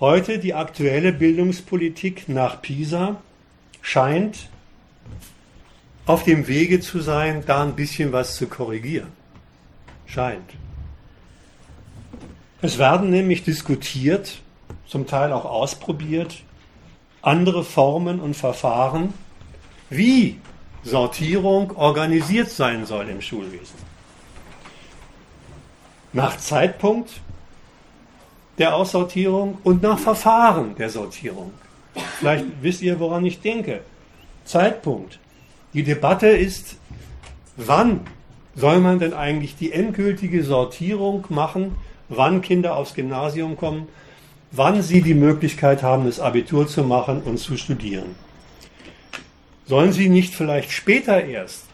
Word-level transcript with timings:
Heute 0.00 0.38
die 0.38 0.54
aktuelle 0.54 1.12
Bildungspolitik 1.12 2.26
nach 2.26 2.62
Pisa 2.62 3.20
scheint 3.82 4.48
auf 6.06 6.24
dem 6.24 6.48
Wege 6.48 6.80
zu 6.80 7.00
sein, 7.00 7.44
da 7.46 7.62
ein 7.62 7.76
bisschen 7.76 8.10
was 8.10 8.36
zu 8.36 8.46
korrigieren. 8.46 9.12
Scheint. 10.06 10.54
Es 12.62 12.78
werden 12.78 13.10
nämlich 13.10 13.44
diskutiert, 13.44 14.40
zum 14.86 15.06
Teil 15.06 15.34
auch 15.34 15.44
ausprobiert, 15.44 16.44
andere 17.20 17.62
Formen 17.62 18.20
und 18.20 18.34
Verfahren, 18.34 19.12
wie 19.90 20.38
Sortierung 20.82 21.76
organisiert 21.76 22.48
sein 22.48 22.86
soll 22.86 23.06
im 23.10 23.20
Schulwesen. 23.20 23.76
Nach 26.14 26.38
Zeitpunkt 26.38 27.20
der 28.60 28.76
Aussortierung 28.76 29.58
und 29.64 29.82
nach 29.82 29.98
Verfahren 29.98 30.76
der 30.76 30.90
Sortierung. 30.90 31.50
Vielleicht 32.18 32.44
wisst 32.60 32.82
ihr, 32.82 33.00
woran 33.00 33.24
ich 33.24 33.40
denke. 33.40 33.80
Zeitpunkt. 34.44 35.18
Die 35.72 35.82
Debatte 35.82 36.28
ist, 36.28 36.76
wann 37.56 38.00
soll 38.54 38.78
man 38.80 38.98
denn 38.98 39.14
eigentlich 39.14 39.56
die 39.56 39.72
endgültige 39.72 40.44
Sortierung 40.44 41.24
machen, 41.30 41.76
wann 42.10 42.42
Kinder 42.42 42.76
aufs 42.76 42.94
Gymnasium 42.94 43.56
kommen, 43.56 43.88
wann 44.52 44.82
sie 44.82 45.00
die 45.00 45.14
Möglichkeit 45.14 45.82
haben, 45.82 46.04
das 46.04 46.20
Abitur 46.20 46.66
zu 46.68 46.84
machen 46.84 47.22
und 47.22 47.38
zu 47.38 47.56
studieren. 47.56 48.14
Sollen 49.66 49.92
sie 49.92 50.10
nicht 50.10 50.34
vielleicht 50.34 50.70
später 50.72 51.24
erst 51.24 51.64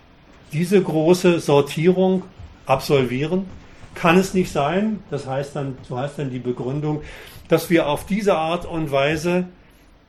diese 0.52 0.80
große 0.80 1.40
Sortierung 1.40 2.22
absolvieren? 2.66 3.46
Kann 3.96 4.18
es 4.18 4.34
nicht 4.34 4.52
sein, 4.52 5.00
das 5.10 5.26
heißt 5.26 5.56
dann, 5.56 5.78
so 5.82 5.98
heißt 5.98 6.18
dann 6.18 6.30
die 6.30 6.38
Begründung, 6.38 7.02
dass 7.48 7.70
wir 7.70 7.88
auf 7.88 8.04
diese 8.06 8.36
Art 8.36 8.66
und 8.66 8.92
Weise 8.92 9.48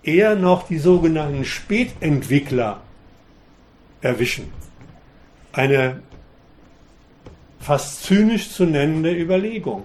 eher 0.04 0.36
noch 0.36 0.68
die 0.68 0.78
sogenannten 0.78 1.46
Spätentwickler 1.46 2.82
erwischen. 4.02 4.52
Eine 5.54 6.02
fast 7.60 8.04
zynisch 8.04 8.52
zu 8.52 8.66
nennende 8.66 9.14
Überlegung. 9.14 9.84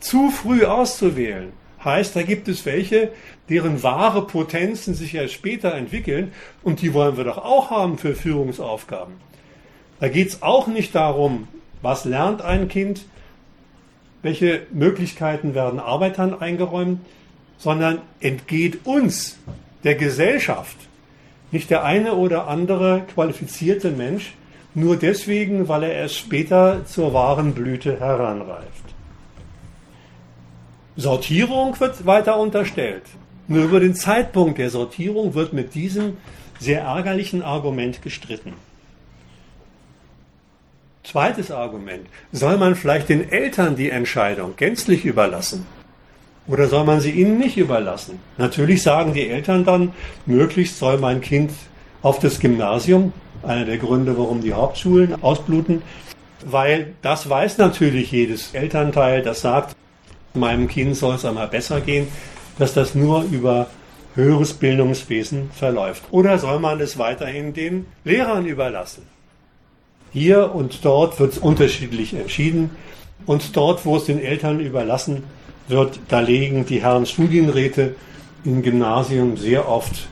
Zu 0.00 0.30
früh 0.30 0.64
auszuwählen 0.64 1.52
heißt, 1.84 2.14
da 2.14 2.22
gibt 2.22 2.48
es 2.48 2.64
welche, 2.64 3.10
deren 3.48 3.82
wahre 3.82 4.26
Potenzen 4.26 4.94
sich 4.94 5.14
erst 5.14 5.34
später 5.34 5.74
entwickeln 5.74 6.32
und 6.62 6.80
die 6.82 6.94
wollen 6.94 7.16
wir 7.16 7.24
doch 7.24 7.38
auch 7.38 7.70
haben 7.70 7.98
für 7.98 8.14
Führungsaufgaben. 8.14 9.14
Da 10.00 10.08
geht 10.08 10.28
es 10.28 10.42
auch 10.42 10.66
nicht 10.66 10.94
darum, 10.94 11.48
was 11.82 12.04
lernt 12.04 12.40
ein 12.42 12.68
Kind, 12.68 13.06
welche 14.24 14.62
Möglichkeiten 14.72 15.54
werden 15.54 15.78
Arbeitern 15.78 16.40
eingeräumt, 16.40 17.00
sondern 17.58 17.98
entgeht 18.20 18.86
uns, 18.86 19.38
der 19.84 19.94
Gesellschaft, 19.94 20.76
nicht 21.52 21.68
der 21.68 21.84
eine 21.84 22.14
oder 22.14 22.48
andere 22.48 23.02
qualifizierte 23.12 23.90
Mensch, 23.90 24.32
nur 24.74 24.96
deswegen, 24.96 25.68
weil 25.68 25.84
er 25.84 25.92
erst 25.92 26.16
später 26.16 26.86
zur 26.86 27.12
wahren 27.12 27.52
Blüte 27.52 28.00
heranreift. 28.00 28.64
Sortierung 30.96 31.78
wird 31.78 32.06
weiter 32.06 32.38
unterstellt. 32.38 33.02
Nur 33.46 33.64
über 33.64 33.78
den 33.78 33.94
Zeitpunkt 33.94 34.58
der 34.58 34.70
Sortierung 34.70 35.34
wird 35.34 35.52
mit 35.52 35.74
diesem 35.74 36.16
sehr 36.58 36.80
ärgerlichen 36.80 37.42
Argument 37.42 38.00
gestritten. 38.00 38.54
Zweites 41.14 41.52
Argument. 41.52 42.08
Soll 42.32 42.56
man 42.56 42.74
vielleicht 42.74 43.08
den 43.08 43.30
Eltern 43.30 43.76
die 43.76 43.88
Entscheidung 43.88 44.56
gänzlich 44.56 45.04
überlassen? 45.04 45.64
Oder 46.48 46.66
soll 46.66 46.82
man 46.82 47.00
sie 47.00 47.12
ihnen 47.12 47.38
nicht 47.38 47.56
überlassen? 47.56 48.18
Natürlich 48.36 48.82
sagen 48.82 49.14
die 49.14 49.28
Eltern 49.28 49.64
dann, 49.64 49.92
möglichst 50.26 50.80
soll 50.80 50.98
mein 50.98 51.20
Kind 51.20 51.52
auf 52.02 52.18
das 52.18 52.40
Gymnasium, 52.40 53.12
einer 53.44 53.64
der 53.64 53.78
Gründe, 53.78 54.18
warum 54.18 54.40
die 54.40 54.54
Hauptschulen 54.54 55.22
ausbluten, 55.22 55.82
weil 56.44 56.94
das 57.00 57.30
weiß 57.30 57.58
natürlich 57.58 58.10
jedes 58.10 58.52
Elternteil, 58.52 59.22
das 59.22 59.40
sagt, 59.40 59.76
meinem 60.34 60.66
Kind 60.66 60.96
soll 60.96 61.14
es 61.14 61.24
einmal 61.24 61.46
besser 61.46 61.80
gehen, 61.80 62.08
dass 62.58 62.74
das 62.74 62.96
nur 62.96 63.22
über 63.22 63.68
höheres 64.16 64.52
Bildungswesen 64.52 65.52
verläuft. 65.52 66.02
Oder 66.10 66.40
soll 66.40 66.58
man 66.58 66.80
es 66.80 66.98
weiterhin 66.98 67.54
den 67.54 67.86
Lehrern 68.02 68.46
überlassen? 68.46 69.13
Hier 70.14 70.54
und 70.54 70.84
dort 70.84 71.18
wird 71.18 71.32
es 71.32 71.38
unterschiedlich 71.38 72.14
entschieden. 72.14 72.70
Und 73.26 73.56
dort, 73.56 73.84
wo 73.84 73.96
es 73.96 74.04
den 74.04 74.20
Eltern 74.20 74.60
überlassen 74.60 75.24
wird, 75.66 75.98
da 76.08 76.20
legen 76.20 76.66
die 76.66 76.82
Herren 76.82 77.04
Studienräte 77.04 77.96
im 78.44 78.62
Gymnasium 78.62 79.36
sehr 79.36 79.68
oft 79.68 80.06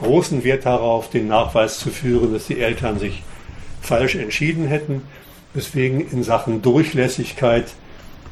großen 0.00 0.42
Wert 0.42 0.66
darauf, 0.66 1.10
den 1.10 1.28
Nachweis 1.28 1.78
zu 1.78 1.90
führen, 1.90 2.32
dass 2.32 2.48
die 2.48 2.58
Eltern 2.58 2.98
sich 2.98 3.22
falsch 3.80 4.16
entschieden 4.16 4.66
hätten. 4.66 5.02
Deswegen 5.54 6.00
in 6.00 6.24
Sachen 6.24 6.60
Durchlässigkeit, 6.60 7.66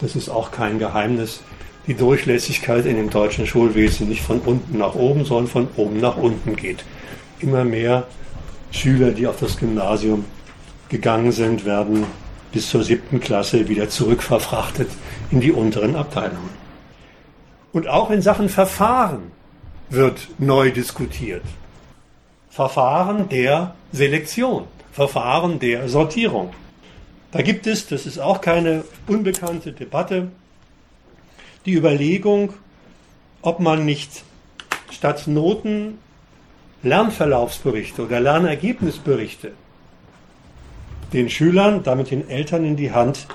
das 0.01 0.17
ist 0.17 0.29
auch 0.29 0.51
kein 0.51 0.81
Geheimnis, 0.81 1.45
die 1.87 1.95
Durchlässigkeit 1.95 2.87
in 2.87 2.97
dem 2.97 3.11
deutschen 3.11 3.47
Schulwesen 3.47 4.09
nicht 4.09 4.23
von 4.23 4.41
unten 4.41 4.79
nach 4.79 4.97
oben, 4.97 5.25
sondern 5.25 5.47
von 5.47 5.69
oben 5.77 6.01
nach 6.01 6.17
unten 6.17 6.57
geht. 6.57 6.85
Immer 7.39 7.63
mehr 7.63 8.09
Schüler, 8.73 9.13
die 9.13 9.29
auf 9.29 9.39
das 9.39 9.57
Gymnasium 9.57 10.25
gegangen 10.95 11.33
sind, 11.33 11.65
werden 11.65 12.07
bis 12.53 12.71
zur 12.71 12.85
siebten 12.85 13.19
Klasse 13.19 13.69
wieder 13.69 13.89
zurückverfrachtet 13.89 14.89
in 15.33 15.41
die 15.41 15.51
unteren 15.51 15.97
Abteilungen. 15.97 16.55
Und 17.73 17.89
auch 17.89 18.11
in 18.13 18.23
Sachen 18.23 18.49
Verfahren 18.49 19.33
wird 19.91 20.29
neu 20.39 20.71
diskutiert. 20.71 21.43
Verfahren 22.49 23.29
der 23.29 23.75
Selektion, 23.91 24.69
Verfahren 24.93 25.59
der 25.59 25.89
Sortierung. 25.89 26.55
Da 27.33 27.43
gibt 27.43 27.67
es, 27.67 27.89
das 27.89 28.07
ist 28.07 28.21
auch 28.21 28.41
keine 28.41 28.85
unbekannte 29.09 29.73
Debatte, 29.73 30.29
die 31.67 31.75
Überlegung, 31.75 32.55
ob 33.43 33.59
man 33.59 33.85
nicht 33.85 34.23
statt 34.93 35.27
Noten 35.27 35.99
Lernverlaufsberichte 36.85 38.05
oder 38.05 38.21
Lernergebnisberichte 38.21 39.51
den 41.15 41.31
Schülern, 41.31 41.83
damit 41.83 42.11
den 42.11 42.29
Eltern 42.29 42.65
in 42.65 42.77
die 42.77 42.93
Hand 42.93 43.27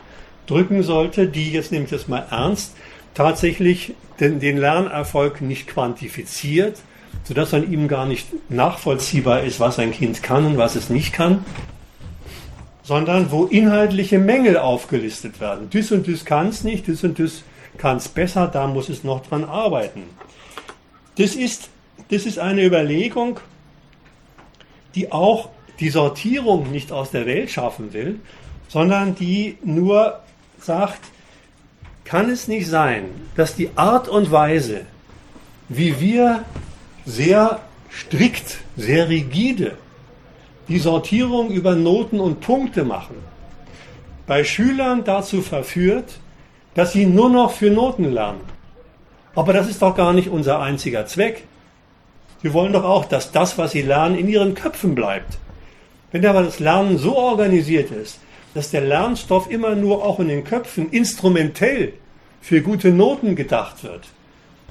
drücken 0.45 0.84
sollte, 0.84 1.28
die, 1.28 1.51
jetzt 1.51 1.72
nehme 1.72 1.85
ich 1.85 1.91
das 1.91 2.07
mal 2.07 2.25
ernst, 2.29 2.75
tatsächlich 3.13 3.94
den, 4.19 4.40
den 4.40 4.57
Lernerfolg 4.57 5.41
nicht 5.41 5.67
quantifiziert, 5.67 6.79
sodass 7.23 7.53
an 7.53 7.72
ihm 7.72 7.88
gar 7.88 8.06
nicht 8.06 8.28
nachvollziehbar 8.50 9.44
ist, 9.44 9.59
was 9.59 9.79
ein 9.79 9.91
Kind 9.91 10.22
kann 10.22 10.45
und 10.45 10.57
was 10.57 10.75
es 10.75 10.89
nicht 10.89 11.13
kann, 11.13 11.45
sondern 12.84 13.31
wo 13.31 13.45
inhaltliche 13.45 14.19
Mängel 14.19 14.57
aufgelistet 14.57 15.39
werden. 15.39 15.69
Düs 15.69 15.91
und 15.91 16.07
düs 16.07 16.25
kann 16.25 16.47
es 16.47 16.63
nicht, 16.63 16.88
düs 16.88 17.03
und 17.03 17.18
düs 17.18 17.44
kann 17.78 17.97
es 17.97 18.09
besser, 18.09 18.47
da 18.47 18.68
muss 18.68 18.89
es 18.89 19.03
noch 19.03 19.22
dran 19.25 19.44
arbeiten. 19.44 20.03
Das 21.18 21.35
ist, 21.35 21.69
das 22.09 22.25
ist 22.25 22.39
eine 22.39 22.63
Überlegung, 22.66 23.39
die 24.95 25.12
auch 25.12 25.50
die 25.79 25.90
Sortierung 25.90 26.72
nicht 26.72 26.91
aus 26.91 27.12
der 27.12 27.25
Welt 27.25 27.50
schaffen 27.50 27.94
will, 27.94 28.19
sondern 28.67 29.16
die 29.16 29.57
nur 29.63 30.19
sagt, 30.59 31.00
kann 32.03 32.29
es 32.29 32.47
nicht 32.47 32.67
sein, 32.67 33.06
dass 33.35 33.56
die 33.56 33.69
Art 33.75 34.09
und 34.09 34.31
Weise, 34.31 34.81
wie 35.69 36.00
wir 36.00 36.44
sehr 37.06 37.59
strikt, 37.89 38.57
sehr 38.75 39.09
rigide 39.09 39.78
die 40.68 40.79
Sortierung 40.79 41.50
über 41.50 41.75
Noten 41.75 42.19
und 42.19 42.41
Punkte 42.41 42.84
machen, 42.84 43.16
bei 44.28 44.44
Schülern 44.44 45.03
dazu 45.03 45.41
verführt, 45.41 46.19
dass 46.75 46.94
sie 46.94 47.07
nur 47.07 47.29
noch 47.29 47.51
für 47.51 47.72
Noten 47.72 48.12
lernen. 48.12 48.41
Aber 49.34 49.53
das 49.53 49.68
ist 49.68 49.81
doch 49.81 49.95
gar 49.95 50.13
nicht 50.13 50.30
unser 50.30 50.59
einziger 50.59 51.07
Zweck. 51.07 51.45
Wir 52.42 52.54
wollen 52.54 52.74
doch 52.74 52.83
auch, 52.83 53.06
dass 53.06 53.31
das, 53.31 53.57
was 53.57 53.71
sie 53.71 53.81
lernen, 53.81 54.18
in 54.18 54.27
ihren 54.27 54.54
Köpfen 54.54 54.94
bleibt. 54.94 55.39
Wenn 56.11 56.25
aber 56.25 56.44
das 56.44 56.59
Lernen 56.59 56.97
so 56.97 57.15
organisiert 57.15 57.91
ist, 57.91 58.19
dass 58.53 58.71
der 58.71 58.81
Lernstoff 58.81 59.50
immer 59.50 59.75
nur 59.75 60.03
auch 60.03 60.19
in 60.19 60.27
den 60.27 60.44
Köpfen 60.44 60.89
instrumentell 60.89 61.94
für 62.41 62.61
gute 62.61 62.89
Noten 62.89 63.35
gedacht 63.35 63.83
wird, 63.83 64.07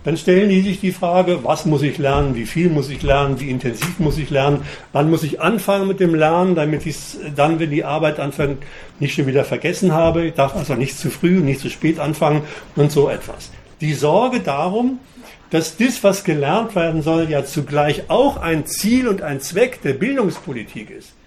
dann 0.04 0.16
stellen 0.16 0.48
die 0.48 0.62
sich 0.62 0.80
die 0.80 0.92
Frage, 0.92 1.44
was 1.44 1.66
muss 1.66 1.82
ich 1.82 1.98
lernen, 1.98 2.34
wie 2.34 2.46
viel 2.46 2.70
muss 2.70 2.88
ich 2.88 3.02
lernen, 3.02 3.40
wie 3.40 3.50
intensiv 3.50 3.98
muss 3.98 4.18
ich 4.18 4.30
lernen, 4.30 4.62
wann 4.92 5.10
muss 5.10 5.22
ich 5.22 5.40
anfangen 5.40 5.86
mit 5.86 6.00
dem 6.00 6.14
Lernen, 6.14 6.54
damit 6.54 6.86
ich 6.86 6.96
es 6.96 7.18
dann, 7.36 7.60
wenn 7.60 7.70
die 7.70 7.84
Arbeit 7.84 8.18
anfängt, 8.18 8.62
nicht 9.00 9.14
schon 9.14 9.26
wieder 9.26 9.44
vergessen 9.44 9.92
habe. 9.92 10.26
Ich 10.26 10.34
darf 10.34 10.56
also 10.56 10.74
nicht 10.74 10.98
zu 10.98 11.10
früh, 11.10 11.40
nicht 11.40 11.60
zu 11.60 11.68
spät 11.68 11.98
anfangen 11.98 12.42
und 12.74 12.90
so 12.90 13.08
etwas. 13.08 13.50
Die 13.80 13.94
Sorge 13.94 14.40
darum, 14.40 14.98
dass 15.50 15.76
das, 15.76 16.02
was 16.02 16.24
gelernt 16.24 16.74
werden 16.74 17.02
soll, 17.02 17.28
ja 17.30 17.44
zugleich 17.44 18.04
auch 18.08 18.38
ein 18.38 18.66
Ziel 18.66 19.08
und 19.08 19.22
ein 19.22 19.40
Zweck 19.40 19.82
der 19.82 19.94
Bildungspolitik 19.94 20.90
ist 20.90 21.17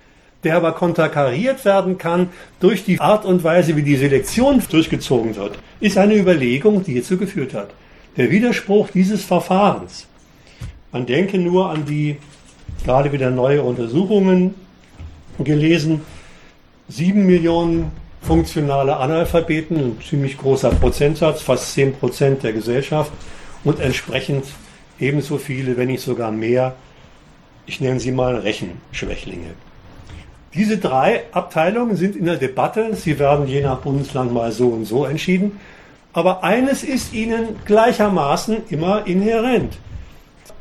der 0.43 0.55
aber 0.57 0.71
konterkariert 0.73 1.63
werden 1.65 1.97
kann 1.97 2.29
durch 2.59 2.83
die 2.83 2.99
Art 2.99 3.25
und 3.25 3.43
Weise, 3.43 3.75
wie 3.75 3.83
die 3.83 3.95
Selektion 3.95 4.61
durchgezogen 4.69 5.35
wird, 5.35 5.59
ist 5.79 5.97
eine 5.97 6.15
Überlegung, 6.15 6.83
die 6.83 6.93
hierzu 6.93 7.17
geführt 7.17 7.53
hat. 7.53 7.69
der 8.17 8.29
Widerspruch 8.29 8.89
dieses 8.89 9.23
Verfahrens. 9.23 10.07
Man 10.91 11.05
denke 11.05 11.37
nur 11.37 11.69
an 11.69 11.85
die 11.85 12.17
gerade 12.83 13.11
wieder 13.11 13.29
neue 13.29 13.63
Untersuchungen 13.63 14.55
gelesen. 15.39 16.01
Sieben 16.89 17.25
Millionen 17.25 17.91
funktionale 18.21 18.97
Analphabeten, 18.97 19.77
ein 19.77 19.97
ziemlich 20.07 20.37
großer 20.37 20.71
Prozentsatz, 20.71 21.41
fast 21.41 21.73
zehn 21.73 21.93
Prozent 21.93 22.43
der 22.43 22.53
Gesellschaft 22.53 23.11
und 23.63 23.79
entsprechend 23.79 24.45
ebenso 24.99 25.37
viele, 25.37 25.77
wenn 25.77 25.87
nicht 25.87 26.03
sogar 26.03 26.31
mehr, 26.31 26.75
ich 27.65 27.79
nenne 27.79 27.99
sie 27.99 28.11
mal 28.11 28.35
Rechenschwächlinge. 28.35 29.53
Diese 30.53 30.77
drei 30.77 31.23
Abteilungen 31.31 31.95
sind 31.95 32.15
in 32.15 32.25
der 32.25 32.37
Debatte. 32.37 32.95
Sie 32.95 33.17
werden 33.19 33.47
je 33.47 33.61
nach 33.61 33.79
Bundesland 33.79 34.33
mal 34.33 34.51
so 34.51 34.67
und 34.67 34.85
so 34.85 35.05
entschieden. 35.05 35.59
Aber 36.13 36.43
eines 36.43 36.83
ist 36.83 37.13
ihnen 37.13 37.55
gleichermaßen 37.65 38.63
immer 38.69 39.07
inhärent. 39.07 39.77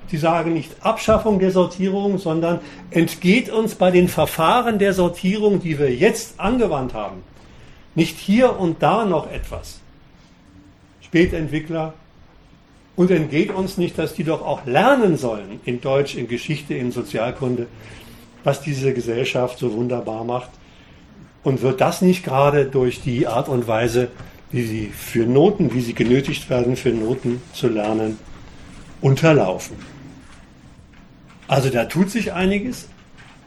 Sie 0.08 0.16
sagen 0.16 0.54
nicht 0.54 0.70
Abschaffung 0.80 1.38
der 1.38 1.50
Sortierung, 1.50 2.18
sondern 2.18 2.60
entgeht 2.90 3.48
uns 3.48 3.74
bei 3.74 3.90
den 3.90 4.08
Verfahren 4.08 4.78
der 4.78 4.92
Sortierung, 4.92 5.60
die 5.60 5.78
wir 5.78 5.92
jetzt 5.94 6.38
angewandt 6.38 6.94
haben, 6.94 7.22
nicht 7.94 8.18
hier 8.18 8.58
und 8.58 8.82
da 8.82 9.04
noch 9.04 9.30
etwas. 9.30 9.80
Spätentwickler. 11.00 11.94
Und 12.96 13.10
entgeht 13.10 13.50
uns 13.50 13.78
nicht, 13.78 13.96
dass 13.98 14.14
die 14.14 14.24
doch 14.24 14.42
auch 14.42 14.66
lernen 14.66 15.16
sollen 15.16 15.60
in 15.64 15.80
Deutsch, 15.80 16.16
in 16.16 16.28
Geschichte, 16.28 16.74
in 16.74 16.92
Sozialkunde, 16.92 17.66
was 18.44 18.60
diese 18.60 18.92
Gesellschaft 18.94 19.58
so 19.58 19.72
wunderbar 19.72 20.24
macht. 20.24 20.50
Und 21.42 21.62
wird 21.62 21.80
das 21.80 22.02
nicht 22.02 22.24
gerade 22.24 22.66
durch 22.66 23.00
die 23.00 23.26
Art 23.26 23.48
und 23.48 23.66
Weise, 23.66 24.08
wie 24.50 24.66
sie 24.66 24.86
für 24.86 25.26
Noten, 25.26 25.72
wie 25.72 25.80
sie 25.80 25.94
genötigt 25.94 26.50
werden, 26.50 26.76
für 26.76 26.90
Noten 26.90 27.40
zu 27.52 27.68
lernen, 27.68 28.18
unterlaufen? 29.00 29.76
Also 31.48 31.70
da 31.70 31.86
tut 31.86 32.10
sich 32.10 32.32
einiges, 32.32 32.88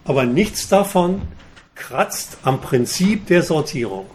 aber 0.05 0.25
nichts 0.25 0.67
davon 0.67 1.21
kratzt 1.75 2.37
am 2.43 2.61
Prinzip 2.61 3.27
der 3.27 3.43
Sortierung. 3.43 4.05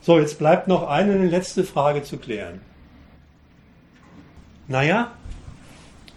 So, 0.00 0.18
jetzt 0.18 0.38
bleibt 0.38 0.68
noch 0.68 0.88
eine 0.88 1.26
letzte 1.26 1.64
Frage 1.64 2.02
zu 2.02 2.16
klären. 2.18 2.60
Naja, 4.68 5.12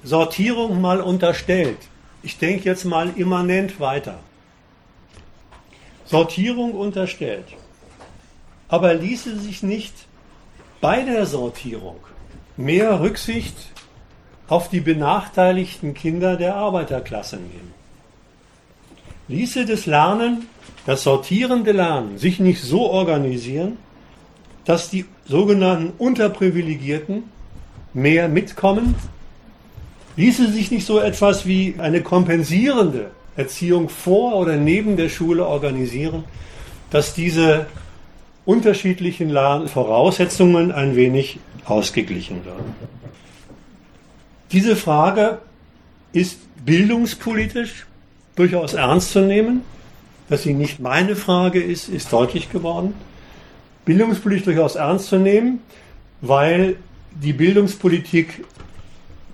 Sortierung 0.04 0.80
mal 0.80 1.02
unterstellt. 1.02 1.78
Ich 2.22 2.38
denke 2.38 2.66
jetzt 2.66 2.86
mal 2.86 3.12
immanent 3.16 3.80
weiter. 3.80 4.20
Sortierung 6.06 6.74
unterstellt. 6.74 7.46
Aber 8.68 8.94
ließe 8.94 9.40
sich 9.40 9.64
nicht 9.64 9.94
bei 10.82 11.02
der 11.02 11.26
Sortierung 11.26 11.98
mehr 12.58 13.00
Rücksicht 13.00 13.56
auf 14.48 14.70
die 14.70 14.82
benachteiligten 14.82 15.94
Kinder 15.94 16.36
der 16.36 16.56
Arbeiterklasse 16.56 17.38
nehmen? 17.38 17.74
Ließe 19.28 19.66
das 19.66 19.86
Lernen, 19.86 20.48
das 20.86 21.04
sortierende 21.04 21.72
Lernen 21.72 22.18
sich 22.18 22.40
nicht 22.40 22.62
so 22.62 22.90
organisieren, 22.90 23.78
dass 24.66 24.90
die 24.90 25.06
sogenannten 25.26 25.94
Unterprivilegierten 25.98 27.24
mehr 27.94 28.28
mitkommen 28.28 28.96
Ließe 30.20 30.52
sich 30.52 30.70
nicht 30.70 30.86
so 30.86 31.00
etwas 31.00 31.46
wie 31.46 31.76
eine 31.78 32.02
kompensierende 32.02 33.10
Erziehung 33.38 33.88
vor 33.88 34.36
oder 34.36 34.58
neben 34.58 34.98
der 34.98 35.08
Schule 35.08 35.46
organisieren, 35.46 36.26
dass 36.90 37.14
diese 37.14 37.68
unterschiedlichen 38.44 39.32
Voraussetzungen 39.32 40.74
ein 40.74 40.98
wenig 40.98 41.40
ausgeglichen 41.64 42.44
werden? 42.44 42.76
Diese 44.52 44.76
Frage 44.76 45.38
ist 46.12 46.40
bildungspolitisch 46.66 47.86
durchaus 48.36 48.74
ernst 48.74 49.12
zu 49.12 49.22
nehmen. 49.22 49.62
Dass 50.28 50.44
sie 50.44 50.54
nicht 50.54 50.82
meine 50.82 51.16
Frage 51.16 51.64
ist, 51.64 51.88
ist 51.88 52.12
deutlich 52.12 52.52
geworden. 52.52 52.94
Bildungspolitisch 53.86 54.44
durchaus 54.44 54.76
ernst 54.76 55.06
zu 55.08 55.16
nehmen, 55.16 55.62
weil 56.20 56.76
die 57.10 57.32
Bildungspolitik 57.32 58.44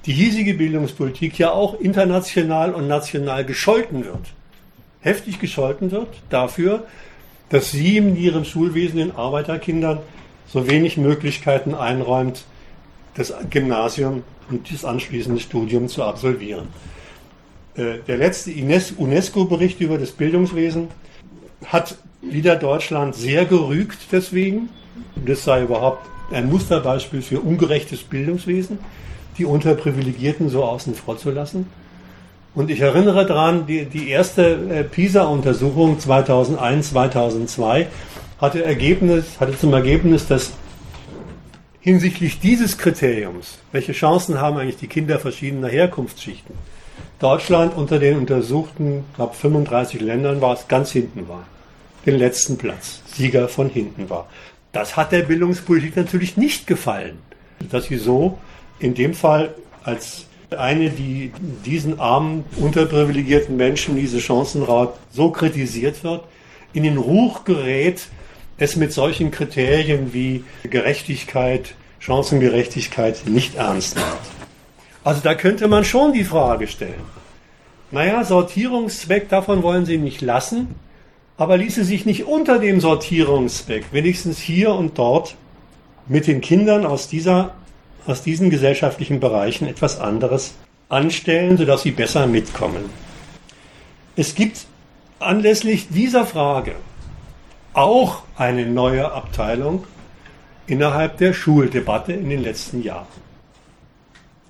die 0.06 0.14
hiesige 0.14 0.54
Bildungspolitik 0.54 1.40
ja 1.40 1.52
auch 1.52 1.80
international 1.80 2.74
und 2.74 2.88
national 2.88 3.44
gescholten 3.46 4.06
wird, 4.06 4.34
heftig 5.02 5.40
gescholten 5.40 5.92
wird 5.92 6.10
dafür, 6.30 6.84
dass 7.50 7.72
sie 7.72 7.98
in 7.98 8.16
ihrem 8.16 8.46
Schulwesen 8.46 8.98
den 8.98 9.16
Arbeiterkindern 9.16 10.00
so 10.48 10.70
wenig 10.70 10.98
Möglichkeiten 10.98 11.74
einräumt, 11.74 12.46
das 13.16 13.34
Gymnasium 13.50 14.24
und 14.50 14.72
das 14.72 14.86
anschließende 14.86 15.42
Studium 15.42 15.88
zu 15.88 16.04
absolvieren. 16.04 16.68
Äh, 17.76 18.00
der 18.08 18.18
letzte 18.18 18.52
UNESCO-Bericht 18.52 19.80
über 19.82 19.98
das 19.98 20.12
Bildungswesen 20.12 20.90
hat 21.66 21.98
wieder 22.22 22.56
Deutschland 22.56 23.16
sehr 23.16 23.46
gerügt 23.46 23.98
deswegen. 24.12 24.70
Das 25.26 25.44
sei 25.44 25.64
überhaupt 25.64 26.06
ein 26.32 26.50
Musterbeispiel 26.50 27.22
für 27.22 27.40
ungerechtes 27.40 28.04
Bildungswesen 28.04 28.80
die 29.38 29.46
Unterprivilegierten 29.46 30.50
so 30.50 30.64
außen 30.64 30.96
vor 30.96 31.18
zu 31.18 31.32
lassen. 31.32 31.68
Und 32.54 32.72
ich 32.72 32.80
erinnere 32.80 33.26
daran, 33.26 33.68
die, 33.68 33.86
die 33.86 34.10
erste 34.10 34.54
äh, 34.70 34.84
PISA-Untersuchung 34.84 36.00
2001, 36.00 36.92
2002 36.92 37.88
hatte, 38.40 38.64
Ergebnis, 38.64 39.40
hatte 39.40 39.58
zum 39.58 39.74
Ergebnis, 39.74 40.28
dass 40.28 40.54
hinsichtlich 41.82 42.40
dieses 42.40 42.78
Kriteriums, 42.78 43.60
welche 43.72 43.92
Chancen 43.92 44.40
haben 44.40 44.58
eigentlich 44.58 44.78
die 44.78 44.88
Kinder 44.88 45.20
verschiedener 45.20 45.68
Herkunftsschichten, 45.68 46.56
Deutschland 47.20 47.76
unter 47.76 48.00
den 48.00 48.18
untersuchten 48.18 49.06
knapp 49.16 49.36
35 49.36 50.02
Ländern 50.02 50.42
war 50.42 50.54
es 50.54 50.68
ganz 50.68 50.92
hinten 50.92 51.28
war, 51.28 51.46
den 52.06 52.16
letzten 52.16 52.58
Platz, 52.58 53.02
Sieger 53.06 53.48
von 53.48 53.70
hinten 53.70 54.10
war. 54.10 54.28
Das 54.72 54.98
hat 54.98 55.12
der 55.12 55.24
Bildungspolitik 55.24 55.96
natürlich 55.96 56.38
nicht 56.38 56.68
gefallen, 56.68 57.20
dass 57.72 57.86
sie 57.86 57.98
so 57.98 58.38
in 58.80 58.94
dem 58.94 59.14
Fall 59.14 59.54
als 59.84 60.26
eine, 60.52 60.90
die 60.90 61.32
diesen 61.66 62.00
armen, 62.00 62.44
unterprivilegierten 62.58 63.58
Menschen, 63.58 63.96
diese 63.96 64.22
Chancenrat 64.22 64.94
so 65.12 65.32
kritisiert 65.32 66.04
wird, 66.04 66.24
in 66.74 66.84
den 66.84 66.98
Ruch 66.98 67.46
gerät, 67.46 68.08
es 68.58 68.76
mit 68.76 68.94
solchen 68.94 69.32
Kriterien 69.32 70.14
wie 70.14 70.44
Gerechtigkeit, 70.64 71.76
Chancengerechtigkeit 72.00 73.24
nicht 73.28 73.56
ernst 73.56 73.96
nimmt. 73.96 74.08
Also 75.04 75.22
da 75.22 75.36
könnte 75.36 75.68
man 75.68 75.84
schon 75.84 76.14
die 76.14 76.24
Frage 76.24 76.68
stellen. 76.68 77.04
Naja, 77.92 78.24
Sortierungszweck, 78.24 79.30
davon 79.30 79.62
wollen 79.62 79.86
Sie 79.86 79.98
nicht 79.98 80.22
lassen, 80.22 80.76
aber 81.38 81.58
ließe 81.58 81.84
sich 81.84 82.06
nicht 82.06 82.26
unter 82.26 82.60
dem 82.60 82.80
Sortierungszweck, 82.80 83.86
wenigstens 83.92 84.40
hier 84.40 84.74
und 84.74 84.98
dort, 84.98 85.36
mit 86.08 86.28
den 86.28 86.42
Kindern 86.42 86.86
aus 86.86 87.08
dieser 87.08 87.56
aus 88.08 88.22
diesen 88.22 88.50
gesellschaftlichen 88.50 89.20
Bereichen 89.20 89.68
etwas 89.68 90.00
anderes 90.00 90.56
anstellen, 90.90 91.58
sodass 91.58 91.84
sie 91.84 91.92
besser 91.92 92.28
mitkommen. 92.28 92.90
Es 94.16 94.36
gibt 94.36 94.66
anlässlich 95.20 95.90
dieser 95.90 96.26
Frage 96.26 96.76
auch 97.74 98.24
eine 98.38 98.66
neue 98.66 99.12
Abteilung 99.12 99.86
innerhalb 100.68 101.18
der 101.18 101.34
Schuldebatte 101.34 102.14
in 102.14 102.30
den 102.30 102.42
letzten 102.42 102.82
Jahren. 102.82 103.08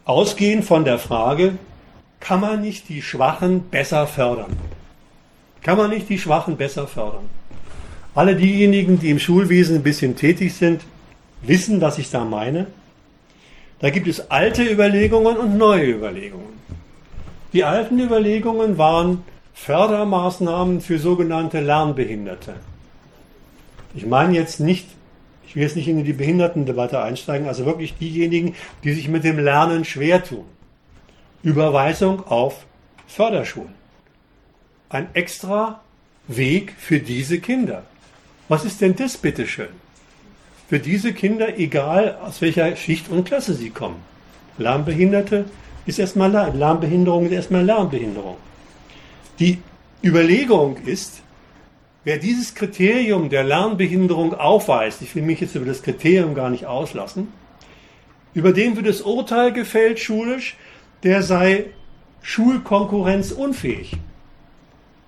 Ausgehend 0.06 0.66
von 0.66 0.86
der 0.86 1.00
Frage, 1.00 1.58
kann 2.20 2.42
man 2.42 2.62
nicht 2.62 2.90
die 2.90 3.02
Schwachen 3.02 3.64
besser 3.70 4.06
fördern? 4.06 4.56
Kann 5.64 5.78
man 5.78 5.90
nicht 5.90 6.10
die 6.10 6.20
Schwachen 6.20 6.58
besser 6.58 6.88
fördern? 6.88 7.28
Alle 8.14 8.36
diejenigen, 8.36 9.00
die 9.00 9.10
im 9.10 9.20
Schulwesen 9.20 9.78
ein 9.78 9.84
bisschen 9.84 10.16
tätig 10.16 10.54
sind, 10.54 10.82
wissen, 11.42 11.82
was 11.82 11.98
ich 11.98 12.12
da 12.12 12.24
meine. 12.24 12.68
Da 13.86 13.92
gibt 13.92 14.08
es 14.08 14.32
alte 14.32 14.63
Überlegungen 14.63 15.38
und 15.38 15.60
neue 15.60 15.92
Überlegungen. 15.92 16.60
Die 17.54 17.63
alten 17.63 18.00
Überlegungen 18.00 18.80
waren 18.80 19.24
Fördermaßnahmen 19.54 20.82
für 20.82 20.98
sogenannte 20.98 21.60
Lernbehinderte. 21.60 22.56
Ich 23.94 24.08
meine 24.08 24.34
jetzt 24.34 24.60
nicht, 24.60 24.88
ich 25.48 25.56
will 25.56 25.62
jetzt 25.62 25.75
nicht 25.75 25.88
in 25.88 26.04
die 26.04 26.13
Behindertendebatte 26.13 27.00
einsteigen, 27.00 27.48
also 27.48 27.68
wirklich 27.68 27.96
diejenigen, 27.96 28.56
die 28.84 28.92
sich 28.92 29.08
mit 29.08 29.24
dem 29.24 29.38
Lernen 29.38 29.86
schwer 29.86 30.24
tun. 30.24 30.46
Überweisung 31.44 32.25
auf 32.25 32.65
Förderschulen. 33.06 33.75
Ein 34.89 35.10
extra 35.13 35.82
Weg 36.27 36.74
für 36.75 36.98
diese 36.98 37.39
Kinder. 37.39 37.84
Was 38.48 38.65
ist 38.65 38.82
denn 38.82 38.96
das 38.96 39.15
bitteschön? 39.15 39.85
Für 40.68 40.80
diese 40.80 41.14
Kinder, 41.14 41.58
egal 41.58 42.18
aus 42.24 42.42
welcher 42.42 42.76
Schicht 42.76 43.10
und 43.10 43.26
Klasse 43.26 43.54
sie 43.54 43.70
kommen. 43.70 43.98
Lärmbehinderte 44.58 45.46
ist 45.86 46.00
erstmal 46.00 46.32
Lärmbehinderung 46.32 47.28
ist 47.28 47.32
erstmal 47.32 47.64
Lärmbehinderung. 47.64 48.38
Die 49.40 49.60
Überlegung 50.04 50.78
ist, 50.86 51.22
wer 52.04 52.18
dieses 52.18 52.56
Kriterium 52.56 53.30
der 53.30 53.44
Lernbehinderung 53.44 54.34
aufweist, 54.34 55.02
ich 55.02 55.16
will 55.16 55.24
mich 55.24 55.42
jetzt 55.42 55.56
über 55.56 55.66
das 55.66 55.84
Kriterium 55.84 56.34
gar 56.34 56.50
nicht 56.50 56.66
auslassen, 56.66 57.28
Über 58.36 58.52
den 58.52 58.76
wird 58.76 58.86
das 58.86 59.02
Urteil 59.02 59.54
gefällt, 59.54 59.98
schulisch, 59.98 60.58
der 61.04 61.24
sei 61.24 61.68
schulkonkurrenzunfähig. 62.22 63.94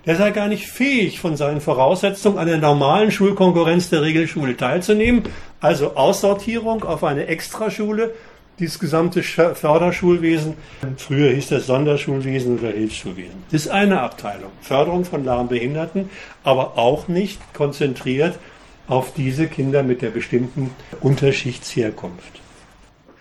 Der 0.06 0.16
sei 0.16 0.32
gar 0.32 0.48
nicht 0.48 0.68
fähig, 0.68 1.20
von 1.20 1.36
seinen 1.36 1.60
Voraussetzungen 1.60 2.38
an 2.38 2.48
der 2.48 2.60
normalen 2.60 3.12
Schulkonkurrenz 3.12 3.90
der 3.90 4.04
Regelschule 4.04 4.56
teilzunehmen. 4.56 5.24
Also 5.60 5.96
Aussortierung 5.96 6.84
auf 6.86 7.04
eine 7.04 7.28
Extraschule, 7.28 8.14
dieses 8.60 8.80
gesamte 8.80 9.22
Förderschulwesen. 9.22 10.56
Früher 10.98 11.32
hieß 11.32 11.50
das 11.50 11.68
Sonderschulwesen 11.68 12.58
oder 12.58 12.70
Hilfsschulwesen. 12.70 13.44
Das 13.52 13.66
ist 13.66 13.72
eine 13.72 14.02
Abteilung. 14.02 14.52
Förderung 14.62 15.06
von 15.06 15.26
Lahmbehinderten, 15.26 16.10
aber 16.44 16.78
auch 16.78 17.08
nicht 17.08 17.40
konzentriert 17.54 18.40
auf 18.88 19.14
diese 19.14 19.48
Kinder 19.48 19.84
mit 19.84 20.02
der 20.02 20.10
bestimmten 20.10 20.72
Unterschichtsherkunft. 21.02 22.42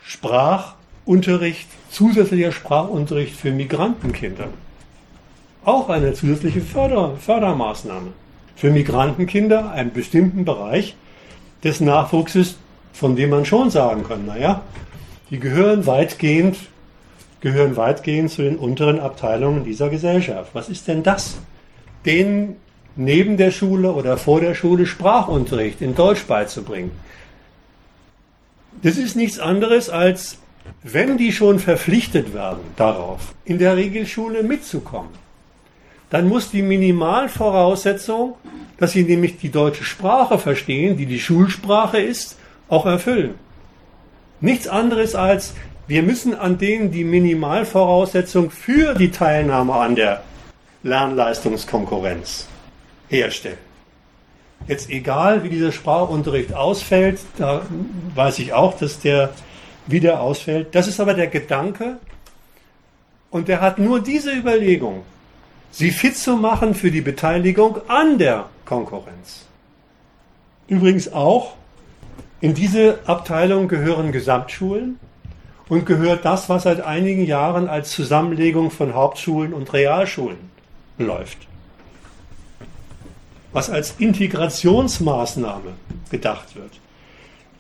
Sprachunterricht, 0.05 1.69
zusätzlicher 1.91 2.53
Sprachunterricht 2.53 3.35
für 3.35 3.51
Migrantenkinder. 3.51 4.49
Auch 5.67 5.89
eine 5.89 6.13
zusätzliche 6.13 6.61
Förder 6.61 7.17
Fördermaßnahme. 7.17 8.13
Für 8.55 8.71
Migrantenkinder 8.71 9.73
einen 9.73 9.93
bestimmten 9.93 10.45
Bereich 10.45 10.95
des 11.65 11.81
Nachwuchses, 11.81 12.57
von 12.93 13.17
dem 13.17 13.31
man 13.31 13.45
schon 13.45 13.71
sagen 13.71 14.05
kann, 14.05 14.27
naja, 14.27 14.63
die 15.29 15.41
gehören 15.41 15.85
weitgehend, 15.85 16.57
gehören 17.41 17.77
weitgehend 17.77 18.31
zu 18.31 18.43
den 18.43 18.59
unteren 18.59 19.01
Abteilungen 19.01 19.65
dieser 19.65 19.89
Gesellschaft. 19.89 20.51
Was 20.55 20.69
ist 20.69 20.87
denn 20.87 21.03
das? 21.03 21.39
Den 22.05 22.55
neben 22.95 23.37
der 23.37 23.51
Schule 23.51 23.93
oder 23.93 24.19
vor 24.19 24.41
der 24.41 24.55
Schule 24.55 24.87
Sprachunterricht 24.87 25.81
in 25.81 25.97
Deutsch 25.97 26.27
beizubringen. 26.27 26.93
Das 28.83 28.99
ist 28.99 29.17
nichts 29.17 29.41
anderes 29.41 29.91
als, 29.91 30.39
wenn 30.85 31.19
die 31.19 31.33
schon 31.33 31.59
verpflichtet 31.59 32.35
werden 32.35 32.61
darauf, 32.77 33.35
in 33.45 33.59
der 33.59 33.77
Regelschule 33.77 34.45
mitzukommen, 34.45 35.26
dann 36.11 36.29
muss 36.29 36.51
die 36.51 36.63
Minimalvoraussetzung, 36.63 38.35
dass 38.79 38.93
sie 38.93 39.05
nämlich 39.05 39.39
die 39.39 39.51
deutsche 39.51 39.85
Sprache 39.85 40.39
verstehen, 40.39 40.97
die 40.97 41.07
die 41.07 41.21
Schulsprache 41.21 41.99
ist, 41.99 42.39
auch 42.69 42.87
erfüllen. 42.87 43.35
Nichts 44.41 44.69
anderes 44.69 45.15
als, 45.15 45.55
wir 45.87 46.03
müssen 46.03 46.35
an 46.35 46.59
denen 46.59 46.91
die 46.91 47.05
Minimalvoraussetzung 47.05 48.51
für 48.51 48.95
die 48.95 49.11
Teilnahme 49.11 49.75
an 49.75 49.97
der 49.97 50.23
Lernleistungskonkurrenz 50.83 52.47
herstellen. 53.09 53.59
Jetzt 54.69 54.91
egal, 54.91 55.43
wie 55.45 55.49
dieser 55.49 55.73
Sprachunterricht 55.73 56.53
ausfällt, 56.55 57.21
da 57.39 57.63
weiß 58.15 58.39
ich 58.41 58.53
auch, 58.53 58.77
dass 58.77 59.01
der 59.01 59.31
wieder 59.87 60.21
ausfällt. 60.21 60.75
Das 60.75 60.89
ist 60.89 61.01
aber 61.01 61.15
der 61.15 61.29
Gedanke 61.29 61.99
und 63.31 63.49
der 63.49 63.61
hat 63.61 63.79
nur 63.79 64.01
diese 64.01 64.33
Überlegung, 64.33 65.03
sie 65.71 65.91
fit 65.91 66.17
zu 66.17 66.37
machen 66.37 66.75
für 66.75 66.91
die 66.91 67.01
Beteiligung 67.01 67.79
an 67.89 68.19
der 68.19 68.47
Konkurrenz. 68.65 69.47
Übrigens 70.69 71.13
auch, 71.13 71.55
in 72.41 72.55
diese 72.55 72.99
Abteilung 73.07 73.69
gehören 73.69 74.13
Gesamtschulen 74.13 74.99
und 75.69 75.87
gehört 75.87 76.25
das, 76.25 76.49
was 76.49 76.65
seit 76.65 76.81
einigen 76.81 77.25
Jahren 77.25 77.69
als 77.69 77.91
Zusammenlegung 77.91 78.71
von 78.71 78.95
Hauptschulen 78.95 79.53
und 79.53 79.73
Realschulen 79.73 80.39
läuft 80.99 81.47
was 83.57 83.71
als 83.71 83.95
Integrationsmaßnahme 83.99 85.73
gedacht 86.11 86.55
wird. 86.57 86.73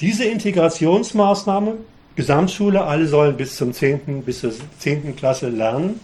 Diese 0.00 0.26
Integrationsmaßnahme, 0.26 1.78
Gesamtschule, 2.16 2.84
alle 2.84 3.06
sollen 3.06 3.38
bis 3.38 3.56
zum 3.56 3.72
10., 3.72 4.22
bis 4.22 4.40
zur 4.40 4.52
10. 4.78 5.16
Klasse 5.16 5.48
lernen, 5.48 6.00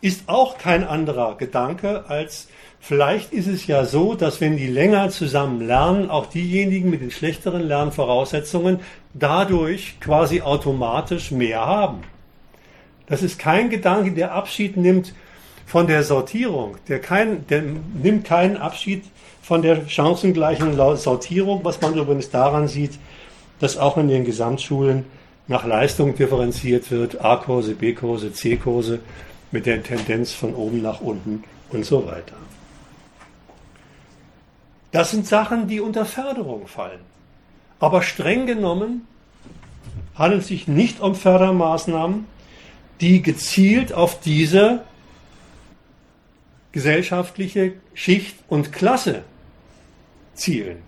ist 0.00 0.28
auch 0.28 0.58
kein 0.58 0.84
anderer 0.84 1.36
Gedanke 1.36 2.04
als 2.08 2.48
vielleicht 2.80 3.32
ist 3.32 3.46
es 3.46 3.66
ja 3.66 3.84
so, 3.84 4.14
dass 4.14 4.40
wenn 4.40 4.56
die 4.56 4.66
länger 4.66 5.10
zusammen 5.10 5.60
lernen, 5.60 6.10
auch 6.10 6.26
diejenigen 6.26 6.90
mit 6.90 7.02
den 7.02 7.10
schlechteren 7.10 7.62
Lernvoraussetzungen 7.62 8.80
dadurch 9.12 10.00
quasi 10.00 10.40
automatisch 10.40 11.30
mehr 11.30 11.64
haben. 11.64 12.02
Das 13.06 13.22
ist 13.22 13.38
kein 13.38 13.70
Gedanke, 13.70 14.12
der 14.12 14.32
Abschied 14.32 14.76
nimmt 14.76 15.14
von 15.66 15.86
der 15.86 16.02
Sortierung, 16.02 16.76
der, 16.88 17.00
kein, 17.00 17.46
der 17.48 17.62
nimmt 18.02 18.24
keinen 18.24 18.56
Abschied 18.56 19.04
von 19.42 19.62
der 19.62 19.88
chancengleichen 19.88 20.76
Sortierung, 20.96 21.60
was 21.64 21.80
man 21.80 21.94
übrigens 21.94 22.30
daran 22.30 22.68
sieht, 22.68 22.98
dass 23.58 23.76
auch 23.76 23.96
in 23.98 24.08
den 24.08 24.24
Gesamtschulen 24.24 25.04
nach 25.48 25.66
Leistung 25.66 26.14
differenziert 26.14 26.90
wird, 26.90 27.22
A-Kurse, 27.24 27.74
B-Kurse, 27.74 28.32
C-Kurse 28.32 29.00
mit 29.50 29.66
der 29.66 29.82
Tendenz 29.82 30.32
von 30.32 30.54
oben 30.54 30.82
nach 30.82 31.00
unten 31.00 31.44
und 31.70 31.84
so 31.84 32.06
weiter. 32.06 32.36
Das 34.92 35.10
sind 35.10 35.26
Sachen, 35.26 35.68
die 35.68 35.80
unter 35.80 36.04
Förderung 36.04 36.66
fallen. 36.66 37.00
Aber 37.78 38.02
streng 38.02 38.46
genommen 38.46 39.06
handelt 40.14 40.42
es 40.42 40.48
sich 40.48 40.68
nicht 40.68 41.00
um 41.00 41.14
Fördermaßnahmen, 41.14 42.26
die 43.00 43.22
gezielt 43.22 43.92
auf 43.92 44.20
diese 44.20 44.82
gesellschaftliche 46.72 47.74
Schicht 47.94 48.36
und 48.48 48.72
Klasse 48.72 49.22
zielen. 50.34 50.78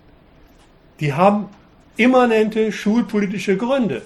Die 0.99 1.13
haben 1.13 1.49
immanente 1.97 2.71
schulpolitische 2.71 3.57
Gründe. 3.57 4.03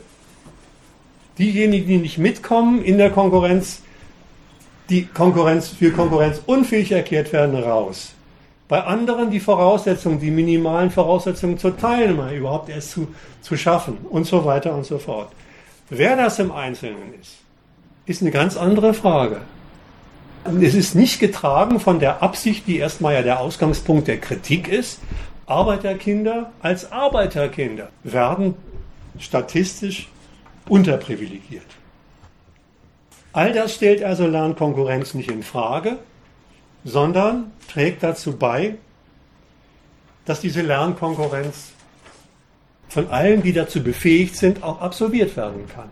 Diejenigen, 1.38 1.88
die 1.88 1.98
nicht 1.98 2.18
mitkommen 2.18 2.84
in 2.84 2.98
der 2.98 3.12
Konkurrenz, 3.12 3.82
die 4.90 5.06
Konkurrenz 5.06 5.70
für 5.70 5.92
Konkurrenz 5.92 6.42
unfähig 6.46 6.92
erklärt 6.92 7.34
werden, 7.34 7.56
raus. 7.56 8.14
Bei 8.68 8.84
anderen 8.84 9.32
die 9.32 9.40
Voraussetzungen, 9.40 10.20
die 10.20 10.32
minimalen 10.32 10.92
Voraussetzungen 10.92 11.58
zur 11.58 11.78
Teilnahme 11.78 12.36
überhaupt 12.36 12.70
erst 12.70 12.92
zu, 12.92 13.08
zu 13.42 13.56
schaffen 13.56 13.98
und 14.10 14.26
so 14.26 14.44
weiter 14.44 14.76
und 14.76 14.86
so 14.86 14.98
fort. 14.98 15.32
Wer 15.90 16.18
das 16.18 16.40
im 16.40 16.52
Einzelnen 16.52 17.14
ist, 17.22 17.38
ist 18.06 18.22
eine 18.22 18.32
ganz 18.32 18.58
andere 18.58 18.94
Frage. 18.94 19.42
Es 20.62 20.76
ist 20.76 20.96
nicht 20.96 21.20
getragen 21.20 21.80
von 21.80 22.00
der 22.00 22.22
Absicht, 22.22 22.68
die 22.68 22.78
erstmal 22.78 23.14
ja 23.14 23.22
der 23.22 23.40
Ausgangspunkt 23.40 24.08
der 24.08 24.20
Kritik 24.20 24.68
ist. 24.68 25.00
Arbeiterkinder 25.46 26.52
als 26.62 26.92
Arbeiterkinder 26.92 27.90
werden 28.04 28.56
statistisch 29.18 30.10
unterprivilegiert. 30.68 31.66
All 33.38 33.54
das 33.54 33.76
stellt 33.76 34.04
also 34.04 34.26
Lernkonkurrenz 34.26 35.14
nicht 35.14 35.30
in 35.30 35.44
Frage, 35.44 36.00
sondern 36.84 37.52
trägt 37.72 38.02
dazu 38.02 38.36
bei, 38.36 38.80
dass 40.26 40.42
diese 40.42 40.64
Lernkonkurrenz 40.64 41.72
von 42.90 43.10
allen, 43.10 43.44
die 43.44 43.54
dazu 43.54 43.84
befähigt 43.84 44.36
sind, 44.36 44.64
auch 44.64 44.82
absolviert 44.82 45.38
werden 45.38 45.68
kann. 45.68 45.92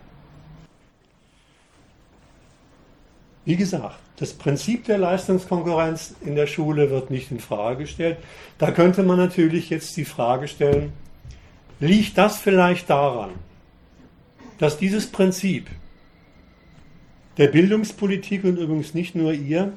Wie 3.44 3.54
gesagt, 3.54 4.00
das 4.16 4.32
Prinzip 4.32 4.84
der 4.86 4.98
Leistungskonkurrenz 4.98 6.16
in 6.22 6.34
der 6.34 6.48
Schule 6.48 6.90
wird 6.90 7.12
nicht 7.12 7.30
in 7.30 7.38
Frage 7.38 7.84
gestellt. 7.84 8.18
Da 8.58 8.72
könnte 8.72 9.04
man 9.04 9.18
natürlich 9.18 9.70
jetzt 9.70 9.96
die 9.96 10.04
Frage 10.04 10.48
stellen, 10.48 10.92
liegt 11.78 12.18
das 12.18 12.38
vielleicht 12.38 12.90
daran, 12.90 13.30
dass 14.58 14.78
dieses 14.78 15.06
Prinzip 15.12 15.70
der 17.36 17.48
Bildungspolitik 17.48 18.44
und 18.44 18.56
übrigens 18.56 18.94
nicht 18.94 19.14
nur 19.14 19.32
ihr 19.32 19.72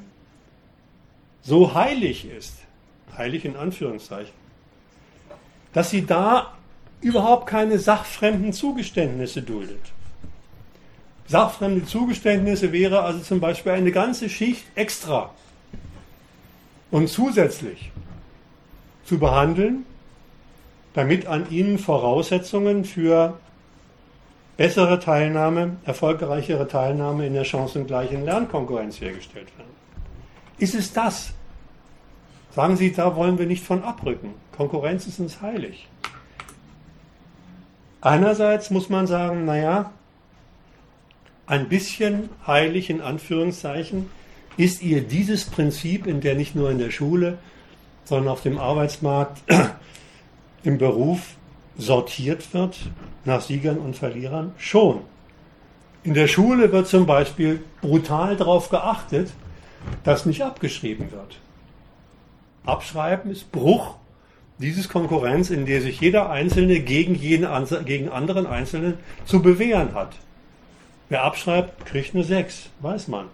so 1.42 1.74
heilig 1.74 2.26
ist, 2.26 2.54
heilig 3.16 3.44
in 3.44 3.56
Anführungszeichen, 3.56 4.34
dass 5.72 5.90
sie 5.90 6.04
da 6.06 6.54
überhaupt 7.00 7.46
keine 7.46 7.78
sachfremden 7.78 8.52
Zugeständnisse 8.52 9.42
duldet. 9.42 9.80
Sachfremde 11.26 11.84
Zugeständnisse 11.86 12.72
wäre 12.72 13.02
also 13.02 13.20
zum 13.20 13.40
Beispiel 13.40 13.72
eine 13.72 13.92
ganze 13.92 14.28
Schicht 14.28 14.64
extra 14.74 15.30
und 16.90 17.08
zusätzlich 17.08 17.92
zu 19.04 19.18
behandeln, 19.18 19.84
damit 20.92 21.26
an 21.26 21.48
ihnen 21.50 21.78
Voraussetzungen 21.78 22.84
für 22.84 23.38
bessere 24.60 25.00
Teilnahme, 25.00 25.78
erfolgreichere 25.86 26.68
Teilnahme 26.68 27.26
in 27.26 27.32
der 27.32 27.44
chancengleichen 27.44 28.26
Lernkonkurrenz 28.26 29.00
hergestellt 29.00 29.48
werden. 29.56 29.70
Ist 30.58 30.74
es 30.74 30.92
das? 30.92 31.32
Sagen 32.54 32.76
Sie, 32.76 32.92
da 32.92 33.16
wollen 33.16 33.38
wir 33.38 33.46
nicht 33.46 33.64
von 33.64 33.82
abrücken. 33.82 34.34
Konkurrenz 34.54 35.06
ist 35.06 35.18
uns 35.18 35.40
heilig. 35.40 35.88
Einerseits 38.02 38.68
muss 38.68 38.90
man 38.90 39.06
sagen, 39.06 39.46
naja, 39.46 39.92
ein 41.46 41.70
bisschen 41.70 42.28
heilig 42.46 42.90
in 42.90 43.00
Anführungszeichen 43.00 44.10
ist 44.58 44.82
ihr 44.82 45.00
dieses 45.00 45.46
Prinzip, 45.46 46.06
in 46.06 46.20
der 46.20 46.34
nicht 46.34 46.54
nur 46.54 46.70
in 46.70 46.76
der 46.76 46.90
Schule, 46.90 47.38
sondern 48.04 48.28
auf 48.28 48.42
dem 48.42 48.58
Arbeitsmarkt, 48.58 49.40
im 50.64 50.76
Beruf 50.76 51.36
sortiert 51.80 52.52
wird 52.54 52.78
nach 53.24 53.40
Siegern 53.40 53.78
und 53.78 53.96
Verlierern? 53.96 54.52
Schon. 54.58 55.00
In 56.02 56.14
der 56.14 56.28
Schule 56.28 56.72
wird 56.72 56.86
zum 56.86 57.06
Beispiel 57.06 57.62
brutal 57.82 58.36
darauf 58.36 58.70
geachtet, 58.70 59.32
dass 60.04 60.26
nicht 60.26 60.42
abgeschrieben 60.42 61.10
wird. 61.12 61.38
Abschreiben 62.64 63.30
ist 63.30 63.50
Bruch 63.52 63.96
dieses 64.58 64.88
Konkurrenz, 64.88 65.50
in 65.50 65.64
der 65.66 65.80
sich 65.80 66.00
jeder 66.00 66.30
Einzelne 66.30 66.80
gegen 66.80 67.14
jeden 67.14 67.48
gegen 67.84 68.08
anderen 68.10 68.46
Einzelnen 68.46 68.98
zu 69.24 69.40
bewähren 69.40 69.94
hat. 69.94 70.12
Wer 71.08 71.24
abschreibt, 71.24 71.86
kriegt 71.86 72.14
eine 72.14 72.24
6, 72.24 72.68
weiß 72.80 73.08
man. 73.08 73.26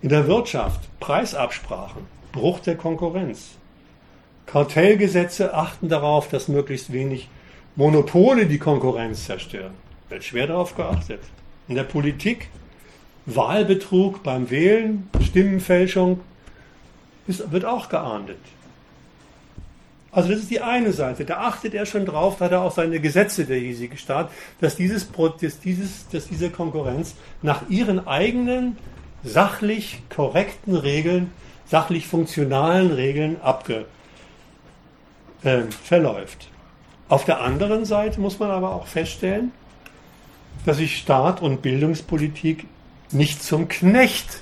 In 0.00 0.08
der 0.08 0.26
Wirtschaft 0.26 0.80
Preisabsprachen, 0.98 2.02
Bruch 2.32 2.60
der 2.60 2.76
Konkurrenz. 2.76 3.52
Kartellgesetze 4.52 5.54
achten 5.54 5.88
darauf, 5.88 6.28
dass 6.28 6.46
möglichst 6.46 6.92
wenig 6.92 7.30
Monopole 7.74 8.44
die 8.44 8.58
Konkurrenz 8.58 9.24
zerstören. 9.24 9.72
Wird 10.10 10.24
schwer 10.24 10.46
darauf 10.46 10.76
geachtet. 10.76 11.20
In 11.68 11.74
der 11.74 11.84
Politik 11.84 12.48
Wahlbetrug 13.24 14.22
beim 14.22 14.50
Wählen, 14.50 15.08
Stimmenfälschung, 15.22 16.20
wird 17.26 17.64
auch 17.64 17.88
geahndet. 17.88 18.36
Also 20.10 20.28
das 20.28 20.40
ist 20.40 20.50
die 20.50 20.60
eine 20.60 20.92
Seite. 20.92 21.24
Da 21.24 21.38
achtet 21.38 21.72
er 21.72 21.86
schon 21.86 22.04
drauf, 22.04 22.36
da 22.38 22.44
hat 22.44 22.52
er 22.52 22.60
auch 22.60 22.72
seine 22.72 23.00
Gesetze 23.00 23.46
der 23.46 23.56
hiesige 23.56 23.96
Staat, 23.96 24.30
dass, 24.60 24.76
dieses, 24.76 25.08
dass, 25.40 25.60
dieses, 25.60 26.08
dass 26.08 26.28
diese 26.28 26.50
Konkurrenz 26.50 27.14
nach 27.40 27.70
ihren 27.70 28.06
eigenen 28.06 28.76
sachlich 29.24 30.02
korrekten 30.14 30.76
Regeln, 30.76 31.30
sachlich 31.64 32.06
funktionalen 32.06 32.92
Regeln 32.92 33.40
abge, 33.40 33.86
äh, 35.44 35.62
verläuft. 35.82 36.48
Auf 37.08 37.24
der 37.24 37.40
anderen 37.40 37.84
Seite 37.84 38.20
muss 38.20 38.38
man 38.38 38.50
aber 38.50 38.74
auch 38.74 38.86
feststellen, 38.86 39.52
dass 40.64 40.78
sich 40.78 40.96
Staat 40.96 41.42
und 41.42 41.62
Bildungspolitik 41.62 42.66
nicht 43.10 43.42
zum 43.42 43.68
Knecht 43.68 44.40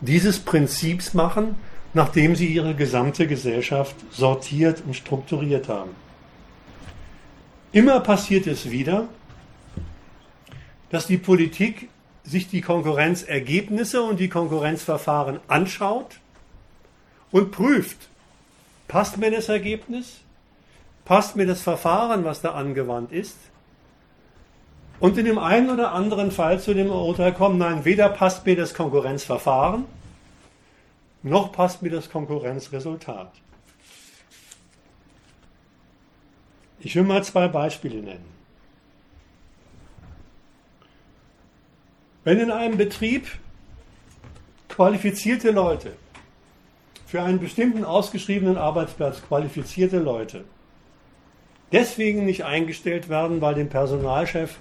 dieses 0.00 0.40
Prinzips 0.40 1.14
machen, 1.14 1.54
nachdem 1.94 2.36
sie 2.36 2.48
ihre 2.48 2.74
gesamte 2.74 3.26
Gesellschaft 3.26 3.96
sortiert 4.10 4.82
und 4.86 4.94
strukturiert 4.94 5.68
haben. 5.68 5.90
Immer 7.72 8.00
passiert 8.00 8.46
es 8.46 8.70
wieder, 8.70 9.08
dass 10.90 11.06
die 11.06 11.18
Politik 11.18 11.88
sich 12.24 12.48
die 12.48 12.60
Konkurrenzergebnisse 12.60 14.02
und 14.02 14.20
die 14.20 14.28
Konkurrenzverfahren 14.28 15.40
anschaut 15.48 16.18
und 17.30 17.52
prüft, 17.52 18.08
passt 18.88 19.18
mir 19.18 19.30
das 19.30 19.48
Ergebnis, 19.48 20.20
passt 21.04 21.36
mir 21.36 21.46
das 21.46 21.62
Verfahren, 21.62 22.24
was 22.24 22.40
da 22.40 22.52
angewandt 22.52 23.12
ist, 23.12 23.36
und 24.98 25.18
in 25.18 25.26
dem 25.26 25.38
einen 25.38 25.70
oder 25.70 25.92
anderen 25.92 26.30
Fall 26.30 26.58
zu 26.58 26.72
dem 26.72 26.90
Urteil 26.90 27.32
kommen, 27.32 27.58
nein, 27.58 27.84
weder 27.84 28.08
passt 28.08 28.46
mir 28.46 28.56
das 28.56 28.72
Konkurrenzverfahren, 28.72 29.84
noch 31.22 31.52
passt 31.52 31.82
mir 31.82 31.90
das 31.90 32.08
Konkurrenzresultat. 32.08 33.30
Ich 36.80 36.94
will 36.94 37.02
mal 37.02 37.24
zwei 37.24 37.48
Beispiele 37.48 38.00
nennen. 38.00 38.36
Wenn 42.24 42.38
in 42.40 42.50
einem 42.50 42.76
Betrieb 42.76 43.28
qualifizierte 44.68 45.50
Leute 45.50 45.92
für 47.16 47.22
einen 47.22 47.40
bestimmten 47.40 47.82
ausgeschriebenen 47.82 48.58
Arbeitsplatz 48.58 49.22
qualifizierte 49.26 49.98
Leute 49.98 50.44
deswegen 51.72 52.26
nicht 52.26 52.44
eingestellt 52.44 53.08
werden, 53.08 53.40
weil 53.40 53.54
dem 53.54 53.70
Personalchef 53.70 54.56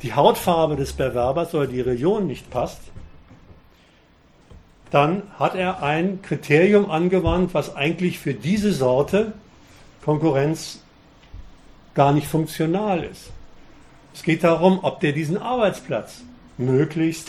die 0.00 0.14
Hautfarbe 0.14 0.76
des 0.76 0.94
Bewerbers 0.94 1.54
oder 1.54 1.66
die 1.66 1.82
Religion 1.82 2.26
nicht 2.26 2.48
passt, 2.48 2.80
dann 4.90 5.22
hat 5.38 5.54
er 5.54 5.82
ein 5.82 6.22
Kriterium 6.22 6.90
angewandt, 6.90 7.52
was 7.52 7.76
eigentlich 7.76 8.18
für 8.18 8.32
diese 8.32 8.72
Sorte 8.72 9.34
Konkurrenz 10.02 10.82
gar 11.92 12.14
nicht 12.14 12.26
funktional 12.26 13.04
ist. 13.04 13.32
Es 14.14 14.22
geht 14.22 14.44
darum, 14.44 14.78
ob 14.80 15.00
der 15.00 15.12
diesen 15.12 15.36
Arbeitsplatz 15.36 16.22
möglichst 16.56 17.28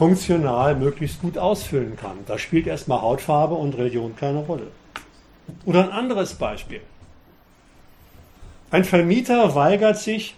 funktional, 0.00 0.76
möglichst 0.76 1.20
gut 1.20 1.36
ausfüllen 1.36 1.94
kann. 1.94 2.16
Da 2.26 2.38
spielt 2.38 2.66
erstmal 2.66 3.02
Hautfarbe 3.02 3.54
und 3.54 3.76
Religion 3.76 4.16
keine 4.16 4.38
Rolle. 4.38 4.68
Oder 5.66 5.84
ein 5.84 5.90
anderes 5.90 6.32
Beispiel. 6.32 6.80
Ein 8.70 8.84
Vermieter 8.84 9.54
weigert 9.54 9.98
sich, 9.98 10.36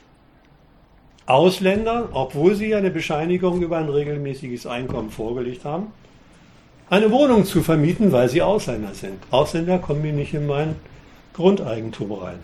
Ausländer, 1.27 2.09
obwohl 2.12 2.57
sie 2.57 2.75
eine 2.75 2.90
Bescheinigung 2.90 3.62
über 3.62 3.79
ein 3.79 3.88
regelmäßiges 3.88 4.66
Einkommen 4.66 5.11
vorgelegt 5.11 5.64
haben, 5.64 5.92
eine 6.90 7.12
Wohnung 7.12 7.44
zu 7.44 7.62
vermieten, 7.62 8.11
weil 8.11 8.29
sie 8.29 8.42
Ausländer 8.42 8.94
sind. 8.94 9.22
Ausländer 9.31 9.79
kommen 9.79 10.03
mir 10.03 10.12
nicht 10.12 10.35
in 10.35 10.48
mein 10.48 10.75
Grundeigentum 11.35 12.11
rein. 12.11 12.40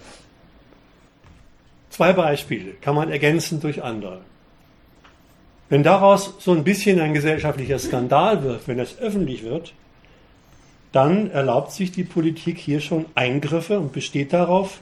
Zwei 1.91 2.13
Beispiele 2.13 2.75
kann 2.81 2.95
man 2.95 3.11
ergänzen 3.11 3.61
durch 3.61 3.83
andere. 3.83 4.21
Wenn 5.69 5.83
daraus 5.83 6.35
so 6.39 6.53
ein 6.53 6.65
bisschen 6.65 7.01
ein 7.01 7.13
gesellschaftlicher 7.13 7.79
Skandal 7.79 8.43
wird, 8.43 8.67
wenn 8.67 8.79
es 8.79 8.99
öffentlich 8.99 9.43
wird, 9.43 9.75
dann 10.93 11.31
erlaubt 11.31 11.73
sich 11.73 11.93
die 11.93 12.05
Politik 12.05 12.59
hier 12.59 12.81
schon 12.81 13.05
Eingriffe 13.15 13.79
und 13.79 13.93
besteht 13.93 14.33
darauf, 14.33 14.81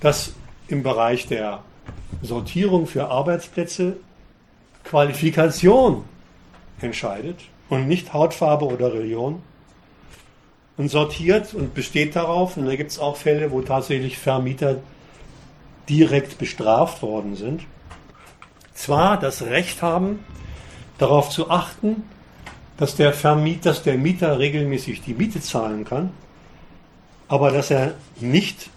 dass 0.00 0.32
im 0.66 0.82
Bereich 0.82 1.28
der 1.28 1.62
Sortierung 2.22 2.86
für 2.86 3.08
Arbeitsplätze 3.08 3.96
Qualifikation 4.84 6.04
entscheidet 6.80 7.38
und 7.68 7.86
nicht 7.86 8.12
Hautfarbe 8.12 8.64
oder 8.64 8.92
Religion 8.92 9.42
und 10.76 10.88
sortiert 10.88 11.54
und 11.54 11.74
besteht 11.74 12.16
darauf. 12.16 12.56
Und 12.56 12.66
da 12.66 12.74
gibt 12.74 12.90
es 12.90 12.98
auch 12.98 13.16
Fälle, 13.16 13.52
wo 13.52 13.60
tatsächlich 13.60 14.18
Vermieter 14.18 14.78
direkt 15.88 16.38
bestraft 16.38 17.02
worden 17.02 17.36
sind. 17.36 17.62
Zwar 18.80 19.20
das 19.20 19.42
Recht 19.42 19.82
haben, 19.82 20.24
darauf 20.96 21.28
zu 21.28 21.50
achten, 21.50 22.02
dass 22.78 22.96
der, 22.96 23.12
Vermiet, 23.12 23.66
dass 23.66 23.82
der 23.82 23.98
Mieter 23.98 24.38
regelmäßig 24.38 25.02
die 25.02 25.12
Miete 25.12 25.42
zahlen 25.42 25.84
kann, 25.84 26.14
aber 27.28 27.50
dass 27.50 27.70
er 27.70 27.92
nicht 28.20 28.70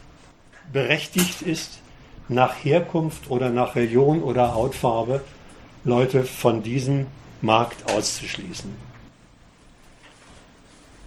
berechtigt 0.73 1.41
ist, 1.41 1.79
nach 2.27 2.65
Herkunft 2.65 3.31
oder 3.31 3.49
nach 3.49 3.77
Religion 3.77 4.23
oder 4.23 4.53
Hautfarbe 4.53 5.21
Leute 5.85 6.25
von 6.25 6.63
diesem 6.63 7.07
Markt 7.41 7.89
auszuschließen. 7.89 8.75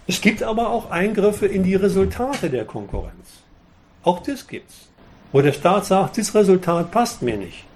Es 0.07 0.21
gibt 0.21 0.41
aber 0.41 0.71
auch 0.71 0.89
Eingriffe 0.89 1.45
in 1.45 1.61
die 1.61 1.75
Resultate 1.75 2.49
der 2.49 2.65
Konkurrenz. 2.65 3.43
Auch 4.01 4.23
das 4.23 4.47
gibt's. 4.47 4.87
Wo 5.31 5.41
der 5.41 5.53
Staat 5.53 5.85
sagt, 5.85 6.17
das 6.17 6.33
Resultat 6.33 6.89
passt 6.89 7.21
mir 7.21 7.37
nicht. 7.37 7.66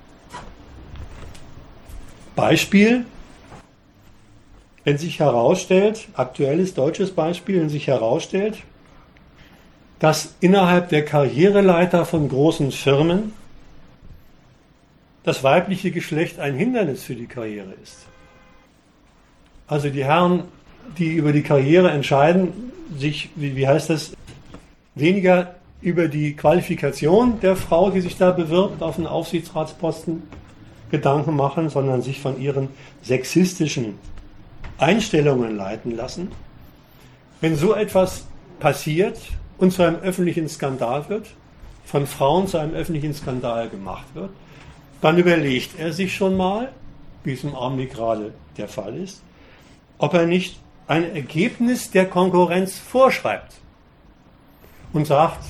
Beispiel, 2.42 3.06
wenn 4.84 4.98
sich 4.98 5.20
herausstellt, 5.20 6.08
aktuelles 6.16 6.74
deutsches 6.74 7.12
Beispiel, 7.12 7.62
wenn 7.62 7.70
sich 7.70 7.86
herausstellt, 7.86 8.58
dass 10.00 10.34
innerhalb 10.40 10.90
der 10.90 11.06
Karriereleiter 11.06 12.04
von 12.04 12.28
großen 12.28 12.72
Firmen 12.72 13.34
das 15.22 15.44
weibliche 15.44 15.92
Geschlecht 15.92 16.40
ein 16.40 16.56
Hindernis 16.56 17.04
für 17.04 17.14
die 17.14 17.28
Karriere 17.28 17.74
ist. 17.84 18.08
Also 19.68 19.90
die 19.90 20.04
Herren, 20.04 20.46
die 20.98 21.14
über 21.14 21.34
die 21.34 21.44
Karriere 21.44 21.92
entscheiden, 21.92 22.72
sich, 22.98 23.30
wie, 23.36 23.56
wie 23.56 23.68
heißt 23.68 23.92
das, 23.92 24.14
weniger 24.96 25.54
über 25.80 26.08
die 26.08 26.36
Qualifikation 26.36 27.40
der 27.40 27.56
Frau, 27.56 27.92
die 27.92 28.02
sich 28.02 28.18
da 28.18 28.32
bewirbt 28.32 28.82
auf 28.82 28.98
einen 28.98 29.06
Aufsichtsratsposten, 29.06 30.24
Gedanken 30.92 31.36
machen, 31.36 31.70
sondern 31.70 32.02
sich 32.02 32.20
von 32.20 32.40
ihren 32.40 32.70
sexistischen 33.02 33.98
Einstellungen 34.78 35.56
leiten 35.56 35.96
lassen. 35.96 36.32
Wenn 37.40 37.56
so 37.56 37.74
etwas 37.74 38.26
passiert, 38.60 39.18
und 39.62 39.72
zu 39.72 39.84
einem 39.84 39.98
öffentlichen 39.98 40.50
Skandal 40.50 41.08
wird, 41.08 41.28
von 41.86 42.08
Frauen 42.08 42.48
zu 42.48 42.58
einem 42.58 42.74
öffentlichen 42.74 43.14
Skandal 43.14 43.70
gemacht 43.70 44.06
wird, 44.16 44.32
dann 45.02 45.20
überlegt 45.20 45.80
er 45.80 45.94
sich 45.94 46.16
schon 46.16 46.36
mal, 46.36 46.72
wie 47.24 47.34
es 47.34 47.44
im 47.44 47.54
Augenblick 47.54 47.94
gerade 47.94 48.34
der 48.58 48.68
Fall 48.68 48.98
ist, 48.98 49.22
ob 50.00 50.16
er 50.16 50.26
nicht 50.26 50.60
ein 50.88 51.16
Ergebnis 51.16 51.92
der 51.92 52.08
Konkurrenz 52.08 52.80
vorschreibt 52.80 53.54
und 54.94 55.06
sagt, 55.06 55.44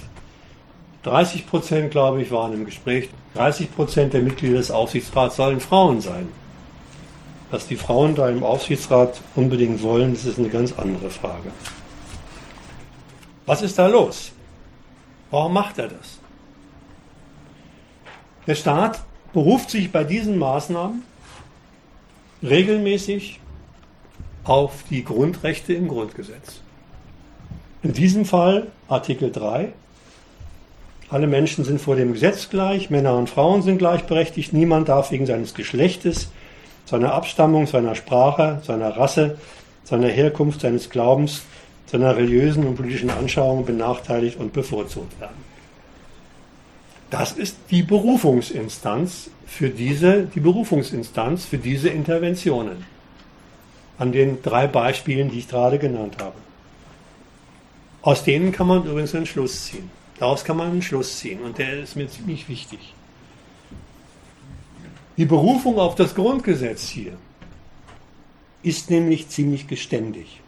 30 1.04 1.47
Prozent, 1.47 1.91
glaube 1.91 2.21
ich, 2.21 2.32
waren 2.32 2.54
im 2.54 2.65
Gespräch, 2.65 3.10
30 3.36 3.74
Prozent 3.76 4.13
der 4.13 4.22
Mitglieder 4.22 4.58
des 4.58 4.72
Aufsichtsrats 4.72 5.38
sollen 5.38 5.60
Frauen 5.60 6.02
sein. 6.02 6.28
Dass 7.50 7.67
die 7.67 7.76
Frauen 7.76 8.15
da 8.15 8.30
im 8.30 8.44
Aufsichtsrat 8.44 9.22
unbedingt 9.36 9.82
wollen, 9.82 10.13
das 10.13 10.26
ist 10.26 10.39
eine 10.39 10.50
ganz 10.50 10.74
andere 10.74 11.10
Frage. 11.10 11.52
Was 13.46 13.62
ist 13.62 13.78
da 13.78 13.88
los? 13.88 14.32
Warum 15.32 15.54
macht 15.54 15.78
er 15.78 15.88
das? 15.88 16.20
Der 18.48 18.56
Staat 18.56 19.02
beruft 19.34 19.70
sich 19.70 19.91
bei 19.91 20.04
diesen 20.04 20.38
Maßnahmen 20.38 21.04
regelmäßig 22.44 23.39
auf 24.44 24.84
die 24.89 25.04
Grundrechte 25.04 25.74
im 25.74 25.88
Grundgesetz. 25.88 26.62
In 27.84 27.94
diesem 27.94 28.26
Fall 28.26 28.67
Artikel 28.88 29.32
3. 29.32 29.74
Alle 31.12 31.28
Menschen 31.28 31.65
sind 31.65 31.82
vor 31.82 31.97
dem 31.97 32.13
Gesetz 32.13 32.50
gleich, 32.50 32.89
Männer 32.89 33.17
und 33.17 33.30
Frauen 33.30 33.63
sind 33.63 33.80
gleichberechtigt, 33.80 34.54
niemand 34.54 34.88
darf 34.88 35.12
wegen 35.12 35.26
seines 35.26 35.54
Geschlechtes, 35.54 36.32
seiner 36.86 37.13
Abstammung, 37.13 37.67
seiner 37.67 37.95
Sprache, 37.95 38.62
seiner 38.63 38.95
Rasse, 38.95 39.38
seiner 39.84 40.08
Herkunft, 40.08 40.62
seines 40.62 40.89
Glaubens, 40.89 41.41
seiner 41.86 42.15
religiösen 42.15 42.65
und 42.65 42.76
politischen 42.76 43.10
Anschauung 43.10 43.65
benachteiligt 43.65 44.39
und 44.39 44.54
bevorzugt 44.54 45.19
werden. 45.19 45.36
Das 47.10 47.34
ist 47.34 47.58
die 47.71 47.84
Berufungsinstanz 47.84 49.32
für 49.45 49.67
diese, 49.67 50.24
die 50.34 50.39
Berufungsinstanz 50.39 51.43
für 51.43 51.58
diese 51.58 51.89
Interventionen. 51.89 52.86
An 53.97 54.13
den 54.13 54.41
drei 54.41 54.65
Beispielen, 54.65 55.30
die 55.30 55.39
ich 55.39 55.50
gerade 55.50 55.78
genannt 55.78 56.15
habe. 56.21 56.38
Aus 58.02 58.24
denen 58.24 58.54
kann 58.54 58.67
man 58.67 58.86
übrigens 58.86 59.13
einen 59.13 59.26
Schluss 59.26 59.65
ziehen. 59.65 60.00
Daraus 60.21 60.43
kann 60.43 60.55
man 60.55 60.69
einen 60.69 60.84
Schluss 60.84 61.17
ziehen 61.17 61.41
und 61.41 61.57
der 61.57 61.79
ist 61.79 61.95
mir 61.95 62.07
ziemlich 62.07 62.47
wichtig. 62.47 62.93
Die 65.17 65.25
Berufung 65.25 65.79
auf 65.79 65.95
das 65.95 66.13
Grundgesetz 66.13 66.88
hier 66.89 67.13
ist 68.62 68.91
nämlich 68.91 69.29
ziemlich 69.29 69.67
geständig. 69.67 70.39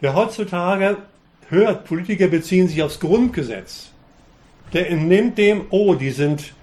Wer 0.00 0.14
heutzutage 0.14 0.98
hört, 1.48 1.84
Politiker 1.84 2.28
beziehen 2.28 2.68
sich 2.68 2.80
aufs 2.84 3.00
Grundgesetz, 3.00 3.90
der 4.72 4.88
entnimmt 4.88 5.36
dem, 5.36 5.64
oh, 5.70 5.96
die 5.96 6.12
sind 6.12 6.54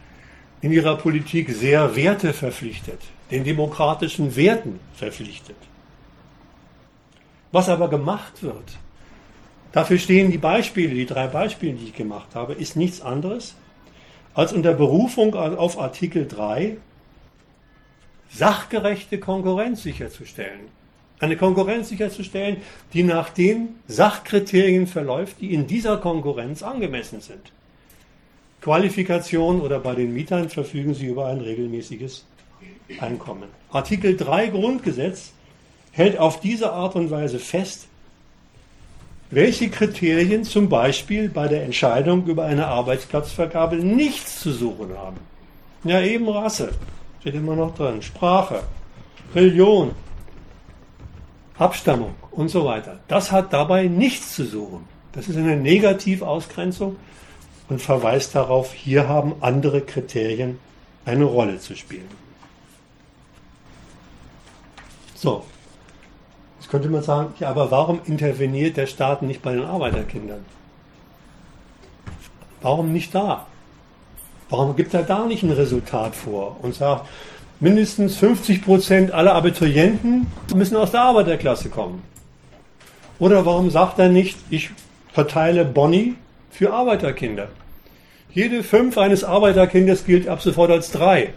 in 0.62 0.72
ihrer 0.72 0.96
Politik 0.96 1.50
sehr 1.50 1.94
Werte 1.98 2.32
verpflichtet, 2.32 3.02
den 3.32 3.44
demokratischen 3.44 4.38
Werten 4.38 4.80
verpflichtet. 4.94 5.58
Was 7.52 7.68
aber 7.68 7.90
gemacht 7.90 8.44
wird, 8.44 8.78
dafür 9.72 9.98
stehen 9.98 10.32
die 10.32 10.38
Beispiele, 10.38 10.94
die 10.94 11.06
drei 11.06 11.28
Beispiele, 11.28 11.74
die 11.74 11.86
ich 11.86 11.96
gemacht 11.96 12.36
habe, 12.36 12.54
ist 12.54 12.76
nichts 12.76 13.02
anderes, 13.02 13.56
als 14.34 14.54
unter 14.54 14.74
Berufung 14.74 15.36
auf 15.36 15.80
Artikel 15.80 16.28
3 16.28 16.78
sachgerechte 18.32 19.20
Konkurrenz 19.20 19.84
sicherzustellen. 19.84 20.70
Eine 21.20 21.36
Konkurrenz 21.36 21.90
sicherzustellen, 21.90 22.58
die 22.94 23.04
nach 23.04 23.30
den 23.30 23.76
Sachkriterien 23.88 24.88
verläuft, 24.88 25.42
die 25.42 25.54
in 25.54 25.68
dieser 25.68 25.98
Konkurrenz 25.98 26.64
angemessen 26.64 27.20
sind. 27.20 27.52
Qualifikation 28.62 29.60
oder 29.60 29.80
bei 29.80 29.96
den 29.96 30.14
Mietern 30.14 30.50
verfügen 30.50 30.94
sie 30.94 31.08
über 31.08 31.28
ein 31.28 31.42
regelmäßiges 31.42 32.26
Einkommen. 33.00 33.50
Artikel 33.72 34.16
3 34.16 34.48
Grundgesetz 34.48 35.34
hält 35.92 36.18
auf 36.18 36.40
diese 36.40 36.72
Art 36.72 36.96
und 36.96 37.12
Weise 37.12 37.40
fest, 37.40 37.89
welche 39.32 39.70
Kriterien 39.70 40.44
zum 40.44 40.70
Beispiel 40.70 41.30
bei 41.30 41.48
der 41.48 41.64
Entscheidung 41.64 42.26
über 42.26 42.46
eine 42.46 42.68
Arbeitsplatzvergabe 42.68 43.76
nichts 43.76 44.40
zu 44.40 44.52
suchen 44.52 44.98
haben. 44.98 45.18
Ja, 45.84 46.02
eben 46.02 46.28
Rasse, 46.28 46.72
steht 47.22 47.36
immer 47.36 47.56
noch 47.56 47.76
drin, 47.76 48.02
Sprache, 48.02 48.64
Religion, 49.36 49.92
Abstammung 51.58 52.16
und 52.32 52.50
so 52.50 52.66
weiter. 52.66 53.00
Das 53.08 53.32
hat 53.32 53.54
dabei 53.54 53.88
nichts 53.88 54.36
zu 54.36 54.46
suchen. 54.46 54.86
Das 55.12 55.28
ist 55.28 55.38
eine 55.38 55.58
Negativausgrenzung 55.58 56.96
und 57.68 57.82
verweist 57.82 58.36
darauf, 58.36 58.74
hier 58.74 59.08
haben 59.08 59.36
andere 59.42 59.82
Kriterien 59.82 60.60
eine 61.06 61.26
Rolle 61.26 61.60
zu 61.60 61.76
spielen. 61.76 62.08
So, 65.16 65.44
jetzt 66.60 66.70
könnte 66.70 66.90
man 66.90 67.02
sagen, 67.02 67.34
ja, 67.40 67.50
aber 67.50 67.72
warum 67.72 68.02
interveniert 68.06 68.78
der 68.78 68.86
Staat 68.86 69.22
nicht 69.22 69.42
bei 69.42 69.54
den 69.54 69.64
Arbeiterkindern? 69.64 70.46
Warum 72.62 72.92
nicht 72.92 73.16
da? 73.16 73.48
Warum 74.50 74.76
gibt 74.76 74.94
er 74.94 75.04
da 75.04 75.26
nicht 75.26 75.44
ein 75.44 75.52
Resultat 75.52 76.16
vor 76.16 76.58
und 76.62 76.76
sagt, 76.76 77.08
mindestens 77.60 78.18
50 78.18 78.64
Prozent 78.64 79.12
aller 79.12 79.36
Abiturienten 79.36 80.28
müssen 80.54 80.76
aus 80.76 80.92
der 80.92 81.02
Arbeiterklasse 81.02 81.70
kommen? 81.70 82.04
Oder 83.20 83.46
warum 83.46 83.70
sagt 83.70 84.00
er 84.00 84.10
nicht, 84.10 84.38
ich 84.50 84.72
verteile 85.14 85.66
Boni 85.66 86.16
für 86.52 86.74
Arbeiterkinder? 86.74 87.50
Jede 88.32 88.64
fünf 88.64 88.98
eines 88.98 89.24
Arbeiterkindes 89.24 90.06
gilt 90.06 90.28
ab 90.28 90.42
sofort 90.42 90.72
als 90.72 90.92
drei 90.92 91.34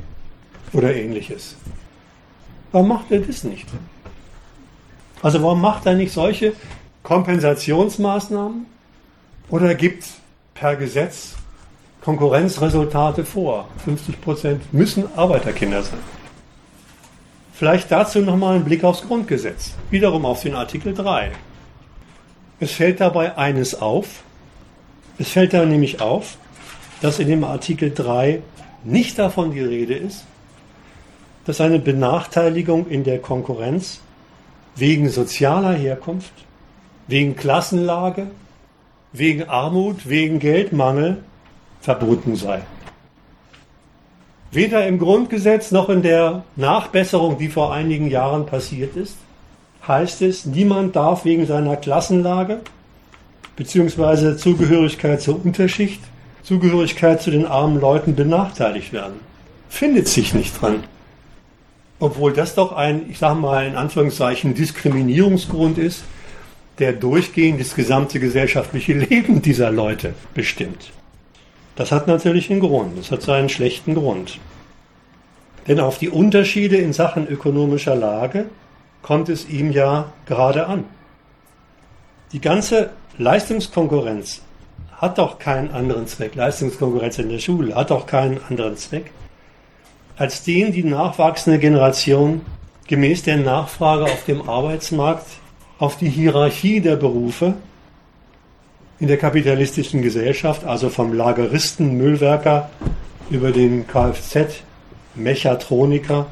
oder 0.73 0.95
ähnliches. 0.95 1.57
Warum 2.71 2.89
macht 2.89 3.11
er 3.11 3.21
das 3.21 3.45
nicht? 3.45 3.67
Also 5.23 5.41
warum 5.43 5.61
macht 5.61 5.87
er 5.87 5.95
nicht 5.95 6.13
solche 6.13 6.53
Kompensationsmaßnahmen 7.05 8.67
oder 9.49 9.75
gibt 9.75 10.05
per 10.55 10.77
Gesetz 10.77 11.35
Konkurrenzresultate 12.05 13.25
vor? 13.25 13.69
50 13.85 14.21
Prozent 14.21 14.75
müssen 14.75 15.05
Arbeiterkinder 15.17 15.83
sein. 15.83 16.01
Vielleicht 17.53 17.93
dazu 17.93 18.19
nochmal 18.19 18.57
ein 18.57 18.65
Blick 18.65 18.83
aufs 18.83 19.03
Grundgesetz, 19.03 19.75
wiederum 19.91 20.27
auf 20.27 20.43
den 20.43 20.57
Artikel 20.57 20.93
3. 20.93 21.31
Es 22.59 22.73
fällt 22.73 23.01
dabei 23.01 23.37
eines 23.37 23.81
auf. 23.81 24.25
Es 25.19 25.29
fällt 25.29 25.53
da 25.53 25.65
nämlich 25.65 26.01
auf, 26.01 26.39
dass 27.01 27.21
in 27.21 27.29
dem 27.29 27.45
Artikel 27.45 27.93
3 27.93 28.43
nicht 28.83 29.19
davon 29.19 29.53
die 29.53 29.61
Rede 29.61 29.95
ist, 29.95 30.25
dass 31.45 31.61
eine 31.61 31.79
Benachteiligung 31.79 32.89
in 32.89 33.05
der 33.05 33.21
Konkurrenz 33.21 34.01
wegen 34.77 35.09
sozialer 35.09 35.73
Herkunft, 35.73 36.33
wegen 37.07 37.37
Klassenlage, 37.37 38.29
wegen 39.13 39.49
Armut, 39.49 40.09
wegen 40.09 40.39
Geldmangel 40.39 41.19
verboten 41.81 42.37
sei. 42.37 42.63
Weder 44.51 44.87
im 44.87 44.99
Grundgesetz 44.99 45.71
noch 45.71 45.89
in 45.89 46.03
der 46.03 46.45
Nachbesserung, 46.57 47.39
die 47.39 47.49
vor 47.49 47.73
einigen 47.73 48.11
Jahren 48.11 48.47
passiert 48.47 48.97
ist, 48.97 49.17
heißt 49.87 50.23
es, 50.23 50.45
niemand 50.45 50.95
darf 50.95 51.25
wegen 51.25 51.47
seiner 51.47 51.77
Klassenlage 51.77 52.61
bzw. 53.57 54.37
Zugehörigkeit 54.37 55.21
zur 55.21 55.45
Unterschicht 55.45 56.01
Zugehörigkeit 56.43 57.23
zu 57.23 57.31
den 57.31 57.47
armen 57.47 57.81
Leuten 57.81 58.17
benachteiligt 58.17 58.93
werden. 58.93 59.21
Findet 59.69 60.09
sich 60.09 60.35
nicht 60.35 60.61
dran. 60.61 60.85
Obwohl 62.03 62.33
das 62.33 62.57
doch 62.57 62.73
ein, 62.73 63.09
ich 63.09 63.21
sage 63.21 63.37
mal 63.37 63.65
in 63.65 63.77
Anführungszeichen, 63.77 64.55
Diskriminierungsgrund 64.55 65.79
ist, 65.79 66.03
der 66.81 66.93
durchgehend 66.93 67.61
das 67.61 67.77
gesamte 67.77 68.19
gesellschaftliche 68.19 68.93
Leben 69.09 69.41
dieser 69.41 69.71
Leute 69.71 70.15
bestimmt. 70.35 70.91
Das 71.77 71.93
hat 71.93 72.09
natürlich 72.09 72.51
einen 72.51 72.59
Grund, 72.59 72.99
das 72.99 73.13
hat 73.13 73.23
seinen 73.23 73.49
schlechten 73.49 73.95
Grund. 73.95 74.41
Denn 75.69 75.79
auf 75.79 75.99
die 75.99 76.09
Unterschiede 76.09 76.77
in 76.77 76.93
Sachen 76.93 77.29
ökonomischer 77.29 77.95
Lage 77.95 78.47
kommt 79.03 79.29
es 79.29 79.49
ihm 79.49 79.71
ja 79.71 80.13
gerade 80.27 80.67
an. 80.67 80.83
Die 82.33 82.41
ganze 82.41 82.91
Leistungskonkurrenz 83.17 84.43
hat 84.97 85.19
doch 85.19 85.39
keinen 85.39 85.71
anderen 85.71 86.09
Zweck. 86.09 86.35
Leistungskonkurrenz 86.35 87.21
in 87.21 87.29
der 87.29 87.39
Schule 87.39 87.77
hat 87.77 87.93
doch 87.93 88.07
keinen 88.07 88.41
anderen 88.49 88.77
Zweck, 88.77 89.13
als 90.17 90.43
den 90.45 90.73
die 90.73 90.85
nachwachsende 90.85 91.59
Generation 91.59 92.43
gemäß 92.87 93.23
der 93.23 93.39
Nachfrage 93.39 94.05
auf 94.05 94.25
dem 94.25 94.49
Arbeitsmarkt 94.49 95.27
auf 95.79 95.97
die 95.97 96.09
Hierarchie 96.09 96.81
der 96.81 96.97
Berufe 96.97 97.55
in 99.01 99.09
der 99.09 99.17
kapitalistischen 99.17 100.03
Gesellschaft, 100.03 100.65
also 100.65 100.89
vom 100.89 101.13
Lageristen, 101.13 101.97
Müllwerker 101.97 102.71
über 103.31 103.51
den 103.51 103.87
Kfz, 103.87 104.63
Mechatroniker 105.15 106.27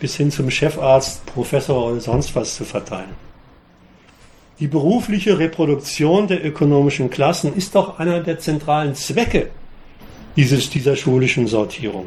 bis 0.00 0.16
hin 0.16 0.30
zum 0.30 0.50
Chefarzt, 0.50 1.26
Professor 1.26 1.90
oder 1.90 2.00
sonst 2.00 2.34
was 2.34 2.56
zu 2.56 2.64
verteilen. 2.64 3.26
Die 4.58 4.68
berufliche 4.68 5.38
Reproduktion 5.38 6.28
der 6.28 6.42
ökonomischen 6.44 7.10
Klassen 7.10 7.54
ist 7.54 7.74
doch 7.74 7.98
einer 7.98 8.20
der 8.20 8.38
zentralen 8.38 8.94
Zwecke 8.94 9.50
dieses, 10.36 10.70
dieser 10.70 10.96
schulischen 10.96 11.46
Sortierung. 11.46 12.06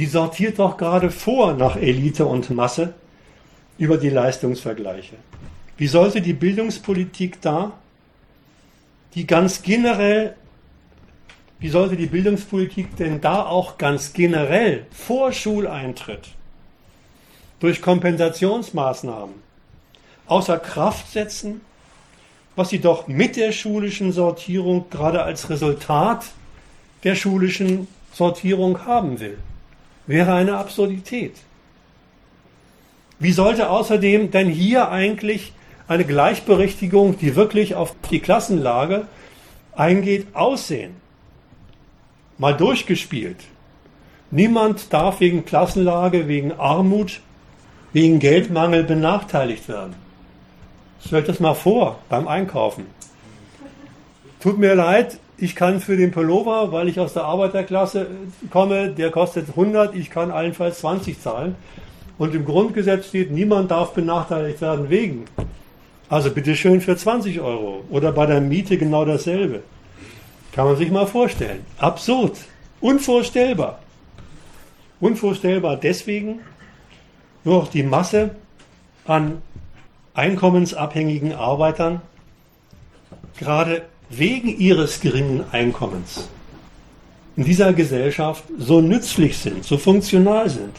Die 0.00 0.06
sortiert 0.06 0.58
doch 0.58 0.78
gerade 0.78 1.10
vor 1.10 1.52
nach 1.52 1.76
Elite 1.76 2.24
und 2.24 2.48
Masse 2.48 2.94
über 3.76 3.98
die 3.98 4.08
Leistungsvergleiche. 4.08 5.16
Wie 5.76 5.88
sollte 5.88 6.22
die 6.22 6.32
Bildungspolitik 6.32 7.42
da, 7.42 7.72
die 9.14 9.26
ganz 9.26 9.60
generell, 9.60 10.36
wie 11.58 11.68
sollte 11.68 11.96
die 11.96 12.06
Bildungspolitik 12.06 12.96
denn 12.96 13.20
da 13.20 13.44
auch 13.44 13.76
ganz 13.76 14.14
generell 14.14 14.86
vor 14.90 15.34
Schuleintritt 15.34 16.28
durch 17.58 17.82
Kompensationsmaßnahmen 17.82 19.34
außer 20.28 20.58
Kraft 20.60 21.12
setzen, 21.12 21.60
was 22.56 22.70
sie 22.70 22.80
doch 22.80 23.06
mit 23.06 23.36
der 23.36 23.52
schulischen 23.52 24.12
Sortierung 24.12 24.88
gerade 24.88 25.22
als 25.24 25.50
Resultat 25.50 26.24
der 27.04 27.16
schulischen 27.16 27.86
Sortierung 28.14 28.86
haben 28.86 29.20
will. 29.20 29.36
Wäre 30.10 30.34
eine 30.34 30.56
Absurdität. 30.56 31.36
Wie 33.20 33.30
sollte 33.30 33.70
außerdem 33.70 34.32
denn 34.32 34.48
hier 34.48 34.90
eigentlich 34.90 35.52
eine 35.86 36.04
Gleichberechtigung, 36.04 37.16
die 37.16 37.36
wirklich 37.36 37.76
auf 37.76 37.94
die 38.10 38.18
Klassenlage 38.18 39.06
eingeht, 39.76 40.26
aussehen? 40.34 40.96
Mal 42.38 42.56
durchgespielt. 42.56 43.36
Niemand 44.32 44.92
darf 44.92 45.20
wegen 45.20 45.44
Klassenlage, 45.44 46.26
wegen 46.26 46.58
Armut, 46.58 47.20
wegen 47.92 48.18
Geldmangel 48.18 48.82
benachteiligt 48.82 49.68
werden. 49.68 49.94
Stellt 51.06 51.28
das 51.28 51.38
mal 51.38 51.54
vor 51.54 52.00
beim 52.08 52.26
Einkaufen. 52.26 52.86
Tut 54.40 54.58
mir 54.58 54.74
leid, 54.74 55.20
ich 55.40 55.56
kann 55.56 55.80
für 55.80 55.96
den 55.96 56.10
Pullover, 56.10 56.70
weil 56.72 56.88
ich 56.88 57.00
aus 57.00 57.14
der 57.14 57.24
Arbeiterklasse 57.24 58.06
komme, 58.50 58.90
der 58.90 59.10
kostet 59.10 59.48
100, 59.48 59.94
ich 59.94 60.10
kann 60.10 60.30
allenfalls 60.30 60.80
20 60.80 61.20
zahlen. 61.20 61.54
Und 62.18 62.34
im 62.34 62.44
Grundgesetz 62.44 63.08
steht, 63.08 63.30
niemand 63.30 63.70
darf 63.70 63.94
benachteiligt 63.94 64.60
werden 64.60 64.90
wegen. 64.90 65.24
Also 66.10 66.30
bitteschön 66.30 66.80
für 66.82 66.96
20 66.96 67.40
Euro. 67.40 67.84
Oder 67.88 68.12
bei 68.12 68.26
der 68.26 68.40
Miete 68.40 68.76
genau 68.76 69.04
dasselbe. 69.06 69.62
Kann 70.52 70.66
man 70.66 70.76
sich 70.76 70.90
mal 70.90 71.06
vorstellen. 71.06 71.64
Absurd. 71.78 72.36
Unvorstellbar. 72.80 73.78
Unvorstellbar 75.00 75.76
deswegen, 75.76 76.40
nur 77.44 77.62
auch 77.62 77.68
die 77.68 77.82
Masse 77.82 78.34
an 79.06 79.40
einkommensabhängigen 80.12 81.32
Arbeitern 81.32 82.02
gerade 83.38 83.82
wegen 84.10 84.48
ihres 84.58 85.00
geringen 85.00 85.44
Einkommens 85.52 86.28
in 87.36 87.44
dieser 87.44 87.72
Gesellschaft 87.72 88.44
so 88.58 88.80
nützlich 88.80 89.38
sind, 89.38 89.64
so 89.64 89.78
funktional 89.78 90.50
sind. 90.50 90.76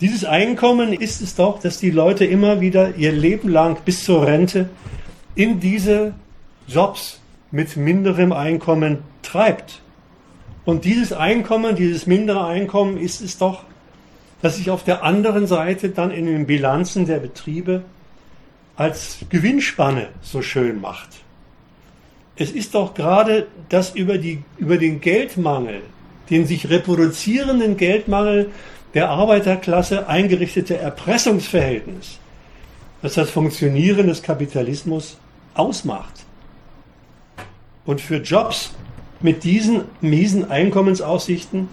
Dieses 0.00 0.24
Einkommen 0.24 0.92
ist 0.92 1.22
es 1.22 1.36
doch, 1.36 1.58
dass 1.58 1.78
die 1.78 1.90
Leute 1.90 2.26
immer 2.26 2.60
wieder 2.60 2.96
ihr 2.96 3.12
Leben 3.12 3.48
lang 3.48 3.78
bis 3.84 4.04
zur 4.04 4.26
Rente 4.26 4.68
in 5.34 5.58
diese 5.60 6.12
Jobs 6.66 7.20
mit 7.50 7.76
minderem 7.76 8.32
Einkommen 8.32 8.98
treibt. 9.22 9.80
Und 10.66 10.84
dieses 10.84 11.12
Einkommen, 11.12 11.76
dieses 11.76 12.06
mindere 12.06 12.44
Einkommen 12.44 12.98
ist 12.98 13.22
es 13.22 13.38
doch, 13.38 13.62
das 14.42 14.56
sich 14.56 14.68
auf 14.68 14.84
der 14.84 15.02
anderen 15.02 15.46
Seite 15.46 15.88
dann 15.88 16.10
in 16.10 16.26
den 16.26 16.46
Bilanzen 16.46 17.06
der 17.06 17.20
Betriebe 17.20 17.82
als 18.76 19.18
Gewinnspanne 19.30 20.08
so 20.20 20.42
schön 20.42 20.80
macht. 20.80 21.08
Es 22.36 22.50
ist 22.50 22.74
doch 22.74 22.94
gerade 22.94 23.46
das 23.68 23.94
über, 23.94 24.18
die, 24.18 24.42
über 24.58 24.76
den 24.76 25.00
Geldmangel, 25.00 25.80
den 26.28 26.46
sich 26.46 26.68
reproduzierenden 26.68 27.76
Geldmangel 27.76 28.50
der 28.94 29.10
Arbeiterklasse 29.10 30.08
eingerichtete 30.08 30.76
Erpressungsverhältnis, 30.76 32.18
das 33.02 33.14
das 33.14 33.30
Funktionieren 33.30 34.06
des 34.06 34.22
Kapitalismus 34.22 35.16
ausmacht. 35.54 36.24
Und 37.86 38.00
für 38.00 38.16
Jobs 38.16 38.74
mit 39.20 39.44
diesen 39.44 39.82
miesen 40.00 40.50
Einkommensaussichten 40.50 41.68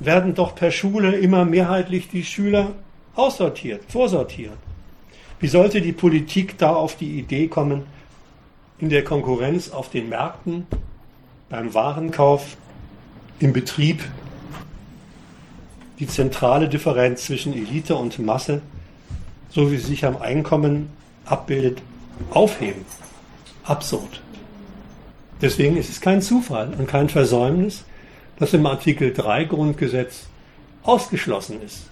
werden 0.00 0.34
doch 0.34 0.54
per 0.54 0.70
Schule 0.70 1.16
immer 1.16 1.44
mehrheitlich 1.44 2.08
die 2.08 2.24
Schüler 2.24 2.72
aussortiert, 3.14 3.82
vorsortiert. 3.88 4.56
Wie 5.40 5.48
sollte 5.48 5.80
die 5.80 5.92
Politik 5.92 6.58
da 6.58 6.74
auf 6.74 6.96
die 6.96 7.18
Idee 7.18 7.46
kommen, 7.46 7.84
in 8.78 8.88
der 8.88 9.04
Konkurrenz 9.04 9.70
auf 9.70 9.90
den 9.90 10.08
Märkten, 10.08 10.66
beim 11.48 11.74
Warenkauf, 11.74 12.56
im 13.40 13.52
Betrieb 13.52 14.04
die 15.98 16.06
zentrale 16.06 16.68
Differenz 16.68 17.24
zwischen 17.24 17.52
Elite 17.52 17.96
und 17.96 18.18
Masse, 18.18 18.62
so 19.50 19.70
wie 19.70 19.76
sie 19.78 19.86
sich 19.86 20.04
am 20.04 20.16
Einkommen 20.16 20.90
abbildet, 21.24 21.82
aufheben? 22.30 22.84
Absurd. 23.64 24.22
Deswegen 25.40 25.76
ist 25.76 25.90
es 25.90 26.00
kein 26.00 26.22
Zufall 26.22 26.72
und 26.78 26.88
kein 26.88 27.08
Versäumnis, 27.08 27.84
dass 28.38 28.54
im 28.54 28.66
Artikel 28.66 29.12
3 29.12 29.44
Grundgesetz 29.44 30.26
ausgeschlossen 30.82 31.60
ist, 31.62 31.86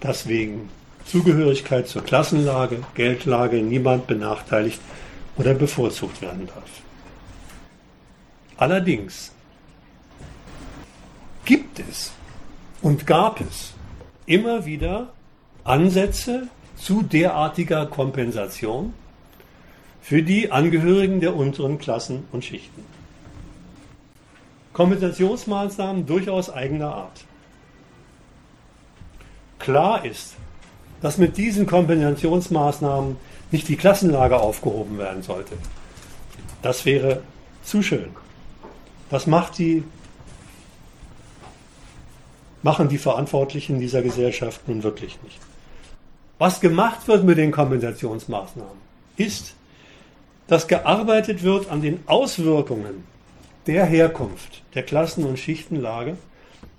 dass 0.00 0.28
wegen 0.28 0.68
Zugehörigkeit 1.04 1.88
zur 1.88 2.04
Klassenlage, 2.04 2.78
Geldlage 2.94 3.62
niemand 3.62 4.06
benachteiligt 4.06 4.80
oder 5.36 5.54
bevorzugt 5.54 6.20
werden 6.22 6.46
darf. 6.46 6.82
Allerdings 8.56 9.32
gibt 11.44 11.78
es 11.78 12.12
und 12.80 13.06
gab 13.06 13.40
es 13.40 13.72
immer 14.26 14.66
wieder 14.66 15.12
Ansätze 15.64 16.48
zu 16.76 17.02
derartiger 17.02 17.86
Kompensation 17.86 18.92
für 20.00 20.22
die 20.22 20.50
Angehörigen 20.50 21.20
der 21.20 21.34
unteren 21.36 21.78
Klassen 21.78 22.24
und 22.32 22.44
Schichten. 22.44 22.84
Kompensationsmaßnahmen 24.72 26.06
durchaus 26.06 26.50
eigener 26.50 26.94
Art. 26.94 27.24
Klar 29.58 30.04
ist, 30.04 30.34
dass 31.02 31.18
mit 31.18 31.36
diesen 31.36 31.66
Kompensationsmaßnahmen 31.66 33.16
nicht 33.52 33.68
die 33.68 33.76
Klassenlage 33.76 34.38
aufgehoben 34.40 34.98
werden 34.98 35.22
sollte. 35.22 35.56
Das 36.62 36.84
wäre 36.84 37.22
zu 37.62 37.82
schön. 37.82 38.10
Das 39.10 39.26
macht 39.26 39.58
die, 39.58 39.84
machen 42.62 42.88
die 42.88 42.98
Verantwortlichen 42.98 43.78
dieser 43.78 44.02
Gesellschaft 44.02 44.66
nun 44.68 44.82
wirklich 44.82 45.18
nicht. 45.22 45.38
Was 46.38 46.60
gemacht 46.60 47.06
wird 47.06 47.24
mit 47.24 47.38
den 47.38 47.52
Kompensationsmaßnahmen, 47.52 48.72
ist, 49.16 49.54
dass 50.48 50.66
gearbeitet 50.66 51.42
wird 51.42 51.70
an 51.70 51.82
den 51.82 52.02
Auswirkungen 52.06 53.04
der 53.66 53.84
Herkunft, 53.84 54.62
der 54.74 54.82
Klassen- 54.82 55.24
und 55.24 55.38
Schichtenlage 55.38 56.16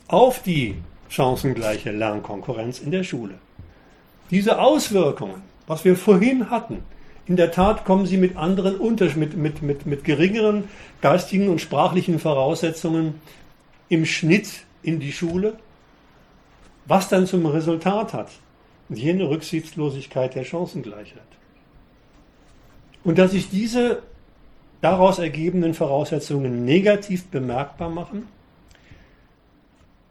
auf 0.08 0.42
die 0.42 0.76
chancengleiche 1.10 1.92
Lernkonkurrenz 1.92 2.80
in 2.80 2.92
der 2.92 3.04
Schule. 3.04 3.36
Diese 4.32 4.60
Auswirkungen, 4.60 5.42
was 5.68 5.86
wir 5.86 5.96
vorhin 5.96 6.50
hatten, 6.50 6.84
in 7.26 7.38
der 7.38 7.52
Tat 7.52 7.86
kommen 7.86 8.06
sie 8.06 8.18
mit 8.18 8.36
anderen 8.36 8.76
Unters 8.76 9.16
mit, 9.16 9.38
mit, 9.38 9.62
mit, 9.62 9.86
mit 9.86 10.04
geringeren 10.04 10.66
geistigen 11.02 11.48
und 11.48 11.62
sprachlichen 11.62 12.20
Voraussetzungen 12.20 13.22
im 13.88 14.06
Schnitt 14.06 14.66
in 14.82 15.00
die 15.00 15.14
Schule, 15.14 15.54
was 16.86 17.08
dann 17.08 17.26
zum 17.28 17.46
Resultat 17.46 18.14
hat 18.14 18.30
jene 18.90 19.30
Rücksichtslosigkeit 19.30 20.36
der 20.36 20.44
Chancengleichheit. 20.44 21.22
Und 23.04 23.18
dass 23.18 23.32
sich 23.32 23.50
diese 23.50 24.04
daraus 24.82 25.20
ergebenden 25.20 25.74
Voraussetzungen 25.74 26.66
negativ 26.66 27.26
bemerkbar 27.28 27.90
machen, 27.90 28.28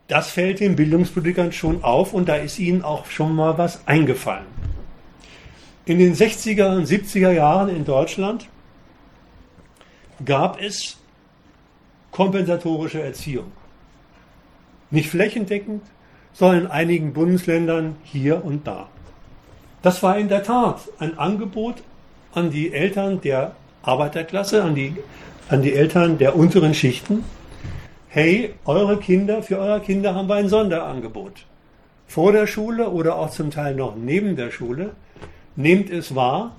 das 0.09 0.31
fällt 0.31 0.61
den 0.61 0.77
Bildungspolitikern 0.77 1.53
schon 1.53 1.85
auf 1.85 2.13
und 2.13 2.29
da 2.29 2.37
ist 2.37 2.59
ihnen 2.59 2.83
auch 2.83 3.07
schon 3.07 3.35
mal 3.35 3.57
was 3.57 3.87
eingefallen. 3.87 4.62
In 5.85 5.99
den 5.99 6.15
60er 6.15 6.77
und 6.77 6.87
70er 6.87 7.33
Jahren 7.33 7.69
in 7.69 7.85
Deutschland 7.85 8.47
gab 10.25 10.61
es 10.61 10.97
kompensatorische 12.13 13.03
Erziehung. 13.03 13.51
Nicht 14.91 15.11
flächendeckend, 15.11 15.83
sondern 16.33 16.63
in 16.63 16.67
einigen 16.69 17.13
Bundesländern 17.13 17.97
hier 18.05 18.45
und 18.45 18.67
da. 18.67 18.89
Das 19.83 20.03
war 20.05 20.17
in 20.17 20.29
der 20.29 20.45
Tat 20.45 20.83
ein 21.01 21.19
Angebot 21.19 21.83
an 22.33 22.51
die 22.51 22.73
Eltern 22.73 23.21
der 23.21 23.57
Arbeiterklasse, 23.83 24.63
an 24.63 24.77
die, 24.77 24.95
an 25.49 25.63
die 25.63 25.73
Eltern 25.73 26.17
der 26.17 26.37
unteren 26.37 26.75
Schichten. 26.75 27.25
Hey, 28.09 28.55
eure 28.65 28.99
Kinder, 28.99 29.43
für 29.43 29.59
eure 29.59 29.81
Kinder 29.81 30.15
haben 30.15 30.29
wir 30.29 30.37
ein 30.37 30.49
Sonderangebot. 30.49 31.47
Vor 32.07 32.31
der 32.31 32.47
Schule 32.47 32.91
oder 32.91 33.17
auch 33.17 33.31
zum 33.31 33.51
Teil 33.51 33.75
noch 33.75 33.97
neben 33.97 34.37
der 34.37 34.51
Schule. 34.53 34.91
Nehmt 35.57 35.91
es 35.91 36.15
wahr, 36.15 36.57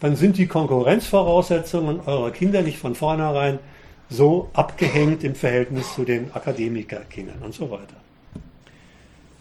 dann 0.00 0.16
sind 0.16 0.36
die 0.36 0.46
Konkurrenzvoraussetzungen 0.46 2.00
eurer 2.06 2.30
Kinder 2.30 2.62
nicht 2.62 2.78
von 2.78 2.94
vornherein 2.94 3.58
so 4.10 4.50
abgehängt 4.52 5.24
im 5.24 5.34
Verhältnis 5.34 5.94
zu 5.94 6.04
den 6.04 6.30
Akademikerkindern 6.32 7.38
und 7.42 7.54
so 7.54 7.70
weiter. 7.70 7.96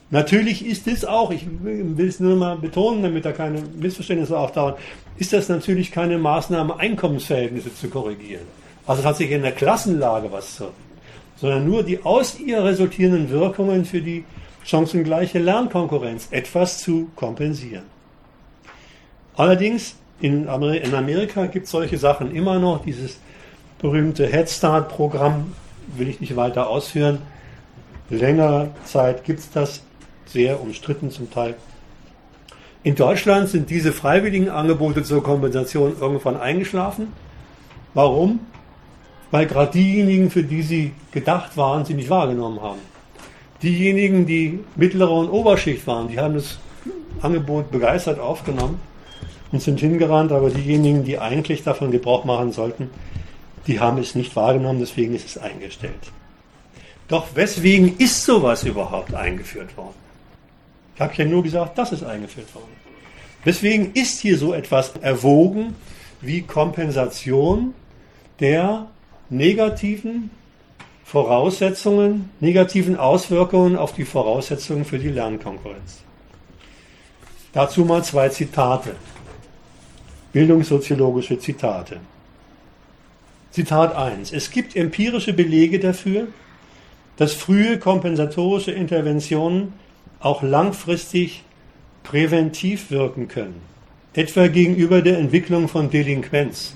Natürlich 0.09 0.65
ist 0.65 0.87
es 0.87 1.05
auch, 1.05 1.31
ich 1.31 1.45
will 1.61 2.07
es 2.07 2.19
nur 2.19 2.35
mal 2.35 2.55
betonen, 2.55 3.03
damit 3.03 3.25
da 3.25 3.31
keine 3.31 3.61
Missverständnisse 3.61 4.37
auftauchen, 4.37 4.75
ist 5.17 5.33
das 5.33 5.49
natürlich 5.49 5.91
keine 5.91 6.17
Maßnahme, 6.17 6.77
Einkommensverhältnisse 6.77 7.75
zu 7.75 7.89
korrigieren. 7.89 8.45
Also 8.85 9.01
tatsächlich 9.01 9.35
in 9.35 9.43
der 9.43 9.53
Klassenlage 9.53 10.31
was 10.31 10.55
zu 10.55 10.65
sondern 11.43 11.67
nur 11.67 11.83
die 11.83 12.03
aus 12.03 12.39
ihr 12.39 12.63
resultierenden 12.63 13.29
Wirkungen 13.29 13.83
für 13.83 14.01
die 14.01 14.23
chancengleiche 14.63 15.39
Lernkonkurrenz 15.39 16.29
etwas 16.31 16.79
zu 16.79 17.09
kompensieren. 17.15 17.83
Allerdings 19.35 19.95
In, 20.21 20.47
Amerika 20.47 21.47
gibt 21.47 21.65
es 21.65 21.71
solche 21.71 21.97
Sachen 21.97 22.33
immer 22.33 22.59
noch. 22.59 22.83
Dieses 22.85 23.19
berühmte 23.79 24.27
Head 24.27 24.49
Start-Programm 24.49 25.53
will 25.97 26.07
ich 26.07 26.21
nicht 26.21 26.35
weiter 26.35 26.69
ausführen. 26.69 27.19
Länger 28.09 28.69
Zeit 28.85 29.25
gibt 29.25 29.39
es 29.39 29.51
das, 29.51 29.83
sehr 30.25 30.61
umstritten 30.61 31.11
zum 31.11 31.29
Teil. 31.29 31.55
In 32.83 32.95
Deutschland 32.95 33.49
sind 33.49 33.69
diese 33.69 33.91
freiwilligen 33.91 34.49
Angebote 34.49 35.03
zur 35.03 35.23
Kompensation 35.23 35.95
irgendwann 35.99 36.39
eingeschlafen. 36.39 37.07
Warum? 37.93 38.39
Weil 39.31 39.47
gerade 39.47 39.71
diejenigen, 39.71 40.29
für 40.29 40.43
die 40.43 40.61
sie 40.61 40.93
gedacht 41.11 41.57
waren, 41.57 41.85
sie 41.85 41.95
nicht 41.95 42.09
wahrgenommen 42.09 42.61
haben. 42.61 42.79
Diejenigen, 43.61 44.25
die 44.25 44.59
mittlere 44.75 45.11
und 45.11 45.29
Oberschicht 45.29 45.85
waren, 45.87 46.07
die 46.07 46.19
haben 46.19 46.35
das 46.35 46.59
Angebot 47.21 47.71
begeistert 47.71 48.19
aufgenommen 48.19 48.79
und 49.53 49.61
sind 49.61 49.79
hingerannt, 49.79 50.31
aber 50.31 50.49
diejenigen, 50.49 51.05
die 51.05 51.19
eigentlich 51.19 51.63
davon 51.63 51.91
Gebrauch 51.91 52.25
machen 52.25 52.51
sollten, 52.51 52.89
die 53.67 53.79
haben 53.79 53.99
es 53.99 54.15
nicht 54.15 54.35
wahrgenommen, 54.35 54.79
deswegen 54.79 55.15
ist 55.15 55.27
es 55.27 55.37
eingestellt. 55.37 56.11
Doch 57.07 57.27
weswegen 57.35 57.97
ist 57.99 58.25
sowas 58.25 58.63
überhaupt 58.63 59.13
eingeführt 59.13 59.77
worden? 59.77 59.95
Ich 60.95 61.01
habe 61.01 61.13
ja 61.15 61.25
nur 61.25 61.43
gesagt, 61.43 61.77
das 61.77 61.91
ist 61.91 62.03
eingeführt 62.03 62.53
worden. 62.55 62.73
Weswegen 63.43 63.93
ist 63.93 64.19
hier 64.19 64.37
so 64.37 64.53
etwas 64.53 64.93
erwogen 65.01 65.75
wie 66.19 66.41
Kompensation 66.41 67.73
der 68.39 68.87
negativen 69.29 70.31
Voraussetzungen, 71.05 72.31
negativen 72.39 72.97
Auswirkungen 72.97 73.77
auf 73.77 73.93
die 73.93 74.05
Voraussetzungen 74.05 74.85
für 74.85 74.97
die 74.97 75.09
Lernkonkurrenz. 75.09 76.01
Dazu 77.51 77.85
mal 77.85 78.03
zwei 78.03 78.29
Zitate, 78.29 78.95
bildungssoziologische 80.33 81.39
Zitate. 81.39 81.99
Zitat 83.51 83.95
1. 83.95 84.33
Es 84.33 84.49
gibt 84.49 84.75
empirische 84.75 85.31
Belege 85.31 85.79
dafür, 85.79 86.27
dass 87.17 87.33
frühe 87.33 87.77
kompensatorische 87.77 88.71
Interventionen 88.71 89.73
auch 90.19 90.41
langfristig 90.41 91.43
präventiv 92.01 92.89
wirken 92.89 93.27
können, 93.27 93.61
etwa 94.13 94.47
gegenüber 94.47 95.01
der 95.01 95.19
Entwicklung 95.19 95.67
von 95.67 95.89
Delinquenz. 95.89 96.73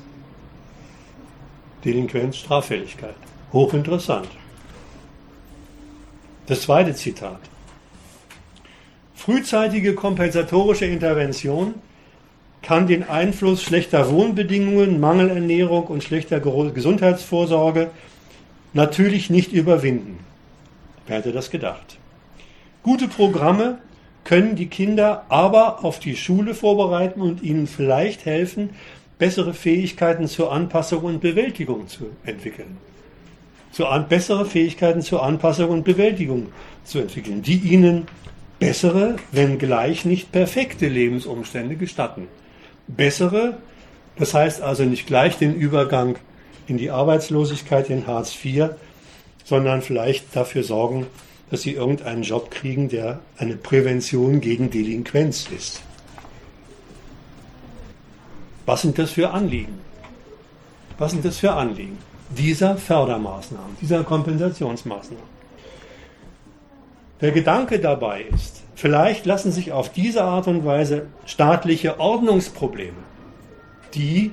Delinquenz, 1.84 2.38
Straffälligkeit. 2.38 3.16
Hochinteressant. 3.54 4.30
Das 6.46 6.62
zweite 6.62 6.94
Zitat. 6.94 7.40
Frühzeitige 9.16 9.96
kompensatorische 9.96 10.86
Intervention 10.86 11.74
kann 12.62 12.88
den 12.88 13.08
Einfluss 13.08 13.64
schlechter 13.64 14.12
Wohnbedingungen, 14.12 15.00
Mangelernährung 15.00 15.88
und 15.88 16.04
schlechter 16.04 16.40
Gesundheitsvorsorge 16.40 17.90
natürlich 18.74 19.30
nicht 19.30 19.54
überwinden. 19.54 20.20
Wer 21.08 21.18
hätte 21.18 21.32
das 21.32 21.50
gedacht? 21.50 21.98
Gute 22.84 23.08
Programme 23.08 23.80
können 24.24 24.56
die 24.56 24.68
Kinder 24.68 25.26
aber 25.30 25.86
auf 25.86 26.00
die 26.00 26.18
Schule 26.18 26.54
vorbereiten 26.54 27.22
und 27.22 27.42
ihnen 27.42 27.68
vielleicht 27.68 28.26
helfen, 28.26 28.72
bessere 29.18 29.54
Fähigkeiten 29.54 30.28
zur 30.28 30.52
Anpassung 30.52 31.04
und 31.04 31.22
Bewältigung 31.22 31.88
zu 31.88 32.08
entwickeln. 32.26 32.78
Zu 33.72 33.88
an, 33.88 34.08
bessere 34.08 34.46
Fähigkeiten 34.46 35.02
zur 35.02 35.24
Anpassung 35.24 35.70
und 35.70 35.86
Bewältigung 35.86 36.48
zu 36.84 37.00
entwickeln, 37.00 37.42
die 37.42 37.58
ihnen 37.58 38.08
bessere, 38.60 39.16
wenngleich 39.32 40.04
nicht 40.04 40.32
perfekte 40.32 40.88
Lebensumstände 40.88 41.76
gestatten 41.76 42.28
bessere, 42.88 43.58
das 44.18 44.34
heißt 44.34 44.62
also 44.62 44.84
nicht 44.84 45.08
gleich 45.08 45.38
den 45.38 45.54
Übergang 45.54 46.18
in 46.68 46.78
die 46.78 46.90
Arbeitslosigkeit 46.92 47.90
in 47.90 48.08
Hartz 48.08 48.34
IV, 48.44 48.70
sondern 49.44 49.82
vielleicht 49.82 50.36
dafür 50.36 50.64
sorgen, 50.64 51.08
dass 51.50 51.62
sie 51.62 51.74
irgendeinen 51.74 52.24
Job 52.24 52.52
kriegen, 52.52 52.90
der 52.90 53.20
eine 53.38 53.56
Prävention 53.56 54.42
gegen 54.42 54.70
Delinquenz 54.70 55.48
ist. 55.56 55.82
Was 58.66 58.82
sind 58.82 59.00
das 59.00 59.12
für 59.12 59.30
Anliegen? 59.30 59.80
Was 60.98 61.12
sind 61.12 61.24
das 61.24 61.38
für 61.38 61.54
Anliegen 61.54 61.98
dieser 62.30 62.76
Fördermaßnahmen, 62.76 63.78
dieser 63.80 64.04
Kompensationsmaßnahmen? 64.04 65.38
Der 67.22 67.32
Gedanke 67.32 67.80
dabei 67.80 68.24
ist, 68.24 68.57
vielleicht 68.78 69.26
lassen 69.26 69.52
sich 69.52 69.72
auf 69.72 69.92
diese 69.92 70.24
Art 70.24 70.48
und 70.48 70.64
Weise 70.64 71.08
staatliche 71.26 72.00
Ordnungsprobleme, 72.00 73.04
die 73.96 74.32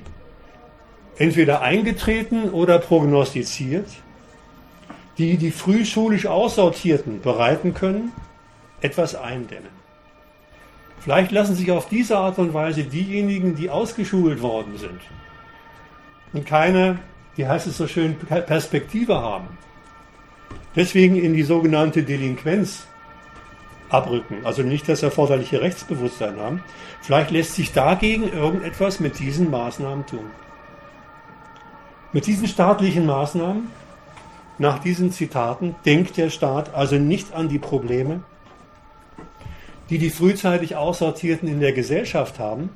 entweder 1.17 1.61
eingetreten 1.61 2.51
oder 2.51 2.77
prognostiziert, 2.77 3.87
die 5.17 5.37
die 5.37 5.51
frühschulisch 5.51 6.27
Aussortierten 6.27 7.21
bereiten 7.21 7.73
können, 7.73 8.11
etwas 8.81 9.15
eindämmen. 9.15 9.75
Vielleicht 10.99 11.31
lassen 11.31 11.55
sich 11.55 11.71
auf 11.71 11.89
diese 11.89 12.17
Art 12.17 12.37
und 12.37 12.53
Weise 12.53 12.83
diejenigen, 12.83 13.55
die 13.55 13.69
ausgeschult 13.69 14.41
worden 14.41 14.77
sind 14.77 14.99
und 16.33 16.45
keine, 16.45 16.99
wie 17.35 17.47
heißt 17.47 17.65
es 17.65 17.77
so 17.77 17.87
schön, 17.87 18.15
Perspektive 18.17 19.15
haben, 19.15 19.57
deswegen 20.75 21.15
in 21.15 21.33
die 21.33 21.43
sogenannte 21.43 22.03
Delinquenz 22.03 22.85
abrücken, 23.89 24.45
also 24.45 24.63
nicht 24.63 24.89
das 24.89 25.03
erforderliche 25.03 25.61
Rechtsbewusstsein 25.61 26.39
haben. 26.39 26.63
Vielleicht 27.01 27.31
lässt 27.31 27.55
sich 27.55 27.71
dagegen 27.71 28.31
irgendetwas 28.31 28.99
mit 28.99 29.19
diesen 29.19 29.51
Maßnahmen 29.51 30.05
tun. 30.05 30.25
Mit 32.13 32.27
diesen 32.27 32.47
staatlichen 32.47 33.05
Maßnahmen, 33.05 33.67
nach 34.57 34.79
diesen 34.79 35.11
Zitaten, 35.11 35.75
denkt 35.85 36.17
der 36.17 36.29
Staat 36.29 36.73
also 36.73 36.95
nicht 36.95 37.33
an 37.33 37.49
die 37.49 37.59
Probleme, 37.59 38.21
die 39.89 39.97
die 39.97 40.09
frühzeitig 40.09 40.75
Aussortierten 40.75 41.47
in 41.47 41.59
der 41.59 41.73
Gesellschaft 41.73 42.39
haben, 42.39 42.69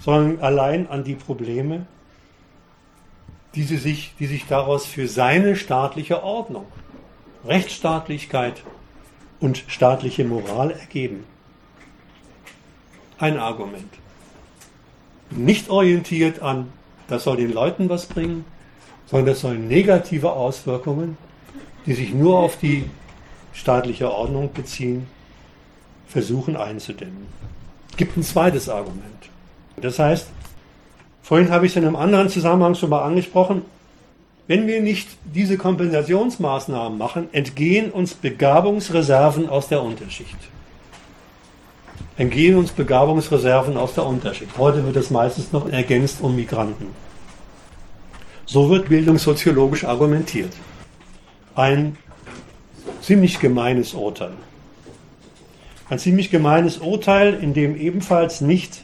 sondern 0.00 0.40
allein 0.40 0.88
an 0.88 1.04
die 1.04 1.16
Probleme, 1.16 1.86
die, 3.54 3.64
sich, 3.64 4.14
die 4.18 4.26
sich 4.26 4.46
daraus 4.46 4.86
für 4.86 5.08
seine 5.08 5.56
staatliche 5.56 6.22
Ordnung 6.22 6.66
Rechtsstaatlichkeit 7.44 8.62
und 9.40 9.64
staatliche 9.66 10.24
Moral 10.24 10.70
ergeben. 10.72 11.24
Ein 13.18 13.38
Argument. 13.38 13.92
Nicht 15.30 15.68
orientiert 15.68 16.40
an, 16.40 16.72
das 17.08 17.24
soll 17.24 17.36
den 17.36 17.52
Leuten 17.52 17.88
was 17.88 18.06
bringen, 18.06 18.44
sondern 19.06 19.26
das 19.26 19.40
soll 19.40 19.58
negative 19.58 20.32
Auswirkungen, 20.32 21.16
die 21.86 21.94
sich 21.94 22.12
nur 22.12 22.38
auf 22.38 22.58
die 22.58 22.84
staatliche 23.52 24.12
Ordnung 24.12 24.52
beziehen, 24.52 25.06
versuchen 26.06 26.56
einzudämmen. 26.56 27.26
Es 27.90 27.96
gibt 27.96 28.16
ein 28.16 28.22
zweites 28.22 28.68
Argument. 28.68 29.02
Das 29.76 29.98
heißt, 29.98 30.28
vorhin 31.22 31.50
habe 31.50 31.66
ich 31.66 31.72
es 31.72 31.76
in 31.76 31.84
einem 31.84 31.96
anderen 31.96 32.28
Zusammenhang 32.28 32.74
schon 32.74 32.90
mal 32.90 33.02
angesprochen, 33.02 33.62
wenn 34.48 34.66
wir 34.66 34.80
nicht 34.80 35.08
diese 35.24 35.58
Kompensationsmaßnahmen 35.58 36.96
machen, 36.96 37.28
entgehen 37.32 37.90
uns 37.90 38.14
Begabungsreserven 38.14 39.48
aus 39.48 39.68
der 39.68 39.82
Unterschicht. 39.82 40.36
Entgehen 42.16 42.56
uns 42.56 42.72
Begabungsreserven 42.72 43.76
aus 43.76 43.94
der 43.94 44.06
Unterschicht. 44.06 44.56
Heute 44.56 44.84
wird 44.86 44.96
es 44.96 45.10
meistens 45.10 45.52
noch 45.52 45.68
ergänzt 45.68 46.22
um 46.22 46.34
Migranten. 46.34 46.86
So 48.46 48.70
wird 48.70 48.88
bildungssoziologisch 48.88 49.84
argumentiert. 49.84 50.54
Ein 51.54 51.98
ziemlich 53.02 53.40
gemeines 53.40 53.92
Urteil. 53.92 54.32
Ein 55.90 55.98
ziemlich 55.98 56.30
gemeines 56.30 56.78
Urteil, 56.78 57.34
in 57.34 57.52
dem 57.52 57.76
ebenfalls 57.76 58.40
nicht, 58.40 58.82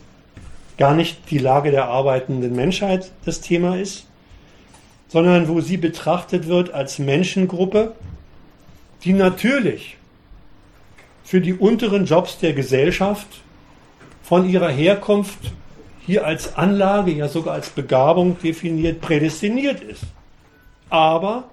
gar 0.76 0.94
nicht 0.94 1.30
die 1.30 1.38
Lage 1.38 1.70
der 1.70 1.86
arbeitenden 1.86 2.54
Menschheit 2.54 3.10
das 3.24 3.40
Thema 3.40 3.78
ist, 3.78 4.06
sondern 5.14 5.46
wo 5.46 5.60
sie 5.60 5.76
betrachtet 5.76 6.48
wird 6.48 6.74
als 6.74 6.98
Menschengruppe, 6.98 7.94
die 9.04 9.12
natürlich 9.12 9.96
für 11.22 11.40
die 11.40 11.54
unteren 11.54 12.04
Jobs 12.04 12.40
der 12.40 12.52
Gesellschaft 12.52 13.28
von 14.24 14.50
ihrer 14.50 14.70
Herkunft 14.70 15.38
hier 16.04 16.26
als 16.26 16.56
Anlage, 16.56 17.12
ja 17.12 17.28
sogar 17.28 17.54
als 17.54 17.70
Begabung 17.70 18.38
definiert, 18.42 19.00
prädestiniert 19.00 19.82
ist. 19.82 20.02
Aber 20.90 21.44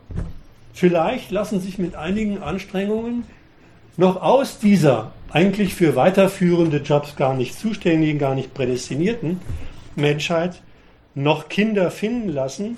vielleicht 0.74 1.30
lassen 1.30 1.62
sich 1.62 1.78
mit 1.78 1.94
einigen 1.94 2.42
Anstrengungen 2.42 3.26
noch 3.96 4.24
aus 4.24 4.58
dieser 4.58 5.12
eigentlich 5.32 5.76
für 5.76 5.96
weiterführende 5.96 6.78
Jobs 6.78 7.16
gar 7.16 7.36
nicht 7.36 7.60
zuständigen, 7.60 8.18
gar 8.18 8.34
nicht 8.34 8.56
prädestinierten 8.56 9.40
Menschheit 9.96 10.64
noch 11.14 11.48
Kinder 11.48 11.92
finden 11.92 12.30
lassen, 12.30 12.78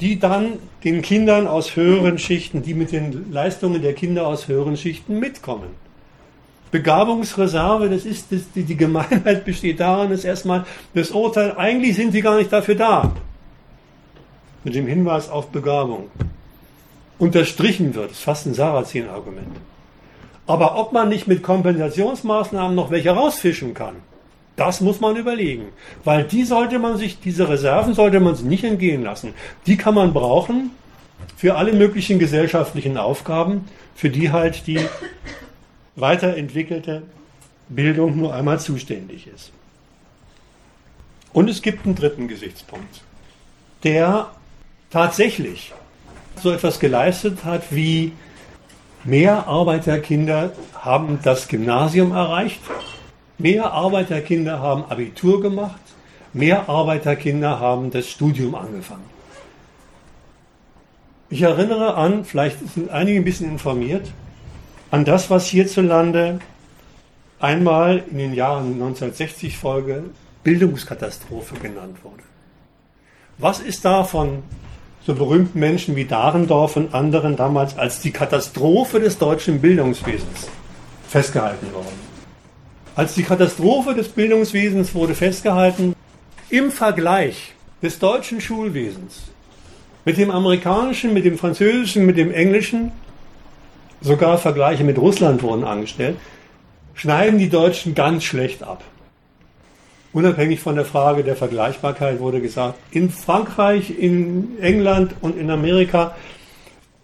die 0.00 0.18
dann 0.18 0.54
den 0.84 1.02
Kindern 1.02 1.46
aus 1.46 1.76
höheren 1.76 2.18
Schichten, 2.18 2.62
die 2.62 2.74
mit 2.74 2.92
den 2.92 3.32
Leistungen 3.32 3.80
der 3.82 3.94
Kinder 3.94 4.26
aus 4.26 4.48
höheren 4.48 4.76
Schichten 4.76 5.18
mitkommen. 5.18 5.68
Begabungsreserve, 6.70 7.88
das 7.88 8.04
ist, 8.04 8.32
das, 8.32 8.42
die, 8.54 8.64
die 8.64 8.76
Gemeinheit 8.76 9.44
besteht 9.44 9.80
darin, 9.80 10.10
dass 10.10 10.24
erstmal 10.24 10.66
das 10.94 11.10
Urteil, 11.10 11.56
eigentlich 11.56 11.96
sind 11.96 12.12
sie 12.12 12.20
gar 12.20 12.36
nicht 12.36 12.52
dafür 12.52 12.74
da. 12.74 13.12
Mit 14.64 14.74
dem 14.74 14.86
Hinweis 14.86 15.30
auf 15.30 15.48
Begabung. 15.48 16.10
Unterstrichen 17.18 17.94
wird, 17.94 18.10
das 18.10 18.18
ist 18.18 18.24
fast 18.24 18.46
ein 18.46 18.54
Sarrazin-Argument. 18.54 19.56
Aber 20.46 20.78
ob 20.78 20.92
man 20.92 21.08
nicht 21.08 21.26
mit 21.26 21.42
Kompensationsmaßnahmen 21.42 22.74
noch 22.74 22.90
welche 22.90 23.10
rausfischen 23.10 23.72
kann, 23.72 23.96
das 24.56 24.80
muss 24.80 25.00
man 25.00 25.16
überlegen. 25.16 25.68
Weil 26.04 26.24
die 26.24 26.44
sollte 26.44 26.78
man 26.78 26.96
sich, 26.96 27.20
diese 27.20 27.48
Reserven 27.48 27.94
sollte 27.94 28.20
man 28.20 28.34
sich 28.34 28.46
nicht 28.46 28.64
entgehen 28.64 29.02
lassen. 29.02 29.34
Die 29.66 29.76
kann 29.76 29.94
man 29.94 30.12
brauchen 30.12 30.70
für 31.36 31.56
alle 31.56 31.72
möglichen 31.72 32.18
gesellschaftlichen 32.18 32.96
Aufgaben, 32.96 33.66
für 33.94 34.10
die 34.10 34.32
halt 34.32 34.66
die 34.66 34.80
weiterentwickelte 35.94 37.02
Bildung 37.68 38.16
nur 38.16 38.34
einmal 38.34 38.60
zuständig 38.60 39.26
ist. 39.26 39.52
Und 41.32 41.50
es 41.50 41.60
gibt 41.60 41.84
einen 41.84 41.94
dritten 41.94 42.28
Gesichtspunkt, 42.28 43.02
der 43.84 44.30
tatsächlich 44.90 45.72
so 46.42 46.50
etwas 46.50 46.80
geleistet 46.80 47.44
hat 47.44 47.64
wie 47.70 48.12
mehr 49.04 49.46
Arbeiterkinder 49.46 50.52
haben 50.74 51.18
das 51.22 51.48
Gymnasium 51.48 52.12
erreicht, 52.12 52.60
mehr 53.38 53.72
Arbeiterkinder 53.72 54.60
haben 54.60 54.84
Abitur 54.84 55.40
gemacht, 55.40 55.80
mehr 56.32 56.68
Arbeiterkinder 56.68 57.60
haben 57.60 57.90
das 57.90 58.08
Studium 58.08 58.54
angefangen. 58.54 59.04
Ich 61.28 61.42
erinnere 61.42 61.94
an, 61.94 62.24
vielleicht 62.24 62.58
sind 62.74 62.90
einige 62.90 63.18
ein 63.18 63.24
bisschen 63.24 63.50
informiert, 63.50 64.12
an 64.90 65.04
das, 65.04 65.28
was 65.28 65.46
hierzulande 65.46 66.38
einmal 67.40 68.04
in 68.10 68.18
den 68.18 68.34
Jahren 68.34 68.74
1960 68.74 69.56
Folge 69.58 70.04
Bildungskatastrophe 70.44 71.56
genannt 71.56 71.98
wurde. 72.04 72.22
Was 73.38 73.58
ist 73.58 73.84
da 73.84 74.04
von 74.04 74.44
so 75.04 75.14
berühmten 75.14 75.58
Menschen 75.58 75.96
wie 75.96 76.04
Dahrendorf 76.04 76.76
und 76.76 76.94
anderen 76.94 77.36
damals 77.36 77.76
als 77.76 78.00
die 78.00 78.12
Katastrophe 78.12 79.00
des 79.00 79.18
deutschen 79.18 79.60
Bildungswesens 79.60 80.48
festgehalten 81.08 81.72
worden? 81.74 82.15
Als 82.96 83.12
die 83.12 83.24
Katastrophe 83.24 83.94
des 83.94 84.08
Bildungswesens 84.08 84.94
wurde 84.94 85.14
festgehalten, 85.14 85.94
im 86.48 86.70
Vergleich 86.70 87.52
des 87.82 87.98
deutschen 87.98 88.40
Schulwesens 88.40 89.24
mit 90.06 90.16
dem 90.16 90.30
amerikanischen, 90.30 91.12
mit 91.12 91.26
dem 91.26 91.36
französischen, 91.36 92.06
mit 92.06 92.16
dem 92.16 92.32
englischen 92.32 92.92
sogar 94.00 94.38
Vergleiche 94.38 94.82
mit 94.82 94.96
Russland 94.96 95.42
wurden 95.42 95.64
angestellt, 95.64 96.16
schneiden 96.94 97.38
die 97.38 97.50
Deutschen 97.50 97.94
ganz 97.94 98.24
schlecht 98.24 98.62
ab. 98.62 98.82
Unabhängig 100.14 100.60
von 100.60 100.76
der 100.76 100.86
Frage 100.86 101.22
der 101.22 101.36
Vergleichbarkeit 101.36 102.18
wurde 102.18 102.40
gesagt, 102.40 102.78
in 102.92 103.10
Frankreich, 103.10 103.90
in 103.90 104.58
England 104.58 105.14
und 105.20 105.36
in 105.38 105.50
Amerika 105.50 106.16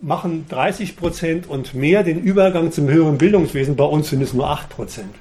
machen 0.01 0.47
30 0.49 0.97
Prozent 0.97 1.47
und 1.47 1.75
mehr 1.75 2.03
den 2.03 2.23
Übergang 2.23 2.73
zum 2.73 2.89
höheren 2.89 3.19
Bildungswesen, 3.19 3.77
bei 3.77 3.85
uns 3.85 4.09
sind 4.09 4.23
es 4.23 4.33
nur 4.33 4.49
8 4.49 4.71
Prozent. 4.71 5.15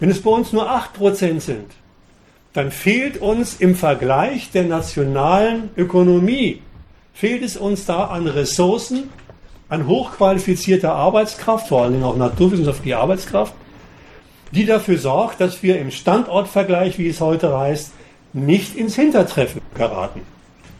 Wenn 0.00 0.10
es 0.10 0.22
bei 0.22 0.30
uns 0.30 0.52
nur 0.52 0.70
8 0.70 0.92
Prozent 0.92 1.42
sind, 1.42 1.66
dann 2.52 2.70
fehlt 2.70 3.20
uns 3.20 3.56
im 3.56 3.74
Vergleich 3.74 4.50
der 4.50 4.64
nationalen 4.64 5.70
Ökonomie, 5.76 6.62
fehlt 7.12 7.42
es 7.42 7.56
uns 7.56 7.84
da 7.84 8.06
an 8.06 8.26
Ressourcen, 8.26 9.10
an 9.68 9.86
hochqualifizierter 9.86 10.92
Arbeitskraft, 10.92 11.68
vor 11.68 11.88
Dingen 11.88 12.04
auch 12.04 12.16
naturwissenschaftliche 12.16 12.98
Arbeitskraft, 12.98 13.54
die 14.52 14.64
dafür 14.64 14.98
sorgt, 14.98 15.40
dass 15.40 15.62
wir 15.62 15.78
im 15.78 15.90
Standortvergleich, 15.90 16.98
wie 16.98 17.08
es 17.08 17.20
heute 17.20 17.56
heißt, 17.56 17.92
nicht 18.32 18.76
ins 18.76 18.94
Hintertreffen 18.94 19.60
geraten. 19.74 20.22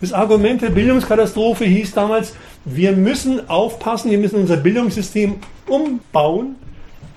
Das 0.00 0.12
Argument 0.12 0.62
der 0.62 0.70
Bildungskatastrophe 0.70 1.64
hieß 1.64 1.92
damals, 1.92 2.34
wir 2.64 2.92
müssen 2.92 3.48
aufpassen, 3.48 4.10
wir 4.10 4.18
müssen 4.18 4.36
unser 4.36 4.56
Bildungssystem 4.56 5.36
umbauen, 5.66 6.56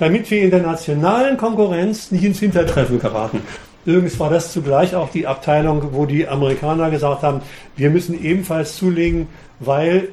damit 0.01 0.29
wir 0.31 0.41
in 0.41 0.49
der 0.49 0.63
nationalen 0.63 1.37
Konkurrenz 1.37 2.11
nicht 2.11 2.23
ins 2.23 2.39
Hintertreffen 2.39 2.99
geraten. 2.99 3.41
Übrigens 3.85 4.19
war 4.19 4.29
das 4.29 4.51
zugleich 4.51 4.95
auch 4.95 5.09
die 5.09 5.27
Abteilung, 5.27 5.93
wo 5.93 6.05
die 6.05 6.27
Amerikaner 6.27 6.89
gesagt 6.89 7.23
haben, 7.23 7.41
wir 7.75 7.89
müssen 7.89 8.21
ebenfalls 8.21 8.75
zulegen, 8.75 9.27
weil 9.59 10.09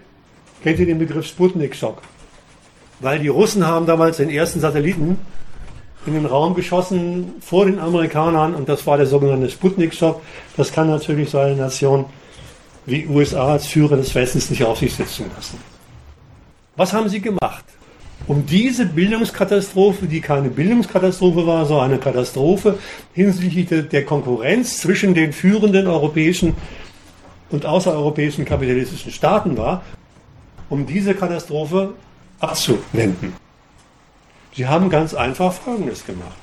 Kennt 0.62 0.80
ihr 0.80 0.86
den 0.86 0.98
Begriff 0.98 1.26
Sputnik-Schock? 1.26 2.02
Weil 3.00 3.20
die 3.20 3.28
Russen 3.28 3.64
haben 3.64 3.86
damals 3.86 4.16
den 4.16 4.28
ersten 4.28 4.60
Satelliten 4.60 5.18
in 6.04 6.14
den 6.14 6.26
Raum 6.26 6.54
geschossen 6.54 7.34
vor 7.40 7.66
den 7.66 7.78
Amerikanern 7.78 8.54
und 8.54 8.68
das 8.68 8.86
war 8.86 8.96
der 8.96 9.06
sogenannte 9.06 9.50
Sputnik-Schock. 9.50 10.20
Das 10.56 10.72
kann 10.72 10.88
natürlich 10.88 11.30
so 11.30 11.38
eine 11.38 11.54
Nation 11.54 12.06
wie 12.86 13.06
USA 13.06 13.52
als 13.52 13.66
Führer 13.66 13.96
des 13.96 14.14
Westens 14.14 14.50
nicht 14.50 14.64
auf 14.64 14.78
sich 14.78 14.94
sitzen 14.94 15.30
lassen. 15.36 15.58
Was 16.74 16.92
haben 16.92 17.08
sie 17.08 17.20
gemacht? 17.20 17.64
Um 18.26 18.44
diese 18.44 18.84
Bildungskatastrophe, 18.84 20.06
die 20.06 20.20
keine 20.20 20.50
Bildungskatastrophe 20.50 21.46
war, 21.46 21.64
sondern 21.64 21.92
eine 21.92 21.98
Katastrophe 21.98 22.78
hinsichtlich 23.14 23.88
der 23.88 24.04
Konkurrenz 24.04 24.78
zwischen 24.78 25.14
den 25.14 25.32
führenden 25.32 25.86
europäischen 25.86 26.54
und 27.50 27.64
außereuropäischen 27.64 28.44
kapitalistischen 28.44 29.12
Staaten 29.12 29.56
war, 29.56 29.82
um 30.68 30.84
diese 30.84 31.14
Katastrophe 31.14 31.94
abzuwenden. 32.40 33.32
Sie 34.54 34.66
haben 34.66 34.90
ganz 34.90 35.14
einfach 35.14 35.52
Folgendes 35.52 36.04
gemacht. 36.04 36.36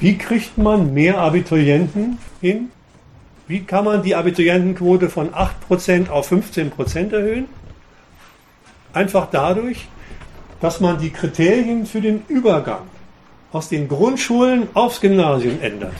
Wie 0.00 0.16
kriegt 0.16 0.58
man 0.58 0.94
mehr 0.94 1.18
Abiturienten 1.18 2.18
hin? 2.40 2.70
Wie 3.46 3.60
kann 3.60 3.84
man 3.84 4.02
die 4.02 4.14
Abiturientenquote 4.14 5.08
von 5.08 5.30
8% 5.30 6.08
auf 6.10 6.30
15% 6.30 7.12
erhöhen? 7.12 7.46
Einfach 8.92 9.28
dadurch, 9.30 9.88
dass 10.60 10.80
man 10.80 10.98
die 10.98 11.10
Kriterien 11.10 11.86
für 11.86 12.00
den 12.00 12.24
Übergang 12.28 12.82
aus 13.52 13.68
den 13.68 13.88
Grundschulen 13.88 14.68
aufs 14.74 15.00
Gymnasium 15.00 15.60
ändert. 15.62 15.94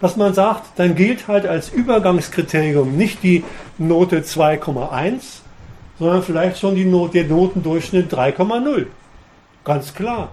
Dass 0.00 0.16
man 0.16 0.34
sagt, 0.34 0.78
dann 0.78 0.94
gilt 0.94 1.28
halt 1.28 1.46
als 1.46 1.68
Übergangskriterium 1.68 2.96
nicht 2.96 3.22
die 3.22 3.44
Note 3.78 4.20
2,1, 4.20 5.40
sondern 5.98 6.22
vielleicht 6.22 6.58
schon 6.58 6.74
die 6.74 6.84
Not, 6.84 7.14
der 7.14 7.24
Notendurchschnitt 7.24 8.12
3,0. 8.12 8.86
Ganz 9.64 9.94
klar. 9.94 10.32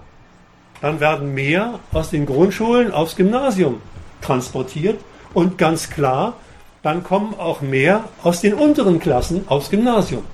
Dann 0.80 0.98
werden 0.98 1.34
mehr 1.34 1.78
aus 1.92 2.10
den 2.10 2.26
Grundschulen 2.26 2.90
aufs 2.90 3.16
Gymnasium 3.16 3.82
transportiert 4.22 4.98
und 5.34 5.58
ganz 5.58 5.90
klar, 5.90 6.34
dann 6.82 7.04
kommen 7.04 7.34
auch 7.38 7.60
mehr 7.60 8.04
aus 8.22 8.40
den 8.40 8.54
unteren 8.54 8.98
Klassen 8.98 9.44
aufs 9.48 9.70
Gymnasium. 9.70 10.24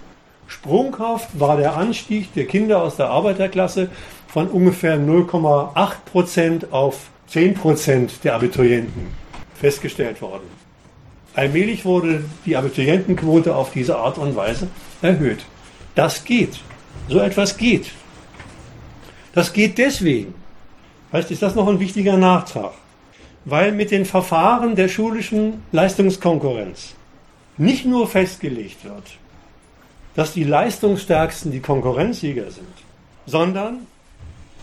Sprunghaft 0.47 1.39
war 1.39 1.57
der 1.57 1.77
Anstieg 1.77 2.33
der 2.35 2.47
Kinder 2.47 2.83
aus 2.83 2.97
der 2.97 3.09
Arbeiterklasse 3.11 3.89
von 4.29 4.49
ungefähr 4.49 4.97
0,8 4.99 5.95
Prozent 6.11 6.73
auf 6.73 7.09
10 7.29 7.55
Prozent 7.55 8.25
der 8.25 8.35
Abiturienten 8.35 9.09
festgestellt 9.55 10.23
worden. 10.23 10.45
Allmählich 11.35 11.85
wurde 11.85 12.25
die 12.47 12.57
Abiturientenquote 12.57 13.55
auf 13.55 13.73
diese 13.73 13.97
Art 13.99 14.19
und 14.19 14.37
Weise 14.37 14.69
erhöht. 15.03 15.45
Das 15.95 16.25
geht. 16.25 16.61
So 17.09 17.19
etwas 17.19 17.57
geht. 17.57 17.91
Das 19.33 19.53
geht 19.53 19.79
deswegen. 19.79 20.35
Weißt, 21.11 21.31
ist 21.31 21.43
das 21.43 21.55
noch 21.55 21.69
ein 21.69 21.81
wichtiger 21.81 22.17
Nachtrag? 22.17 22.73
Weil 23.45 23.73
mit 23.73 23.91
den 23.91 24.05
Verfahren 24.05 24.77
der 24.77 24.89
schulischen 24.89 25.63
Leistungskonkurrenz 25.73 26.95
nicht 27.59 27.85
nur 27.85 28.09
festgelegt 28.09 28.85
wird, 28.85 29.19
dass 30.17 30.33
die 30.33 30.45
Leistungsstärksten 30.45 31.53
die 31.53 31.61
Konkurrenzsieger 31.61 32.51
sind, 32.51 32.67
sondern 33.27 33.87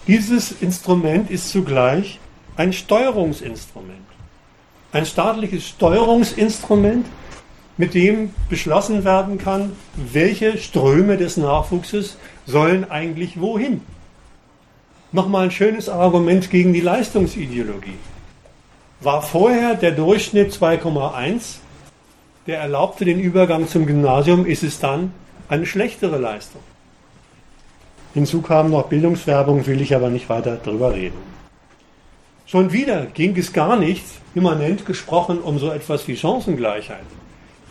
dieses 0.08 0.52
Instrument 0.52 1.30
ist 1.30 1.50
zugleich 1.50 2.20
ein 2.58 2.74
Steuerungsinstrument. 2.74 4.00
Ein 4.92 5.06
staatliches 5.06 5.68
Steuerungsinstrument, 5.68 7.06
mit 7.78 7.94
dem 7.94 8.32
beschlossen 8.50 9.04
werden 9.04 9.38
kann, 9.38 9.72
welche 9.96 10.58
Ströme 10.58 11.18
des 11.18 11.38
Nachwuchses 11.38 12.18
sollen 12.46 12.90
eigentlich 12.90 13.40
wohin. 13.40 13.82
Nochmal 15.12 15.46
ein 15.46 15.52
schönes 15.52 15.90
Argument 15.90 16.50
gegen 16.52 16.74
die 16.74 16.82
Leistungsideologie. 16.82 17.98
War 19.02 19.22
vorher 19.22 19.76
der 19.76 19.92
Durchschnitt 19.92 20.52
2,1, 20.54 21.58
der 22.46 22.60
erlaubte 22.60 23.06
den 23.06 23.20
Übergang 23.20 23.68
zum 23.68 23.86
Gymnasium, 23.86 24.46
ist 24.46 24.64
es 24.64 24.80
dann 24.80 25.12
eine 25.54 25.66
schlechtere 25.66 26.18
Leistung. 26.18 26.62
Hinzu 28.14 28.42
kam 28.42 28.72
noch 28.72 28.88
Bildungswerbung, 28.88 29.66
will 29.66 29.82
ich 29.82 29.96
aber 29.96 30.10
nicht 30.10 30.30
weiter 30.30 30.58
drüber 30.58 30.94
reden. 30.94 31.18
Schon 32.46 32.72
wieder 32.72 33.08
ging 33.08 33.36
es 33.38 33.54
gar 33.54 33.78
nicht, 33.78 34.06
immanent 34.36 34.86
gesprochen, 34.86 35.40
um 35.40 35.58
so 35.58 35.72
etwas 35.72 36.08
wie 36.08 36.18
Chancengleichheit 36.18 37.06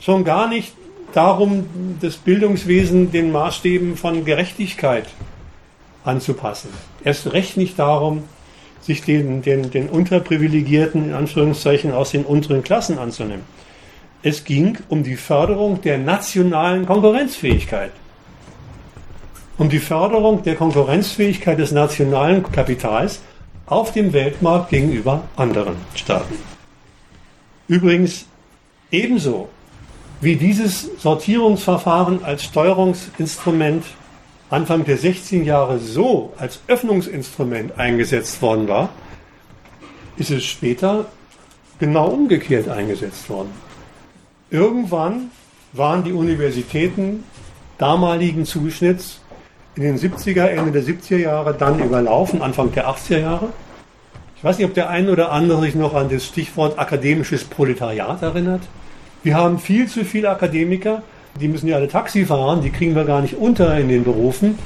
schon 0.02 0.24
gar 0.24 0.48
nicht 0.48 0.72
darum, 1.12 1.66
das 2.00 2.16
Bildungswesen 2.16 3.12
den 3.12 3.30
Maßstäben 3.30 3.96
von 3.96 4.24
Gerechtigkeit 4.24 5.06
anzupassen. 6.04 6.70
Erst 7.04 7.32
recht 7.32 7.56
nicht 7.56 7.78
darum, 7.78 8.24
sich 8.80 9.02
den, 9.02 9.42
den, 9.42 9.70
den 9.70 9.88
Unterprivilegierten, 9.88 11.10
in 11.10 11.14
Anführungszeichen, 11.14 11.92
aus 11.92 12.10
den 12.10 12.24
unteren 12.24 12.64
Klassen 12.64 12.98
anzunehmen. 12.98 13.44
Es 14.22 14.44
ging 14.44 14.78
um 14.88 15.02
die 15.02 15.16
Förderung 15.16 15.80
der 15.82 15.98
nationalen 15.98 16.86
Konkurrenzfähigkeit. 16.86 17.90
Um 19.58 19.68
die 19.68 19.80
Förderung 19.80 20.42
der 20.42 20.54
Konkurrenzfähigkeit 20.54 21.58
des 21.58 21.72
nationalen 21.72 22.42
Kapitals 22.52 23.20
auf 23.66 23.92
dem 23.92 24.12
Weltmarkt 24.12 24.70
gegenüber 24.70 25.24
anderen 25.36 25.76
Staaten. 25.94 26.36
Übrigens 27.68 28.26
ebenso 28.90 29.48
wie 30.20 30.36
dieses 30.36 30.88
Sortierungsverfahren 30.98 32.24
als 32.24 32.44
Steuerungsinstrument 32.44 33.84
Anfang 34.50 34.84
der 34.84 34.98
16 34.98 35.46
Jahre 35.46 35.78
so 35.78 36.34
als 36.36 36.60
Öffnungsinstrument 36.68 37.78
eingesetzt 37.78 38.42
worden 38.42 38.68
war, 38.68 38.90
ist 40.18 40.30
es 40.30 40.44
später 40.44 41.06
genau 41.78 42.08
umgekehrt 42.08 42.68
eingesetzt 42.68 43.30
worden. 43.30 43.50
Irgendwann 44.52 45.30
waren 45.72 46.04
die 46.04 46.12
Universitäten 46.12 47.24
damaligen 47.78 48.44
Zuschnitts 48.44 49.22
in 49.76 49.82
den 49.82 49.96
70er, 49.96 50.44
Ende 50.44 50.72
der 50.72 50.82
70er 50.82 51.16
Jahre 51.16 51.54
dann 51.54 51.80
überlaufen, 51.82 52.42
Anfang 52.42 52.70
der 52.72 52.86
80er 52.86 53.18
Jahre. 53.18 53.48
Ich 54.36 54.44
weiß 54.44 54.58
nicht, 54.58 54.66
ob 54.66 54.74
der 54.74 54.90
eine 54.90 55.10
oder 55.10 55.32
andere 55.32 55.62
sich 55.62 55.74
noch 55.74 55.94
an 55.94 56.10
das 56.10 56.26
Stichwort 56.26 56.78
akademisches 56.78 57.44
Proletariat 57.44 58.20
erinnert. 58.20 58.60
Wir 59.22 59.36
haben 59.36 59.58
viel 59.58 59.88
zu 59.88 60.04
viele 60.04 60.28
Akademiker, 60.28 61.02
die 61.40 61.48
müssen 61.48 61.68
ja 61.68 61.76
alle 61.76 61.88
Taxi 61.88 62.26
fahren, 62.26 62.60
die 62.60 62.70
kriegen 62.70 62.94
wir 62.94 63.06
gar 63.06 63.22
nicht 63.22 63.38
unter 63.38 63.78
in 63.78 63.88
den 63.88 64.04
Berufen, 64.04 64.58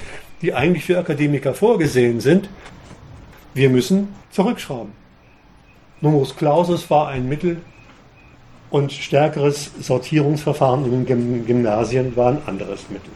die 0.42 0.52
eigentlich 0.52 0.84
für 0.84 0.98
Akademiker 0.98 1.54
vorgesehen 1.54 2.18
sind. 2.18 2.48
Wir 3.54 3.70
müssen 3.70 4.08
zurückschrauben. 4.32 4.90
Numerus 6.00 6.34
Clausus 6.34 6.90
war 6.90 7.06
ein 7.06 7.28
Mittel 7.28 7.58
und 8.76 8.92
stärkeres 8.92 9.70
Sortierungsverfahren 9.80 10.84
in 10.84 11.06
den 11.06 11.46
Gymnasien 11.46 12.14
war 12.14 12.32
ein 12.32 12.42
anderes 12.44 12.90
Mittel. 12.90 13.10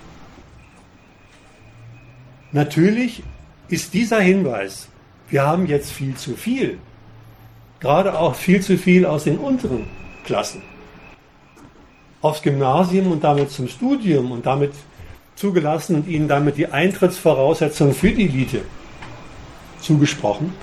Natürlich 2.52 3.22
ist 3.68 3.92
dieser 3.92 4.20
Hinweis, 4.20 4.88
wir 5.28 5.42
haben 5.42 5.66
jetzt 5.66 5.92
viel 5.92 6.14
zu 6.16 6.34
viel, 6.34 6.78
gerade 7.78 8.18
auch 8.18 8.34
viel 8.34 8.62
zu 8.62 8.78
viel 8.78 9.04
aus 9.04 9.24
den 9.24 9.36
unteren 9.36 9.86
Klassen, 10.24 10.62
aufs 12.22 12.40
Gymnasium 12.40 13.12
und 13.12 13.22
damit 13.22 13.50
zum 13.50 13.68
Studium 13.68 14.32
und 14.32 14.46
damit 14.46 14.72
zugelassen 15.36 15.94
und 15.96 16.08
ihnen 16.08 16.26
damit 16.26 16.56
die 16.56 16.68
Eintrittsvoraussetzungen 16.68 17.94
für 17.94 18.12
die 18.12 18.24
Elite 18.24 18.62
zugesprochen. 19.82 20.54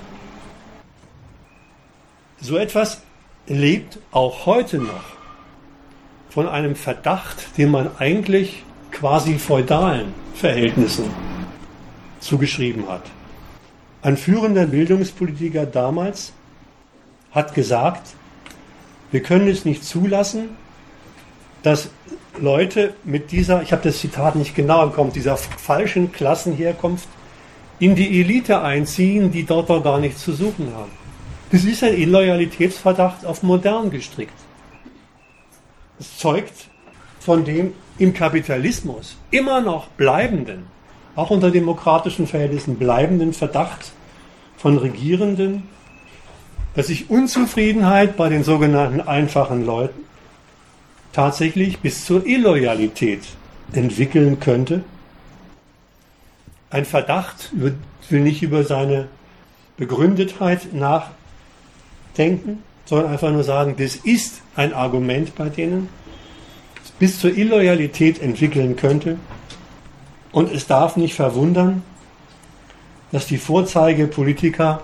So 2.40 2.56
etwas 2.56 3.02
lebt 3.48 3.98
auch 4.10 4.46
heute 4.46 4.78
noch 4.78 5.16
von 6.30 6.48
einem 6.48 6.76
Verdacht, 6.76 7.56
den 7.56 7.70
man 7.70 7.90
eigentlich 7.98 8.62
quasi 8.92 9.38
feudalen 9.38 10.12
Verhältnissen 10.34 11.04
zugeschrieben 12.20 12.88
hat. 12.88 13.02
Ein 14.02 14.16
führender 14.16 14.66
Bildungspolitiker 14.66 15.66
damals 15.66 16.32
hat 17.32 17.54
gesagt, 17.54 18.14
wir 19.10 19.22
können 19.22 19.48
es 19.48 19.64
nicht 19.64 19.84
zulassen, 19.84 20.50
dass 21.62 21.90
Leute 22.38 22.94
mit 23.04 23.32
dieser, 23.32 23.62
ich 23.62 23.72
habe 23.72 23.82
das 23.82 23.98
Zitat 23.98 24.36
nicht 24.36 24.54
genau 24.54 24.88
Kopf, 24.90 25.12
dieser 25.12 25.36
falschen 25.36 26.12
Klassenherkunft 26.12 27.08
in 27.80 27.94
die 27.94 28.20
Elite 28.20 28.60
einziehen, 28.60 29.32
die 29.32 29.44
dort 29.44 29.70
doch 29.70 29.82
gar 29.82 29.98
nichts 29.98 30.22
zu 30.22 30.32
suchen 30.32 30.72
haben. 30.74 31.07
Das 31.50 31.64
ist 31.64 31.82
ein 31.82 31.96
Illoyalitätsverdacht 31.96 33.24
auf 33.24 33.42
modern 33.42 33.90
gestrickt. 33.90 34.34
Es 35.98 36.18
zeugt 36.18 36.68
von 37.20 37.44
dem 37.44 37.72
im 37.98 38.12
Kapitalismus 38.12 39.16
immer 39.30 39.60
noch 39.60 39.88
bleibenden, 39.88 40.66
auch 41.16 41.30
unter 41.30 41.50
demokratischen 41.50 42.26
Verhältnissen 42.26 42.76
bleibenden 42.76 43.32
Verdacht 43.32 43.92
von 44.56 44.76
Regierenden, 44.76 45.64
dass 46.74 46.88
sich 46.88 47.10
Unzufriedenheit 47.10 48.16
bei 48.16 48.28
den 48.28 48.44
sogenannten 48.44 49.00
einfachen 49.00 49.64
Leuten 49.64 50.04
tatsächlich 51.12 51.78
bis 51.78 52.04
zur 52.04 52.26
Illoyalität 52.26 53.22
entwickeln 53.72 54.38
könnte. 54.38 54.84
Ein 56.70 56.84
Verdacht, 56.84 57.50
will 58.10 58.20
nicht 58.20 58.42
über 58.42 58.64
seine 58.64 59.08
Begründetheit 59.76 60.72
nachdenken, 62.18 62.62
sondern 62.84 63.12
einfach 63.12 63.30
nur 63.30 63.44
sagen, 63.44 63.74
das 63.78 63.96
ist 63.96 64.42
ein 64.56 64.72
Argument 64.72 65.34
bei 65.36 65.48
denen, 65.48 65.88
das 66.82 66.90
bis 66.92 67.20
zur 67.20 67.36
Illoyalität 67.36 68.20
entwickeln 68.20 68.76
könnte. 68.76 69.18
Und 70.32 70.52
es 70.52 70.66
darf 70.66 70.96
nicht 70.96 71.14
verwundern, 71.14 71.82
dass 73.12 73.26
die 73.26 73.38
Vorzeigepolitiker 73.38 74.82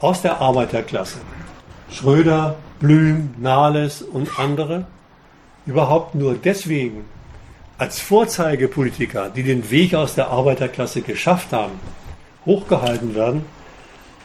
aus 0.00 0.22
der 0.22 0.40
Arbeiterklasse, 0.40 1.18
Schröder, 1.90 2.56
Blüm, 2.78 3.34
Nahles 3.38 4.02
und 4.02 4.38
andere, 4.38 4.86
überhaupt 5.66 6.14
nur 6.14 6.34
deswegen 6.34 7.04
als 7.78 8.00
Vorzeigepolitiker, 8.00 9.30
die 9.30 9.42
den 9.42 9.70
Weg 9.70 9.94
aus 9.94 10.14
der 10.14 10.28
Arbeiterklasse 10.28 11.00
geschafft 11.00 11.52
haben, 11.52 11.72
hochgehalten 12.44 13.14
werden, 13.14 13.44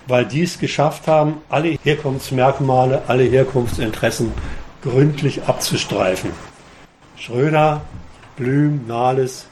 weil 0.08 0.26
die 0.26 0.44
es 0.44 0.60
geschafft 0.60 1.08
haben, 1.08 1.38
alle 1.50 1.78
Herkunftsmerkmale, 1.84 3.04
alle 3.08 3.24
Herkunftsinteressen 3.24 4.32
gründlich 4.82 5.44
abzustreifen. 5.44 6.32
Schröder, 7.18 7.82
Blüm, 8.36 8.86
Nahles 8.88 9.48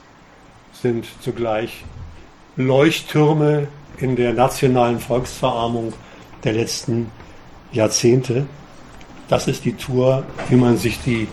sind 0.73 1.05
zugleich 1.21 1.83
Leuchttürme 2.55 3.67
in 3.97 4.15
der 4.15 4.33
nationalen 4.33 4.99
Volksverarmung 4.99 5.93
der 6.43 6.53
letzten 6.53 7.09
Jahrzehnte. 7.71 8.45
Das 9.27 9.47
ist 9.47 9.65
die 9.65 9.73
Tour, 9.73 10.23
wie 10.49 10.55
man 10.55 10.77
sich 10.77 10.99
die 11.01 11.27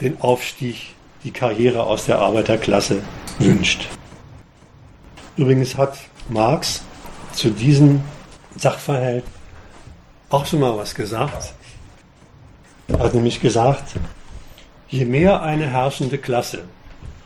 den 0.00 0.20
Aufstieg, 0.20 0.94
die 1.24 1.32
Karriere 1.32 1.82
aus 1.82 2.06
der 2.06 2.20
Arbeiterklasse 2.20 3.02
wünscht. 3.38 3.88
Übrigens 5.36 5.76
hat 5.76 5.98
Marx 6.28 6.82
zu 7.32 7.50
diesem 7.50 8.00
Sachverhalt 8.58 9.24
auch 10.30 10.46
schon 10.46 10.60
mal 10.60 10.76
was 10.76 10.94
gesagt. 10.94 11.54
Er 12.88 12.98
hat 12.98 13.14
nämlich 13.14 13.40
gesagt, 13.40 13.94
je 14.88 15.04
mehr 15.04 15.42
eine 15.42 15.66
herrschende 15.66 16.18
Klasse 16.18 16.64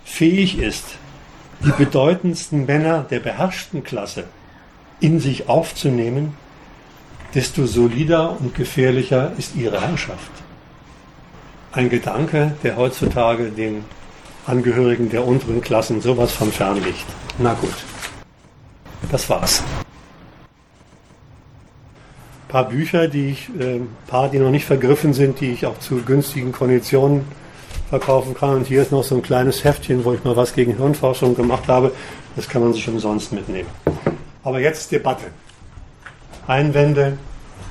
fähig 0.05 0.59
ist, 0.59 0.85
die 1.65 1.73
bedeutendsten 1.73 2.67
Männer 2.67 3.05
der 3.09 3.21
beherrschten 3.21 3.85
Klasse 3.85 4.25
in 5.01 5.21
sich 5.21 5.49
aufzunehmen, 5.49 6.37
desto 7.35 7.67
solider 7.67 8.41
und 8.41 8.55
gefährlicher 8.55 9.33
ist 9.39 9.57
ihre 9.57 9.81
Herrschaft 9.81 10.31
ein 11.73 11.89
Gedanke, 11.89 12.55
der 12.63 12.77
heutzutage 12.77 13.51
den 13.51 13.85
Angehörigen 14.47 15.11
der 15.11 15.27
unteren 15.27 15.61
Klassen 15.61 16.01
sowas 16.01 16.33
von 16.33 16.53
fern 16.53 16.83
liegt. 16.83 17.07
Na 17.39 17.55
gut, 17.55 17.75
das 19.11 19.29
war's. 19.29 19.63
Paar 22.53 22.69
Bücher, 22.69 23.09
die 23.09 23.31
ich, 23.31 23.49
äh, 23.59 23.81
paar, 24.09 24.29
die 24.29 24.39
noch 24.39 24.51
nicht 24.51 24.67
vergriffen 24.67 25.15
sind, 25.15 25.41
die 25.41 25.53
ich 25.53 25.65
auch 25.65 25.79
zu 25.79 26.03
günstigen 26.03 26.53
Konditionen 26.53 27.25
verkaufen 27.89 28.35
kann. 28.35 28.57
Und 28.57 28.67
hier 28.67 28.83
ist 28.83 28.93
noch 28.93 29.03
so 29.05 29.15
ein 29.15 29.23
kleines 29.23 29.65
Heftchen, 29.65 30.05
wo 30.05 30.13
ich 30.13 30.23
mal 30.23 30.37
was 30.37 30.53
gegen 30.53 30.77
Hirnforschung 30.77 31.35
gemacht 31.35 31.67
habe. 31.69 31.93
Das 32.37 32.47
kann 32.47 32.61
man 32.61 32.75
sich 32.75 32.87
umsonst 32.87 33.33
mitnehmen. 33.33 33.71
Aber 34.45 34.61
jetzt 34.61 34.93
Debatte. 34.93 35.25
Einwände, 36.47 37.17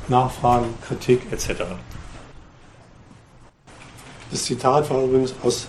Nachfragen, 0.08 0.74
Kritik 0.88 1.32
etc. 1.32 1.62
Das 4.32 4.46
Zitat 4.46 4.90
war 4.90 5.04
übrigens 5.04 5.36
aus 5.44 5.68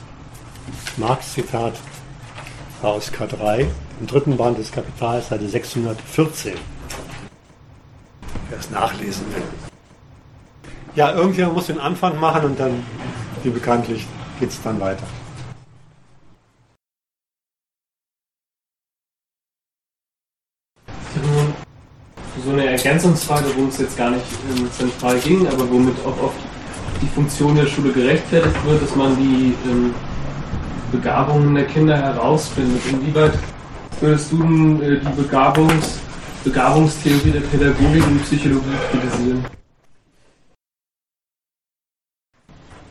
Marx 0.96 1.34
Zitat 1.34 1.74
aus 2.80 3.12
K3, 3.12 3.66
im 4.00 4.06
dritten 4.06 4.38
Band 4.38 4.56
des 4.56 4.72
Kapitals, 4.72 5.28
Seite 5.28 5.46
614. 5.46 6.54
Wer 8.48 8.58
es 8.58 8.70
nachlesen 8.70 9.26
will. 9.34 9.42
Ja, 10.94 11.12
irgendjemand 11.14 11.54
muss 11.54 11.66
den 11.66 11.80
Anfang 11.80 12.20
machen 12.20 12.44
und 12.44 12.60
dann, 12.60 12.82
wie 13.42 13.50
bekanntlich, 13.50 14.06
geht 14.38 14.50
es 14.50 14.60
dann 14.62 14.78
weiter. 14.78 15.04
So 22.44 22.50
eine 22.50 22.66
Ergänzungsfrage, 22.66 23.46
wo 23.56 23.68
es 23.68 23.78
jetzt 23.78 23.96
gar 23.96 24.10
nicht 24.10 24.24
ähm, 24.50 24.70
zentral 24.72 25.18
ging, 25.20 25.46
aber 25.46 25.70
womit 25.70 25.94
auch 26.04 26.24
oft 26.24 26.36
die 27.00 27.06
Funktion 27.06 27.54
der 27.54 27.66
Schule 27.66 27.92
gerechtfertigt 27.92 28.64
wird, 28.64 28.82
dass 28.82 28.96
man 28.96 29.16
die 29.16 29.54
ähm, 29.70 29.94
Begabungen 30.90 31.54
der 31.54 31.64
Kinder 31.66 31.96
herausfindet. 31.96 32.82
Inwieweit 32.90 33.32
würdest 34.00 34.32
du 34.32 34.82
äh, 34.82 35.00
die 35.00 35.22
Begabungs, 35.22 36.00
Begabungstheorie 36.44 37.30
der 37.30 37.40
Pädagogik 37.40 38.04
und 38.04 38.20
Psychologie 38.24 38.76
kritisieren? 38.90 39.44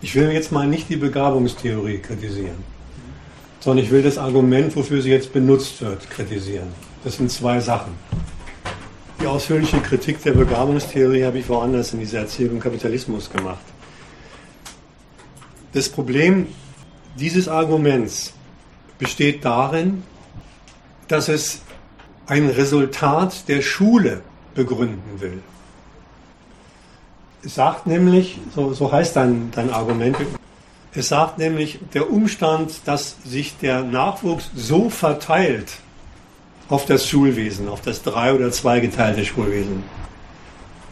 Ich 0.02 0.16
will 0.16 0.32
jetzt 0.32 0.54
mal 0.54 0.66
nicht 0.66 0.88
die 0.88 0.96
Begabungstheorie 0.96 1.98
kritisieren, 1.98 2.64
sondern 3.60 3.84
ich 3.84 3.92
will 3.92 4.04
das 4.04 4.18
Argument, 4.18 4.74
wofür 4.78 5.02
sie 5.02 5.10
jetzt 5.10 5.34
benutzt 5.34 5.82
wird, 5.82 6.10
kritisieren. 6.10 6.70
Das 7.04 7.18
sind 7.18 7.30
zwei 7.30 7.60
Sachen. 7.60 7.94
Die 9.22 9.28
ausführliche 9.28 9.82
Kritik 9.82 10.24
der 10.24 10.32
Begabungstheorie 10.32 11.26
habe 11.26 11.40
ich 11.40 11.50
woanders 11.50 11.92
in 11.92 12.00
dieser 12.00 12.20
Erzählung 12.20 12.62
Kapitalismus 12.62 13.30
gemacht. 13.30 13.66
Das 15.74 15.90
Problem 15.90 16.48
dieses 17.20 17.50
Arguments 17.50 18.34
besteht 18.98 19.44
darin, 19.44 20.04
dass 21.10 21.28
es 21.28 21.62
ein 22.32 22.48
Resultat 22.50 23.50
der 23.50 23.62
Schule 23.62 24.22
begründen 24.56 25.20
will. 25.20 25.44
Es 27.44 27.56
sagt 27.56 27.88
nämlich, 27.88 28.40
so, 28.56 28.72
so 28.72 28.90
heißt 28.90 29.18
dein, 29.18 29.52
dein 29.54 29.70
Argument, 29.70 30.16
es 30.94 31.10
sagt 31.10 31.40
nämlich, 31.40 31.80
der 31.94 32.10
Umstand, 32.10 32.72
dass 32.86 33.18
sich 33.26 33.58
der 33.58 33.84
Nachwuchs 33.84 34.50
so 34.56 34.90
verteilt 34.90 35.74
auf 36.70 36.86
das 36.86 37.06
Schulwesen, 37.06 37.68
auf 37.68 37.82
das 37.82 38.02
drei- 38.02 38.34
oder 38.34 38.50
zweigeteilte 38.50 39.26
Schulwesen, 39.26 39.84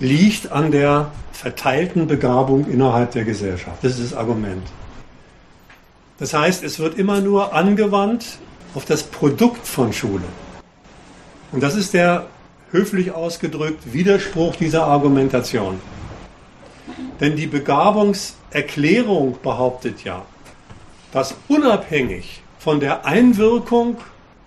liegt 0.02 0.52
an 0.52 0.72
der 0.72 1.14
verteilten 1.32 2.08
Begabung 2.08 2.70
innerhalb 2.70 3.12
der 3.12 3.24
Gesellschaft. 3.24 3.82
Das 3.82 3.98
ist 3.98 4.12
das 4.12 4.18
Argument. 4.18 4.68
Das 6.18 6.34
heißt, 6.34 6.66
es 6.66 6.80
wird 6.80 6.98
immer 6.98 7.22
nur 7.22 7.54
angewandt 7.54 8.26
auf 8.76 8.84
das 8.84 9.04
Produkt 9.04 9.66
von 9.66 9.94
Schule. 9.94 10.26
Und 11.52 11.62
das 11.62 11.76
ist 11.76 11.94
der 11.94 12.28
höflich 12.72 13.12
ausgedrückt 13.12 13.94
Widerspruch 13.94 14.56
dieser 14.56 14.86
Argumentation. 14.86 15.82
Denn 17.20 17.36
die 17.36 17.48
Begabungserklärung 17.48 19.40
behauptet 19.42 20.04
ja, 20.04 20.26
dass 21.12 21.36
unabhängig 21.48 22.44
von 22.60 22.80
der 22.80 23.06
Einwirkung 23.06 23.98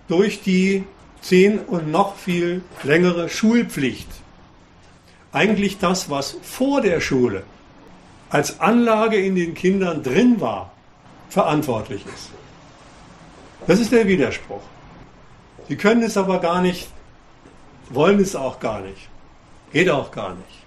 durch 0.07 0.41
die 0.41 0.85
zehn 1.21 1.59
und 1.59 1.91
noch 1.91 2.15
viel 2.15 2.61
längere 2.83 3.29
Schulpflicht 3.29 4.07
eigentlich 5.33 5.79
das, 5.79 6.09
was 6.09 6.37
vor 6.43 6.81
der 6.81 7.01
Schule 7.01 7.43
als 8.29 8.59
Anlage 8.59 9.17
in 9.17 9.35
den 9.35 9.53
Kindern 9.53 10.03
drin 10.03 10.39
war, 10.39 10.71
verantwortlich 11.29 12.03
ist. 12.05 12.29
Das 13.67 13.79
ist 13.79 13.91
der 13.91 14.07
Widerspruch. 14.07 14.61
Sie 15.67 15.75
können 15.75 16.03
es 16.03 16.17
aber 16.17 16.39
gar 16.39 16.61
nicht, 16.61 16.87
wollen 17.89 18.19
es 18.19 18.35
auch 18.35 18.59
gar 18.59 18.81
nicht, 18.81 19.09
geht 19.71 19.89
auch 19.89 20.11
gar 20.11 20.35
nicht, 20.35 20.63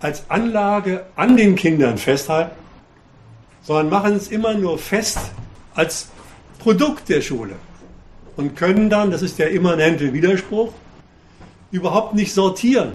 als 0.00 0.28
Anlage 0.28 1.06
an 1.16 1.36
den 1.36 1.56
Kindern 1.56 1.98
festhalten, 1.98 2.56
sondern 3.62 3.88
machen 3.88 4.14
es 4.14 4.28
immer 4.28 4.54
nur 4.54 4.78
fest 4.78 5.18
als 5.74 6.08
Produkt 6.58 7.08
der 7.08 7.20
Schule 7.20 7.56
und 8.36 8.56
können 8.56 8.90
dann, 8.90 9.10
das 9.10 9.22
ist 9.22 9.38
der 9.38 9.50
immanente 9.50 10.12
Widerspruch, 10.12 10.72
überhaupt 11.70 12.14
nicht 12.14 12.32
sortieren. 12.32 12.92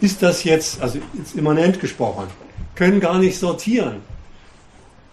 Ist 0.00 0.22
das 0.22 0.44
jetzt, 0.44 0.80
also 0.80 0.98
jetzt 1.14 1.34
immanent 1.34 1.80
gesprochen, 1.80 2.26
können 2.74 3.00
gar 3.00 3.18
nicht 3.18 3.38
sortieren. 3.38 3.96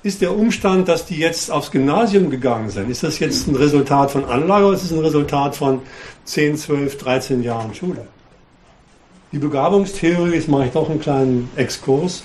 Ist 0.08 0.22
der 0.22 0.34
Umstand, 0.34 0.88
dass 0.88 1.05
die 1.05 1.18
jetzt 1.18 1.51
aufs 1.51 1.70
Gymnasium 1.70 2.30
gegangen 2.30 2.70
sind, 2.70 2.89
ist 2.89 3.03
das 3.03 3.20
jetzt 3.20 3.45
ein 3.49 3.58
Resultat 3.58 4.10
von 4.10 4.24
Anlage 4.24 4.68
oder 4.68 4.78
ist 4.78 4.86
es 4.86 4.93
ein 4.93 4.99
Resultat 4.99 5.53
von 5.53 5.82
10, 6.24 6.55
12, 6.55 6.97
13 6.97 7.43
Jahren 7.43 7.76
Schule? 7.76 8.08
Die 9.34 9.38
Begabungstheorie, 9.38 10.36
jetzt 10.36 10.47
mache 10.47 10.68
ich 10.68 10.72
doch 10.72 10.89
einen 10.89 11.01
kleinen 11.01 11.49
Exkurs, 11.58 12.24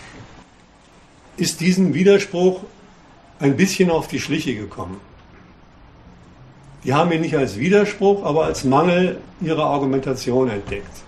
ist 1.37 1.61
diesem 1.61 1.93
Widerspruch 1.93 2.61
ein 3.41 3.57
bisschen 3.57 3.91
auf 3.91 4.07
die 4.07 4.20
Schliche 4.20 4.55
gekommen. 4.55 5.01
Die 6.85 6.95
haben 6.95 7.11
ihn 7.11 7.22
nicht 7.22 7.37
als 7.37 7.59
Widerspruch, 7.59 8.24
aber 8.24 8.45
als 8.45 8.62
Mangel 8.62 9.18
ihrer 9.41 9.64
Argumentation 9.64 10.49
entdeckt. 10.49 11.03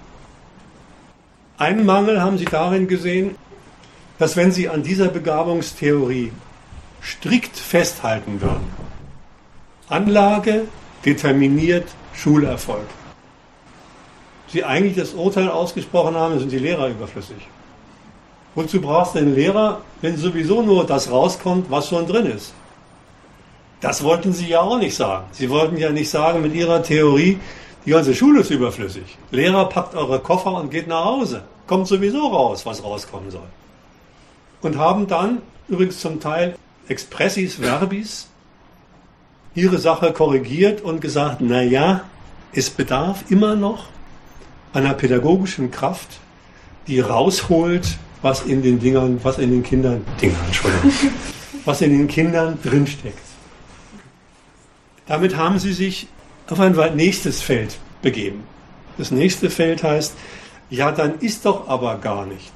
Einen 1.56 1.86
Mangel 1.86 2.20
haben 2.20 2.36
sie 2.36 2.46
darin 2.46 2.88
gesehen, 2.88 3.36
dass 4.18 4.36
wenn 4.36 4.50
sie 4.50 4.68
an 4.68 4.82
dieser 4.82 5.06
Begabungstheorie 5.06 6.32
strikt 7.04 7.56
festhalten 7.56 8.40
würden, 8.40 8.68
Anlage 9.88 10.66
determiniert 11.04 11.88
Schulerfolg, 12.14 12.86
sie 14.48 14.64
eigentlich 14.64 14.96
das 14.96 15.12
Urteil 15.12 15.48
ausgesprochen 15.48 16.14
haben, 16.16 16.38
sind 16.38 16.50
die 16.50 16.58
Lehrer 16.58 16.88
überflüssig. 16.88 17.48
Wozu 18.54 18.80
brauchst 18.80 19.14
du 19.14 19.18
einen 19.18 19.34
Lehrer, 19.34 19.82
wenn 20.00 20.16
sowieso 20.16 20.62
nur 20.62 20.86
das 20.86 21.10
rauskommt, 21.10 21.70
was 21.70 21.88
schon 21.88 22.06
drin 22.06 22.26
ist? 22.26 22.54
Das 23.80 24.02
wollten 24.02 24.32
Sie 24.32 24.46
ja 24.46 24.60
auch 24.60 24.78
nicht 24.78 24.96
sagen. 24.96 25.26
Sie 25.32 25.50
wollten 25.50 25.76
ja 25.76 25.90
nicht 25.90 26.08
sagen 26.08 26.40
mit 26.40 26.54
Ihrer 26.54 26.82
Theorie, 26.82 27.38
die 27.84 27.90
ganze 27.90 28.14
Schule 28.14 28.40
ist 28.40 28.50
überflüssig. 28.50 29.18
Lehrer 29.30 29.68
packt 29.68 29.94
eure 29.94 30.20
Koffer 30.20 30.54
und 30.54 30.70
geht 30.70 30.86
nach 30.86 31.04
Hause. 31.04 31.42
Kommt 31.66 31.86
sowieso 31.86 32.28
raus, 32.28 32.64
was 32.64 32.82
rauskommen 32.82 33.30
soll. 33.30 33.48
Und 34.62 34.78
haben 34.78 35.06
dann 35.06 35.42
übrigens 35.68 36.00
zum 36.00 36.18
Teil 36.20 36.56
expressis 36.88 37.56
verbis 37.56 38.28
ihre 39.54 39.78
Sache 39.78 40.12
korrigiert 40.12 40.80
und 40.80 41.00
gesagt, 41.00 41.40
na 41.40 41.62
ja, 41.62 42.04
es 42.52 42.70
bedarf 42.70 43.24
immer 43.30 43.54
noch 43.54 43.86
einer 44.72 44.94
pädagogischen 44.94 45.70
Kraft, 45.70 46.08
die 46.86 47.00
rausholt, 47.00 47.98
was 48.22 48.44
in 48.44 48.62
den 48.62 48.80
Dingern, 48.80 49.20
was 49.22 49.38
in 49.38 49.50
den 49.50 49.62
Kindern, 49.62 50.04
Dingern, 50.20 50.40
Entschuldigung, 50.46 50.90
was 51.64 51.80
in 51.82 51.90
den 51.90 52.08
Kindern 52.08 52.58
drinsteckt. 52.62 53.18
Damit 55.06 55.36
haben 55.36 55.58
sie 55.58 55.72
sich 55.72 56.08
auf 56.48 56.58
ein 56.58 56.74
nächstes 56.96 57.40
Feld 57.40 57.76
begeben. 58.02 58.44
Das 58.98 59.10
nächste 59.10 59.50
Feld 59.50 59.82
heißt, 59.82 60.14
ja, 60.70 60.90
dann 60.90 61.18
ist 61.20 61.44
doch 61.44 61.68
aber 61.68 61.98
gar 61.98 62.26
nicht 62.26 62.52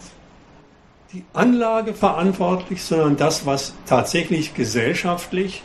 die 1.13 1.25
Anlage 1.33 1.95
verantwortlich, 1.95 2.83
sondern 2.83 3.17
das, 3.17 3.47
was 3.47 3.73
tatsächlich 3.87 4.55
gesellschaftlich, 4.55 5.63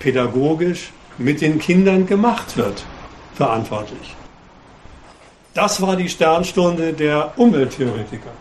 pädagogisch 0.00 0.90
mit 1.18 1.40
den 1.40 1.60
Kindern 1.60 2.06
gemacht 2.06 2.56
wird, 2.56 2.84
verantwortlich. 3.34 4.16
Das 5.54 5.80
war 5.80 5.94
die 5.94 6.08
Sternstunde 6.08 6.92
der 6.94 7.32
Umwelttheoretiker, 7.36 8.32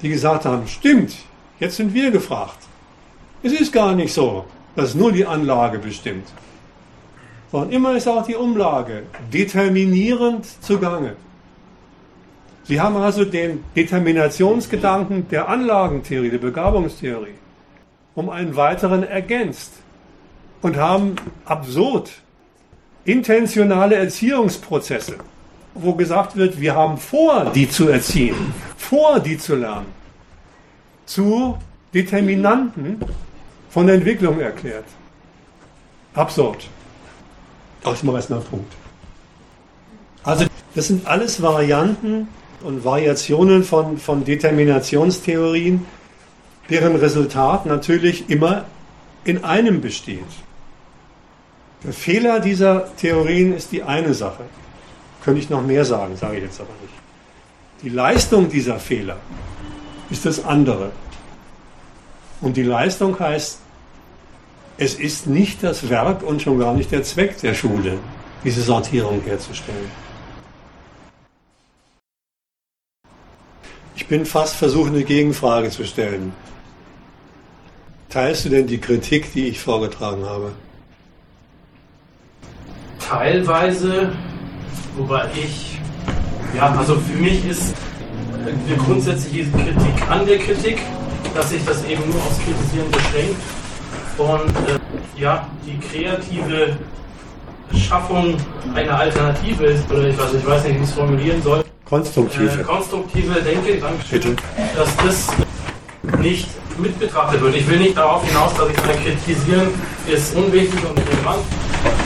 die 0.00 0.08
gesagt 0.08 0.46
haben, 0.46 0.66
stimmt, 0.68 1.14
jetzt 1.60 1.76
sind 1.76 1.92
wir 1.92 2.10
gefragt. 2.10 2.58
Es 3.42 3.52
ist 3.52 3.72
gar 3.72 3.94
nicht 3.94 4.14
so, 4.14 4.46
dass 4.74 4.94
nur 4.94 5.12
die 5.12 5.26
Anlage 5.26 5.78
bestimmt, 5.78 6.28
sondern 7.52 7.72
immer 7.72 7.94
ist 7.94 8.08
auch 8.08 8.24
die 8.24 8.36
Umlage 8.36 9.02
determinierend 9.30 10.46
zugange. 10.62 11.16
Sie 12.66 12.80
haben 12.80 12.96
also 12.96 13.24
den 13.24 13.62
Determinationsgedanken 13.76 15.28
der 15.28 15.48
Anlagentheorie, 15.48 16.30
der 16.30 16.38
Begabungstheorie, 16.38 17.34
um 18.14 18.30
einen 18.30 18.56
weiteren 18.56 19.02
ergänzt 19.02 19.72
und 20.62 20.76
haben 20.76 21.16
absurd 21.44 22.10
intentionale 23.04 23.96
Erziehungsprozesse, 23.96 25.16
wo 25.74 25.94
gesagt 25.94 26.36
wird, 26.36 26.58
wir 26.58 26.74
haben 26.74 26.96
vor, 26.96 27.52
die 27.54 27.68
zu 27.68 27.88
erziehen, 27.88 28.54
vor, 28.78 29.20
die 29.20 29.36
zu 29.36 29.56
lernen, 29.56 29.86
zu 31.04 31.58
Determinanten 31.92 32.98
von 33.68 33.88
Entwicklung 33.90 34.40
erklärt. 34.40 34.86
Absurd. 36.14 36.66
Erstmal 37.84 38.16
ein 38.16 38.26
Punkt. 38.26 38.72
Also, 40.22 40.46
das 40.74 40.86
sind 40.86 41.06
alles 41.06 41.42
Varianten 41.42 42.28
und 42.64 42.84
Variationen 42.84 43.62
von, 43.62 43.98
von 43.98 44.24
Determinationstheorien, 44.24 45.84
deren 46.70 46.96
Resultat 46.96 47.66
natürlich 47.66 48.30
immer 48.30 48.64
in 49.24 49.44
einem 49.44 49.80
besteht. 49.80 50.24
Der 51.84 51.92
Fehler 51.92 52.40
dieser 52.40 52.96
Theorien 52.96 53.54
ist 53.54 53.70
die 53.70 53.82
eine 53.82 54.14
Sache. 54.14 54.44
Könnte 55.22 55.40
ich 55.40 55.50
noch 55.50 55.62
mehr 55.62 55.84
sagen, 55.84 56.16
sage 56.16 56.38
ich 56.38 56.42
jetzt 56.42 56.60
aber 56.60 56.70
nicht. 56.80 56.94
Die 57.82 57.90
Leistung 57.90 58.48
dieser 58.48 58.78
Fehler 58.78 59.18
ist 60.10 60.24
das 60.24 60.44
andere. 60.44 60.90
Und 62.40 62.56
die 62.56 62.62
Leistung 62.62 63.18
heißt, 63.18 63.58
es 64.78 64.94
ist 64.94 65.26
nicht 65.26 65.62
das 65.62 65.88
Werk 65.90 66.22
und 66.22 66.42
schon 66.42 66.58
gar 66.58 66.74
nicht 66.74 66.90
der 66.90 67.02
Zweck 67.02 67.38
der 67.40 67.54
Schule, 67.54 67.98
diese 68.42 68.62
Sortierung 68.62 69.20
herzustellen. 69.24 70.03
Ich 73.96 74.06
bin 74.06 74.26
fast 74.26 74.56
versucht, 74.56 74.90
eine 74.90 75.04
Gegenfrage 75.04 75.70
zu 75.70 75.84
stellen. 75.84 76.32
Teilst 78.08 78.44
du 78.44 78.48
denn 78.48 78.66
die 78.66 78.78
Kritik, 78.78 79.32
die 79.32 79.48
ich 79.48 79.60
vorgetragen 79.60 80.24
habe? 80.24 80.52
teilweise, 83.08 84.12
wobei 84.96 85.28
ich, 85.34 85.78
ja, 86.56 86.74
also 86.76 86.96
für 86.96 87.18
mich 87.18 87.44
ist 87.46 87.74
eine 88.40 88.76
grundsätzliche 88.76 89.50
Kritik 89.50 90.10
an 90.10 90.26
der 90.26 90.38
Kritik, 90.38 90.78
dass 91.34 91.50
sich 91.50 91.64
das 91.64 91.84
eben 91.84 92.02
nur 92.10 92.16
aufs 92.16 92.38
Kritisieren 92.38 92.90
beschränkt 92.90 93.40
und 94.18 94.56
äh, 94.68 95.20
ja, 95.20 95.48
die 95.66 95.78
kreative 95.78 96.76
Schaffung 97.72 98.36
einer 98.74 98.98
Alternative 98.98 99.64
ist, 99.64 99.90
oder 99.90 100.08
ich 100.08 100.18
weiß, 100.18 100.34
ich 100.34 100.46
weiß 100.46 100.64
nicht, 100.64 100.78
wie 100.78 100.82
ich 100.82 100.88
es 100.88 100.94
formulieren 100.94 101.42
soll. 101.42 101.64
Konstruktive. 101.84 102.60
Äh, 102.60 102.64
konstruktive 102.64 103.42
Denke, 103.42 103.76
Dankeschön, 103.78 104.36
dass 104.76 104.96
das 104.96 105.28
nicht 106.20 106.48
mit 106.78 106.98
betrachtet 106.98 107.40
wird. 107.40 107.56
Ich 107.56 107.68
will 107.68 107.78
nicht 107.78 107.96
darauf 107.96 108.26
hinaus, 108.26 108.52
dass 108.54 108.68
ich 108.68 108.76
sage, 108.80 108.98
kritisieren 108.98 109.68
ist 110.08 110.34
unwichtig 110.34 110.80
und 110.88 110.98
relevant. 110.98 111.44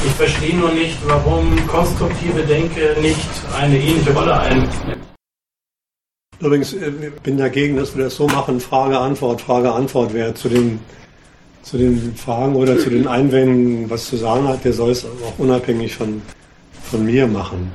Ich 0.04 0.12
verstehe 0.12 0.56
nur 0.56 0.70
nicht, 0.72 0.96
warum 1.06 1.66
konstruktive 1.66 2.42
Denke 2.42 2.96
nicht 3.00 3.28
eine 3.58 3.78
ähnliche 3.78 4.12
Rolle 4.12 4.38
einnimmt. 4.38 4.72
Übrigens, 6.40 6.72
ich 6.72 6.82
äh, 6.82 7.10
bin 7.22 7.36
dagegen, 7.36 7.76
dass 7.76 7.96
wir 7.96 8.04
das 8.04 8.16
so 8.16 8.26
machen, 8.28 8.60
Frage-Antwort, 8.60 9.40
Frage-Antwort, 9.40 10.14
wer 10.14 10.34
zu 10.34 10.48
den, 10.48 10.80
zu 11.68 11.76
den 11.76 12.16
Fragen 12.16 12.56
oder 12.56 12.78
zu 12.78 12.88
den 12.88 13.06
Einwänden 13.06 13.90
was 13.90 14.06
zu 14.06 14.16
sagen 14.16 14.48
hat, 14.48 14.64
der 14.64 14.72
soll 14.72 14.90
es 14.90 15.04
auch 15.04 15.38
unabhängig 15.38 15.94
von, 15.94 16.22
von 16.84 17.04
mir 17.04 17.26
machen. 17.26 17.70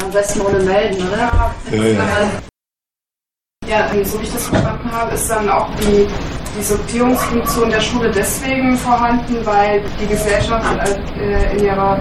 Am 0.00 0.10
besten 0.12 0.40
ohne 0.42 0.60
melden, 0.60 1.02
oder? 1.08 1.54
Ja, 1.72 1.84
ja. 1.84 2.30
Ja, 3.68 4.04
so 4.04 4.20
wie 4.20 4.24
ich 4.24 4.32
das 4.32 4.46
verstanden 4.46 4.90
habe, 4.92 5.14
ist 5.14 5.28
dann 5.28 5.48
auch 5.48 5.68
die, 5.76 6.06
die 6.58 6.64
Sortierungsfunktion 6.64 7.70
der 7.70 7.80
Schule 7.80 8.10
deswegen 8.10 8.76
vorhanden, 8.76 9.36
weil 9.44 9.80
die 10.00 10.06
Gesellschaft 10.06 10.66
äh, 11.16 11.56
in 11.56 11.64
ihrer 11.64 12.00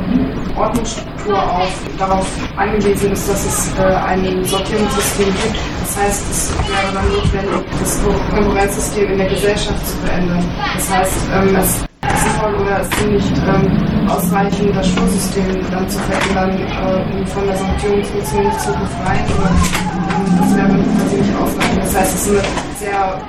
Ordnungsstruktur 0.55 1.37
auf, 1.37 1.71
darauf 1.97 2.27
angewiesen 2.57 3.11
ist, 3.11 3.29
dass 3.29 3.45
es 3.45 3.79
äh, 3.79 3.83
ein 3.83 4.43
Sortierungssystem 4.43 5.25
gibt. 5.27 5.59
Das 5.81 5.97
heißt, 5.97 6.31
es 6.31 6.53
wäre 6.67 6.93
dann 6.93 7.07
notwendig, 7.09 7.71
das 7.79 8.01
Konkurrenzsystem 8.31 9.11
in 9.11 9.17
der 9.19 9.29
Gesellschaft 9.29 9.87
zu 9.87 9.95
verändern. 9.97 10.43
Das 10.75 10.91
heißt, 10.91 11.13
ähm, 11.33 11.55
es 11.55 11.65
ist 11.65 11.87
sinnvoll 12.23 12.55
oder 12.55 12.81
es 12.81 12.89
ist 12.89 13.07
nicht 13.07 13.37
ähm, 13.37 14.09
ausreichend, 14.09 14.75
das 14.75 14.87
Schulsystem 14.87 15.71
dann 15.71 15.87
zu 15.87 15.99
verändern, 15.99 16.57
äh, 16.57 17.15
um 17.15 17.27
von 17.27 17.45
der 17.45 17.57
Sortierungsfunktion 17.57 18.51
zu 18.53 18.71
befreien. 18.71 19.25
Ähm, 19.29 20.37
das 20.39 20.55
wäre 20.55 20.67
quasi 20.67 21.15
nicht 21.17 21.35
ausreichend. 21.35 21.83
Das 21.83 21.95
heißt, 21.95 22.15
es 22.15 22.27
ist 22.27 22.29
eine 22.31 22.41
sehr 22.79 23.21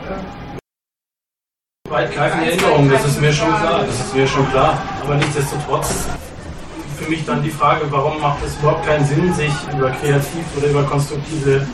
weitgreifende 1.91 2.53
Änderung, 2.53 2.91
das 2.91 3.05
ist 3.05 3.21
mir 3.21 3.33
schon 3.33 3.49
klar, 3.49 3.81
das 3.87 4.01
ist 4.01 4.15
mir 4.15 4.27
schon 4.27 4.49
klar. 4.51 4.79
Aber 5.03 5.15
nichtsdestotrotz 5.17 6.07
für 6.97 7.11
mich 7.11 7.25
dann 7.25 7.43
die 7.43 7.51
Frage, 7.51 7.83
warum 7.91 8.21
macht 8.21 8.39
es 8.45 8.57
überhaupt 8.59 8.85
keinen 8.85 9.05
Sinn, 9.05 9.33
sich 9.35 9.53
über 9.73 9.91
kreativ 9.91 10.45
oder 10.57 10.69
über 10.69 10.83
konstruktive 10.85 11.67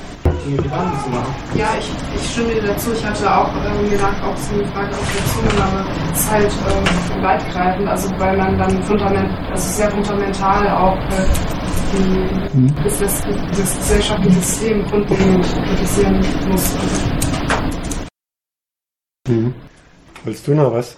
Dinge 0.45 0.63
Gedanken 0.63 1.01
zu 1.03 1.11
machen? 1.11 1.35
Ja, 1.55 1.69
ich, 1.79 1.91
ich 2.15 2.31
stimme 2.31 2.55
dir 2.55 2.63
dazu. 2.63 2.93
Ich 2.93 3.05
hatte 3.05 3.35
auch 3.35 3.49
ähm, 3.49 3.91
gedacht, 3.91 4.23
ob 4.27 4.37
es 4.37 4.51
eine 4.51 4.67
Frage 4.67 4.91
auf 4.91 5.13
der 5.17 5.25
Zunge, 5.33 5.65
aber 5.65 5.87
es 6.13 6.21
ist 6.21 6.31
halt 6.31 6.53
ähm, 6.53 7.23
weitgreifend, 7.23 7.89
also 7.89 8.11
weil 8.19 8.37
man 8.37 8.59
dann 8.59 8.83
fundament, 8.85 9.31
also 9.51 9.73
sehr 9.73 9.91
fundamental 9.91 10.69
auch 10.69 10.97
äh, 10.97 11.27
die, 11.93 12.59
mhm. 12.59 12.75
das, 12.85 12.99
das, 12.99 13.23
das 13.57 13.77
gesellschaftliche 13.79 14.41
System 14.41 14.85
grundlegend 14.87 15.47
kritisieren 15.67 16.21
muss. 16.49 16.77
Mhm. 19.29 19.55
Willst 20.25 20.47
du 20.47 20.55
noch 20.55 20.73
was? 20.73 20.97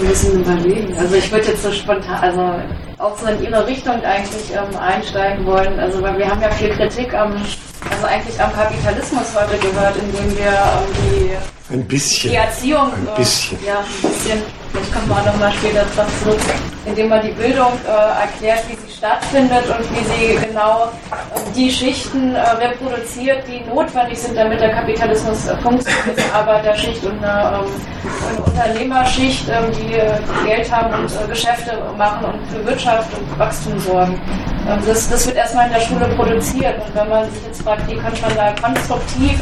ein 0.00 0.06
bisschen 0.08 0.40
überlegen. 0.42 0.96
Also 0.96 1.14
ich 1.16 1.30
würde 1.30 1.46
jetzt 1.46 1.62
so 1.62 1.72
spontan, 1.72 2.16
also 2.20 2.60
auch 2.98 3.16
so 3.16 3.26
in 3.26 3.42
Ihre 3.42 3.66
Richtung 3.66 3.94
eigentlich 4.02 4.52
ähm, 4.52 4.76
einsteigen 4.78 5.44
wollen. 5.46 5.78
Also 5.78 6.02
weil 6.02 6.18
wir 6.18 6.28
haben 6.28 6.40
ja 6.40 6.50
viel 6.50 6.70
Kritik 6.70 7.14
am, 7.14 7.32
also 7.32 8.06
eigentlich 8.06 8.40
am 8.40 8.52
Kapitalismus 8.52 9.34
heute 9.34 9.58
gehört, 9.58 9.96
indem 9.96 10.36
wir 10.36 10.46
ähm, 10.46 10.92
die, 10.96 11.55
ein 11.70 11.84
bisschen, 11.84 12.30
die 12.30 12.36
Erziehung, 12.36 12.92
ein 12.92 13.14
bisschen. 13.16 13.58
Äh, 13.62 13.66
ja, 13.66 13.78
ein 13.78 14.08
bisschen, 14.08 14.42
vielleicht 14.70 14.92
kommen 14.92 15.08
wir 15.08 15.16
auch 15.16 15.26
nochmal 15.26 15.52
später 15.52 15.84
drauf 15.94 16.06
zurück, 16.22 16.40
indem 16.84 17.08
man 17.08 17.22
die 17.22 17.32
Bildung 17.32 17.72
äh, 17.86 18.20
erklärt, 18.20 18.62
wie 18.68 18.76
sie 18.76 18.96
stattfindet 18.96 19.64
und 19.66 19.84
wie 19.90 20.04
sie 20.04 20.46
genau 20.46 20.84
äh, 20.84 21.52
die 21.56 21.70
Schichten 21.70 22.34
äh, 22.34 22.40
reproduziert, 22.40 23.42
die 23.48 23.68
notwendig 23.68 24.18
sind, 24.18 24.36
damit 24.36 24.60
der 24.60 24.70
Kapitalismus 24.70 25.48
äh, 25.48 25.56
funktioniert. 25.56 26.18
Eine 26.18 26.34
Arbeiterschicht 26.34 27.04
und 27.04 27.22
eine, 27.24 27.58
ähm, 27.58 27.72
eine 28.28 28.40
Unternehmerschicht, 28.44 29.48
ähm, 29.48 29.64
die 29.72 30.46
Geld 30.46 30.70
haben 30.70 31.02
und 31.02 31.10
äh, 31.10 31.28
Geschäfte 31.28 31.78
machen 31.98 32.26
und 32.26 32.46
für 32.46 32.64
Wirtschaft 32.64 33.08
und 33.18 33.38
Wachstum 33.38 33.78
sorgen. 33.80 34.20
Ähm, 34.68 34.78
das, 34.86 35.10
das 35.10 35.26
wird 35.26 35.36
erstmal 35.36 35.66
in 35.66 35.72
der 35.72 35.80
Schule 35.80 36.06
produziert. 36.14 36.76
Und 36.86 36.94
wenn 36.94 37.08
man 37.08 37.28
sich 37.30 37.42
jetzt 37.44 37.62
fragt, 37.62 37.90
wie 37.90 37.96
kann 37.96 38.12
man 38.22 38.36
da 38.36 38.54
konstruktiv 38.62 39.40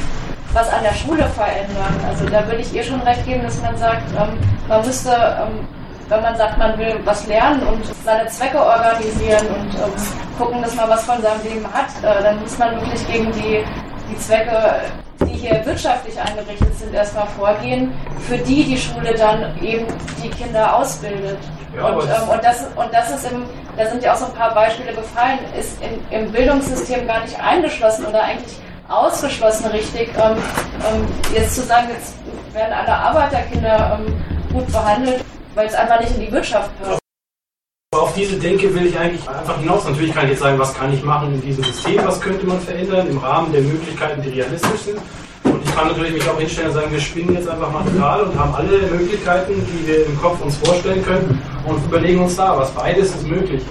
was 0.54 0.72
an 0.72 0.82
der 0.82 0.94
Schule 0.94 1.24
verändern. 1.28 2.00
Also 2.08 2.26
da 2.26 2.46
würde 2.46 2.60
ich 2.60 2.72
ihr 2.72 2.82
schon 2.82 3.00
recht 3.02 3.26
geben, 3.26 3.42
dass 3.42 3.60
man 3.60 3.76
sagt, 3.76 4.10
ähm, 4.16 4.38
man 4.68 4.86
müsste 4.86 5.10
ähm, 5.10 5.66
wenn 6.08 6.22
man 6.22 6.36
sagt, 6.36 6.58
man 6.58 6.78
will 6.78 7.00
was 7.04 7.26
lernen 7.26 7.62
und 7.66 7.84
seine 8.04 8.28
Zwecke 8.28 8.58
organisieren 8.58 9.46
und 9.48 9.74
ähm, 9.74 9.92
gucken, 10.38 10.62
dass 10.62 10.74
man 10.74 10.90
was 10.90 11.04
von 11.04 11.20
seinem 11.22 11.42
Leben 11.42 11.66
hat, 11.72 11.88
äh, 12.02 12.22
dann 12.22 12.40
muss 12.40 12.58
man 12.58 12.80
wirklich 12.80 13.06
gegen 13.06 13.32
die, 13.32 13.64
die 14.10 14.18
Zwecke, 14.18 14.82
die 15.20 15.32
hier 15.32 15.64
wirtschaftlich 15.64 16.20
eingerichtet 16.20 16.74
sind, 16.78 16.94
erstmal 16.94 17.26
vorgehen, 17.26 17.92
für 18.28 18.36
die 18.36 18.64
die 18.64 18.76
Schule 18.76 19.14
dann 19.14 19.56
eben 19.62 19.86
die 20.22 20.28
Kinder 20.28 20.76
ausbildet. 20.76 21.38
Ja, 21.74 21.86
und, 21.86 22.04
ähm, 22.04 22.28
und, 22.30 22.44
das, 22.44 22.66
und 22.76 22.92
das 22.92 23.10
ist 23.10 23.30
im, 23.30 23.44
da 23.76 23.86
sind 23.86 24.02
ja 24.02 24.12
auch 24.12 24.16
so 24.16 24.26
ein 24.26 24.34
paar 24.34 24.54
Beispiele 24.54 24.92
gefallen, 24.92 25.38
ist 25.58 25.78
in, 25.82 26.00
im 26.16 26.30
Bildungssystem 26.30 27.06
gar 27.06 27.22
nicht 27.22 27.40
eingeschlossen 27.40 28.06
oder 28.06 28.22
eigentlich 28.22 28.58
ausgeschlossen 28.88 29.66
richtig. 29.66 30.10
Ähm, 30.16 30.36
ähm, 30.36 31.06
jetzt 31.34 31.54
zu 31.54 31.62
sagen, 31.62 31.88
jetzt 31.90 32.14
werden 32.52 32.72
alle 32.72 32.92
Arbeiterkinder 32.92 33.98
ähm, 33.98 34.14
gut 34.52 34.66
behandelt, 34.72 35.24
weil 35.54 35.66
es 35.66 35.74
einfach 35.74 36.00
nicht 36.00 36.14
in 36.14 36.20
die 36.20 36.32
Wirtschaft 36.32 36.70
passt. 36.82 37.00
Auf 37.94 38.12
diese 38.14 38.36
Denke 38.36 38.74
will 38.74 38.86
ich 38.86 38.98
eigentlich 38.98 39.28
einfach 39.28 39.58
hinaus. 39.58 39.84
Natürlich 39.84 40.12
kann 40.12 40.24
ich 40.24 40.30
jetzt 40.32 40.40
sagen, 40.40 40.58
was 40.58 40.74
kann 40.74 40.92
ich 40.92 41.02
machen 41.04 41.34
in 41.34 41.40
diesem 41.40 41.62
System, 41.62 42.04
was 42.04 42.20
könnte 42.20 42.44
man 42.44 42.60
verändern 42.60 43.08
im 43.08 43.18
Rahmen 43.18 43.52
der 43.52 43.62
Möglichkeiten, 43.62 44.20
die 44.20 44.30
realistisch 44.30 44.80
sind. 44.80 44.98
Und 45.44 45.64
ich 45.64 45.74
kann 45.74 45.88
natürlich 45.88 46.12
mich 46.12 46.28
auch 46.28 46.38
hinstellen 46.38 46.70
und 46.70 46.74
sagen, 46.74 46.90
wir 46.90 47.00
spinnen 47.00 47.34
jetzt 47.34 47.48
einfach 47.48 47.70
Material 47.70 48.22
und 48.22 48.38
haben 48.38 48.54
alle 48.54 48.78
Möglichkeiten, 48.90 49.52
die 49.54 49.86
wir 49.86 50.06
im 50.06 50.20
Kopf 50.20 50.40
uns 50.40 50.56
vorstellen 50.56 51.04
können 51.04 51.40
und 51.66 51.84
überlegen 51.84 52.20
uns 52.20 52.34
da 52.34 52.56
was. 52.56 52.70
Beides 52.72 53.10
ist 53.10 53.26
möglich. 53.26 53.62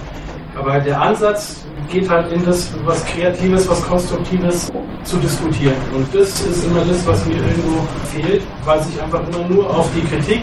Aber 0.56 0.80
der 0.80 1.01
Ansatz 1.01 1.66
geht 1.89 2.10
halt 2.10 2.32
in 2.32 2.45
das, 2.45 2.72
was 2.86 3.04
Kreatives, 3.06 3.68
was 3.70 3.82
Konstruktives 3.84 4.72
zu 5.04 5.18
diskutieren. 5.18 5.76
Und 5.95 6.14
das 6.14 6.41
ist 6.41 6.66
immer 6.66 6.86
das, 6.86 7.06
was 7.08 7.26
mir 7.26 7.36
irgendwo 7.36 7.88
fehlt, 8.06 8.43
weil 8.66 8.82
sich 8.84 9.01
einfach 9.01 9.22
immer 9.28 9.47
nur 9.47 9.70
auf 9.70 9.89
die 9.95 10.01
Kritik 10.01 10.41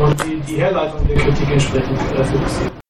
und 0.00 0.24
die, 0.24 0.40
die 0.40 0.56
Herleitung 0.56 1.06
der 1.06 1.16
Kritik 1.16 1.50
entsprechend 1.50 1.98
äh, 2.16 2.24
fokussiert. 2.24 2.81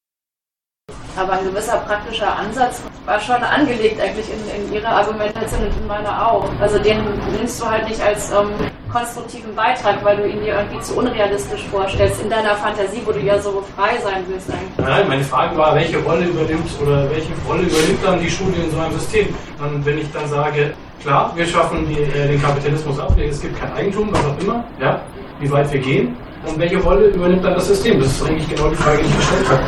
Aber 1.17 1.33
ein 1.33 1.45
gewisser 1.45 1.77
praktischer 1.79 2.37
Ansatz 2.37 2.83
war 3.05 3.21
schon 3.21 3.37
angelegt 3.37 4.01
eigentlich 4.01 4.27
in, 4.31 4.65
in 4.65 4.73
ihrer 4.73 4.89
Argumentation 4.89 5.63
und 5.63 5.77
in 5.77 5.87
meiner 5.87 6.27
auch. 6.27 6.49
Also 6.61 6.79
den 6.79 7.05
nimmst 7.37 7.61
du 7.61 7.69
halt 7.69 7.89
nicht 7.89 8.01
als 8.01 8.31
ähm, 8.31 8.49
konstruktiven 8.91 9.55
Beitrag, 9.55 10.05
weil 10.05 10.17
du 10.17 10.29
ihn 10.29 10.41
dir 10.41 10.55
irgendwie 10.55 10.81
zu 10.81 10.97
unrealistisch 10.97 11.65
vorstellst 11.71 12.23
in 12.23 12.31
deiner 12.31 12.55
Fantasie, 12.55 13.03
wo 13.05 13.13
du 13.13 13.21
ja 13.21 13.39
so 13.39 13.65
frei 13.77 13.99
sein 14.03 14.23
willst 14.29 14.51
eigentlich. 14.51 14.87
Nein, 14.87 15.09
meine 15.09 15.25
Frage 15.25 15.57
war, 15.57 15.75
welche 15.75 15.99
Rolle 15.99 16.25
übernimmt 16.25 16.71
oder 16.81 17.11
welche 17.11 17.33
Rolle 17.49 17.63
übernimmt 17.63 18.05
dann 18.05 18.21
die 18.21 18.31
Schule 18.31 18.57
in 18.57 18.71
so 18.71 18.79
einem 18.79 18.93
System? 18.93 19.35
Und 19.59 19.85
wenn 19.85 19.99
ich 19.99 20.11
dann 20.13 20.29
sage, 20.29 20.75
klar, 21.03 21.33
wir 21.35 21.47
schaffen 21.47 21.87
die, 21.89 22.01
äh, 22.01 22.29
den 22.29 22.43
Kapitalismus 22.43 22.99
ab, 22.99 23.17
es 23.19 23.41
gibt 23.41 23.59
kein 23.59 23.73
Eigentum, 23.73 24.13
was 24.13 24.25
auch 24.25 24.39
immer, 24.41 24.65
ja, 24.81 25.01
wie 25.41 25.51
weit 25.51 25.73
wir 25.73 25.81
gehen, 25.81 26.17
und 26.47 26.59
welche 26.59 26.79
Rolle 26.79 27.07
übernimmt 27.07 27.45
dann 27.45 27.55
das 27.55 27.69
System? 27.69 28.01
Das 28.01 28.09
ist 28.09 28.23
eigentlich 28.27 28.49
genau 28.49 28.69
die 28.69 28.77
Frage, 28.77 28.99
die 28.99 29.09
ich 29.09 29.17
gestellt 29.17 29.49
habe. 29.49 29.63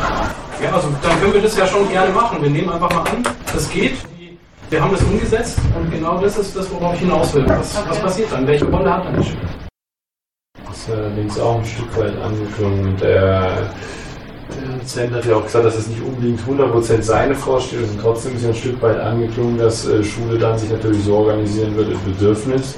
Ja, 0.65 0.73
also 0.73 0.89
dann 1.03 1.21
können 1.21 1.35
wir 1.35 1.43
das 1.43 1.59
ja 1.59 1.67
schon 1.67 1.87
gerne 1.91 2.11
machen. 2.11 2.43
Wir 2.43 2.49
nehmen 2.49 2.71
einfach 2.71 2.89
mal 2.89 3.03
an, 3.03 3.23
das 3.53 3.69
geht. 3.69 3.97
Wir 4.71 4.83
haben 4.83 4.93
das 4.93 5.03
umgesetzt 5.03 5.59
und 5.77 5.91
genau 5.91 6.19
das 6.19 6.39
ist 6.39 6.57
das, 6.57 6.73
worauf 6.73 6.95
ich 6.95 7.01
hinaus 7.01 7.35
will. 7.35 7.47
Was, 7.47 7.77
okay. 7.77 7.87
was 7.91 8.01
passiert 8.01 8.33
dann? 8.33 8.47
Welche 8.47 8.65
Rolle 8.65 8.91
hat 8.91 9.05
dann 9.05 9.21
die 9.21 9.29
Schule? 9.29 9.43
Das 10.67 10.79
ist 10.79 10.91
allerdings 10.91 11.39
auch 11.39 11.59
ein 11.59 11.67
Stück 11.67 11.99
weit 11.99 12.17
angeklungen. 12.17 12.97
Der, 12.97 13.73
der 14.49 14.79
Dozent 14.79 15.13
hat 15.13 15.27
ja 15.27 15.37
auch 15.37 15.45
gesagt, 15.45 15.67
dass 15.67 15.77
es 15.77 15.89
nicht 15.89 16.03
unbedingt 16.03 16.41
100% 16.41 17.03
seine 17.03 17.35
Vorstellung 17.35 17.85
ist. 17.85 18.01
Trotzdem 18.01 18.35
ist 18.37 18.43
ja 18.45 18.49
ein 18.49 18.55
Stück 18.55 18.81
weit 18.81 18.99
angeklungen, 19.01 19.59
dass 19.59 19.87
äh, 19.87 20.03
Schule 20.03 20.39
dann 20.39 20.59
sich 20.59 20.71
natürlich 20.71 21.05
so 21.05 21.17
organisieren 21.17 21.77
wird 21.77 21.91
im 21.91 22.03
Bedürfnis 22.05 22.75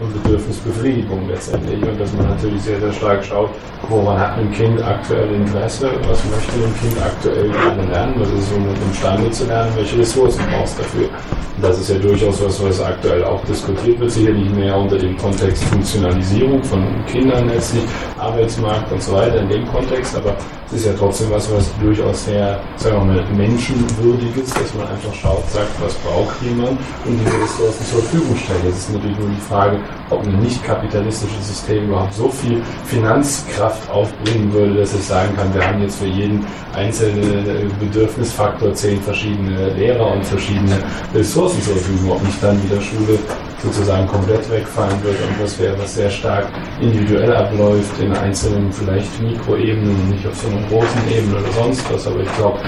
und 0.00 0.22
Bedürfnisbefriedigung 0.22 1.28
letztendlich. 1.28 1.82
Und 1.82 2.00
dass 2.00 2.12
man 2.14 2.28
natürlich 2.28 2.62
sehr, 2.62 2.80
sehr 2.80 2.92
stark 2.92 3.24
schaut, 3.24 3.50
woran 3.88 4.18
hat 4.18 4.38
ein 4.38 4.50
Kind 4.52 4.82
aktuell 4.82 5.30
Interesse, 5.34 5.90
was 6.08 6.24
möchte 6.24 6.52
ein 6.54 6.74
Kind 6.80 7.02
aktuell 7.02 7.50
gerne 7.50 7.90
lernen, 7.90 8.14
was 8.18 8.30
ist 8.30 8.52
um 8.52 8.66
imstande 8.88 9.30
zu 9.30 9.46
lernen, 9.46 9.72
welche 9.76 9.98
Ressourcen 9.98 10.42
brauchst 10.50 10.78
du 10.78 10.82
dafür. 10.82 11.08
Und 11.56 11.64
das 11.64 11.78
ist 11.78 11.90
ja 11.90 11.98
durchaus 11.98 12.42
was, 12.42 12.62
was 12.62 12.80
aktuell 12.80 13.24
auch 13.24 13.44
diskutiert 13.44 14.00
wird, 14.00 14.10
sicherlich 14.10 14.50
mehr 14.50 14.76
unter 14.76 14.96
dem 14.96 15.16
Kontext 15.16 15.62
Funktionalisierung 15.64 16.62
von 16.64 17.04
Kindern 17.06 17.48
letztlich, 17.48 17.84
Arbeitsmarkt 18.18 18.90
und 18.92 19.02
so 19.02 19.12
weiter 19.12 19.40
in 19.40 19.48
dem 19.48 19.66
Kontext, 19.66 20.16
aber 20.16 20.36
es 20.66 20.72
ist 20.72 20.86
ja 20.86 20.92
trotzdem 20.96 21.30
was, 21.30 21.52
was 21.52 21.70
durchaus 21.80 22.24
sehr, 22.24 22.60
sagen 22.76 23.08
wir 23.08 23.14
mal, 23.14 23.24
menschenwürdig 23.34 24.36
ist, 24.36 24.56
dass 24.56 24.72
man 24.74 24.86
einfach 24.86 25.12
schaut, 25.12 25.50
sagt, 25.50 25.68
was 25.82 25.94
braucht 25.96 26.40
jemand 26.42 26.78
und 27.04 27.18
diese 27.18 27.42
Ressourcen 27.42 27.84
zur 27.86 28.02
Verfügung 28.02 28.36
stellt. 28.36 28.64
Das 28.64 28.78
ist 28.78 28.92
natürlich 28.94 29.18
nur 29.18 29.28
die 29.28 29.40
Frage, 29.40 29.80
ob 30.10 30.26
ein 30.26 30.38
nicht 30.40 30.62
kapitalistisches 30.64 31.48
System 31.48 31.88
überhaupt 31.88 32.14
so 32.14 32.28
viel 32.28 32.62
Finanzkraft 32.84 33.88
aufbringen 33.90 34.52
würde, 34.52 34.80
dass 34.80 34.92
es 34.92 35.08
sagen 35.08 35.34
kann, 35.36 35.52
wir 35.54 35.66
haben 35.66 35.80
jetzt 35.82 35.98
für 35.98 36.06
jeden 36.06 36.44
einzelnen 36.74 37.70
Bedürfnisfaktor 37.78 38.74
zehn 38.74 39.00
verschiedene 39.00 39.70
Lehrer 39.70 40.12
und 40.12 40.24
verschiedene 40.24 40.76
Ressourcen 41.14 41.62
zur 41.62 41.74
Verfügung, 41.76 42.12
ob 42.12 42.22
nicht 42.24 42.42
dann 42.42 42.62
wieder 42.62 42.80
Schule 42.80 43.18
sozusagen 43.62 44.06
komplett 44.06 44.50
wegfallen 44.50 45.02
wird 45.02 45.16
und 45.16 45.42
das 45.42 45.58
wäre, 45.58 45.78
was 45.78 45.94
sehr 45.94 46.10
stark 46.10 46.46
individuell 46.80 47.34
abläuft, 47.34 48.00
in 48.00 48.12
einzelnen 48.12 48.72
vielleicht 48.72 49.20
Mikroebenen, 49.20 50.10
nicht 50.10 50.26
auf 50.26 50.36
so 50.36 50.48
einer 50.48 50.66
großen 50.68 51.00
Ebene 51.10 51.36
oder 51.36 51.52
sonst 51.52 51.92
was, 51.92 52.06
aber 52.06 52.20
ich 52.20 52.36
glaube, 52.36 52.58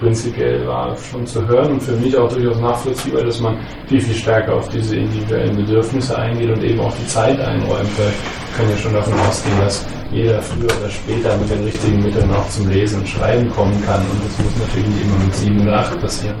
prinzipiell 0.00 0.66
war 0.66 0.96
schon 0.96 1.26
zu 1.26 1.46
hören 1.46 1.72
und 1.72 1.82
für 1.82 1.92
mich 1.92 2.16
auch 2.16 2.32
durchaus 2.32 2.58
nachvollziehbar, 2.58 3.22
dass 3.22 3.38
man 3.38 3.58
viel, 3.86 4.00
viel 4.00 4.14
stärker 4.14 4.54
auf 4.54 4.68
diese 4.70 4.96
individuellen 4.96 5.54
Bedürfnisse 5.56 6.18
eingeht 6.18 6.50
und 6.50 6.62
eben 6.64 6.80
auch 6.80 6.94
die 6.96 7.06
Zeit 7.06 7.38
einräumt. 7.38 7.90
Wir 7.98 8.12
können 8.56 8.70
ja 8.70 8.76
schon 8.78 8.94
davon 8.94 9.12
ausgehen, 9.20 9.58
dass 9.60 9.86
jeder 10.10 10.42
früher 10.42 10.64
oder 10.64 10.90
später 10.90 11.36
mit 11.36 11.50
den 11.50 11.64
richtigen 11.64 12.02
Mitteln 12.02 12.30
auch 12.32 12.48
zum 12.48 12.68
Lesen 12.68 13.00
und 13.00 13.08
Schreiben 13.08 13.50
kommen 13.50 13.80
kann 13.84 14.00
und 14.00 14.24
das 14.24 14.38
muss 14.38 14.56
natürlich 14.66 14.88
nicht 14.88 15.04
immer 15.04 15.24
mit 15.24 15.34
sieben 15.34 15.60
oder 15.60 15.78
acht 15.80 16.00
passieren. 16.00 16.36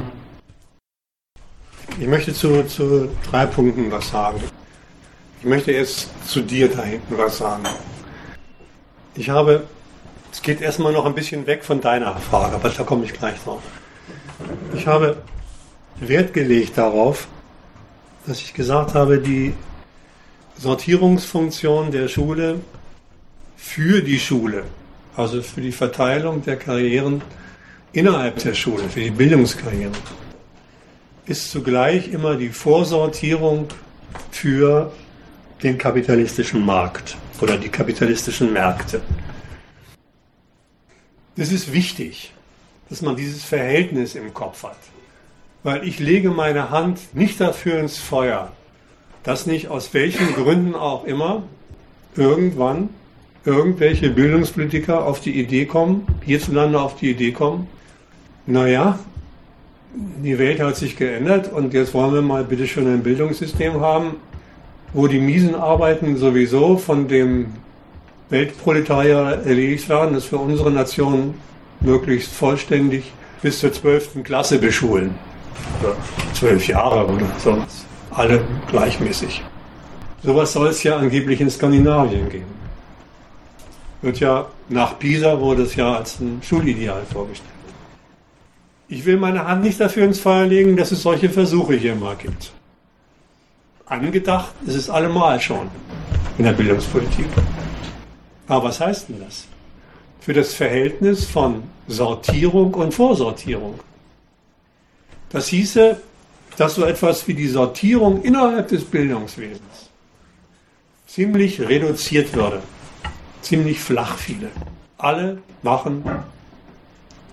Ich 2.00 2.06
möchte 2.06 2.32
zu, 2.32 2.66
zu 2.66 3.08
drei 3.30 3.44
Punkten 3.44 3.92
was 3.92 4.08
sagen. 4.08 4.40
Ich 5.40 5.46
möchte 5.46 5.72
jetzt 5.72 6.08
zu 6.26 6.40
dir 6.40 6.68
da 6.68 6.82
hinten 6.82 7.18
was 7.18 7.38
sagen. 7.38 7.64
Ich 9.14 9.28
habe, 9.28 9.64
es 10.32 10.42
geht 10.42 10.60
erstmal 10.60 10.92
noch 10.92 11.06
ein 11.06 11.14
bisschen 11.14 11.46
weg 11.46 11.64
von 11.64 11.80
deiner 11.80 12.16
Frage, 12.16 12.54
aber 12.54 12.68
da 12.68 12.82
komme 12.84 13.04
ich 13.04 13.12
gleich 13.12 13.38
drauf. 13.42 13.62
Ich 14.74 14.86
habe 14.86 15.16
Wert 16.00 16.32
gelegt 16.32 16.78
darauf, 16.78 17.28
dass 18.26 18.40
ich 18.40 18.54
gesagt 18.54 18.94
habe, 18.94 19.18
die 19.18 19.54
Sortierungsfunktion 20.56 21.90
der 21.90 22.08
Schule 22.08 22.60
für 23.56 24.02
die 24.02 24.18
Schule, 24.18 24.64
also 25.16 25.42
für 25.42 25.60
die 25.60 25.72
Verteilung 25.72 26.42
der 26.42 26.56
Karrieren 26.56 27.22
innerhalb 27.92 28.38
der 28.38 28.54
Schule, 28.54 28.88
für 28.88 29.00
die 29.00 29.10
Bildungskarrieren, 29.10 29.92
ist 31.26 31.50
zugleich 31.50 32.12
immer 32.12 32.36
die 32.36 32.48
Vorsortierung 32.48 33.68
für 34.30 34.92
den 35.62 35.76
kapitalistischen 35.76 36.64
Markt 36.64 37.16
oder 37.40 37.56
die 37.56 37.68
kapitalistischen 37.68 38.52
Märkte. 38.52 39.00
Es 41.40 41.52
ist 41.52 41.72
wichtig, 41.72 42.34
dass 42.90 43.00
man 43.00 43.16
dieses 43.16 43.44
Verhältnis 43.44 44.14
im 44.14 44.34
Kopf 44.34 44.62
hat, 44.62 44.76
weil 45.62 45.88
ich 45.88 45.98
lege 45.98 46.28
meine 46.28 46.68
Hand 46.68 47.00
nicht 47.14 47.40
dafür 47.40 47.80
ins 47.80 47.96
Feuer, 47.96 48.52
dass 49.22 49.46
nicht 49.46 49.68
aus 49.68 49.94
welchen 49.94 50.34
Gründen 50.34 50.74
auch 50.74 51.04
immer 51.04 51.42
irgendwann 52.14 52.90
irgendwelche 53.46 54.10
Bildungspolitiker 54.10 55.06
auf 55.06 55.22
die 55.22 55.40
Idee 55.40 55.64
kommen, 55.64 56.06
hierzulande 56.26 56.78
auf 56.78 56.96
die 56.96 57.12
Idee 57.12 57.32
kommen, 57.32 57.68
naja, 58.44 58.98
die 59.94 60.38
Welt 60.38 60.60
hat 60.60 60.76
sich 60.76 60.94
geändert 60.94 61.50
und 61.50 61.72
jetzt 61.72 61.94
wollen 61.94 62.12
wir 62.12 62.20
mal 62.20 62.44
bitte 62.44 62.66
schon 62.66 62.86
ein 62.86 63.02
Bildungssystem 63.02 63.80
haben, 63.80 64.16
wo 64.92 65.06
die 65.06 65.20
miesen 65.20 65.54
Arbeiten 65.54 66.18
sowieso 66.18 66.76
von 66.76 67.08
dem 67.08 67.46
Weltproletarier 68.30 69.42
erledigt 69.44 69.88
werden, 69.88 70.14
das 70.14 70.24
für 70.24 70.38
unsere 70.38 70.70
Nation 70.70 71.34
möglichst 71.80 72.32
vollständig 72.32 73.12
bis 73.42 73.60
zur 73.60 73.72
12. 73.72 74.22
Klasse 74.22 74.58
beschulen. 74.58 75.14
Oder 75.82 75.96
zwölf 76.34 76.66
Jahre 76.68 77.06
oder 77.06 77.26
sowas. 77.38 77.84
Alle 78.10 78.42
gleichmäßig. 78.70 79.42
Sowas 80.22 80.52
soll 80.52 80.68
es 80.68 80.82
ja 80.82 80.96
angeblich 80.96 81.40
in 81.40 81.50
Skandinavien 81.50 82.28
geben. 82.28 82.60
Wird 84.02 84.20
ja 84.20 84.46
nach 84.68 84.98
Pisa 84.98 85.40
wurde 85.40 85.62
es 85.62 85.74
ja 85.74 85.96
als 85.96 86.20
ein 86.20 86.40
Schulideal 86.42 87.02
vorgestellt. 87.12 87.50
Ich 88.88 89.04
will 89.04 89.16
meine 89.16 89.46
Hand 89.46 89.62
nicht 89.62 89.80
dafür 89.80 90.04
ins 90.04 90.18
Feuer 90.18 90.46
legen, 90.46 90.76
dass 90.76 90.90
es 90.90 91.02
solche 91.02 91.30
Versuche 91.30 91.74
hier 91.74 91.94
mal 91.94 92.16
gibt. 92.16 92.52
Angedacht 93.86 94.54
ist 94.66 94.74
es 94.74 94.90
allemal 94.90 95.40
schon 95.40 95.68
in 96.38 96.44
der 96.44 96.52
Bildungspolitik. 96.52 97.26
Aber 98.50 98.64
was 98.64 98.80
heißt 98.80 99.08
denn 99.08 99.20
das? 99.20 99.46
Für 100.20 100.32
das 100.32 100.54
Verhältnis 100.54 101.24
von 101.24 101.62
Sortierung 101.86 102.74
und 102.74 102.92
Vorsortierung. 102.92 103.78
Das 105.28 105.46
hieße, 105.46 106.00
dass 106.56 106.74
so 106.74 106.84
etwas 106.84 107.28
wie 107.28 107.34
die 107.34 107.46
Sortierung 107.46 108.22
innerhalb 108.22 108.66
des 108.66 108.84
Bildungswesens 108.84 109.90
ziemlich 111.06 111.60
reduziert 111.60 112.34
würde. 112.34 112.60
Ziemlich 113.40 113.78
flach 113.78 114.18
viele. 114.18 114.48
Alle 114.98 115.38
machen 115.62 116.04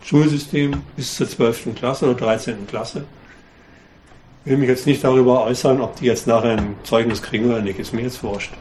Schulsystem 0.04 0.84
bis 0.96 1.16
zur 1.16 1.28
12. 1.28 1.74
Klasse 1.76 2.06
oder 2.06 2.14
13. 2.14 2.68
Klasse. 2.68 3.06
Ich 4.46 4.52
will 4.52 4.58
mich 4.58 4.70
jetzt 4.70 4.86
nicht 4.86 5.04
darüber 5.04 5.44
äußern, 5.46 5.82
ob 5.82 5.96
die 5.96 6.06
jetzt 6.06 6.28
nachher 6.28 6.58
ein 6.58 6.76
Zeugnis 6.84 7.24
kriegen 7.24 7.48
oder 7.48 7.62
nicht, 7.62 7.80
ist 7.80 7.92
mir 7.92 8.04
jetzt 8.04 8.22
wurscht. 8.22 8.54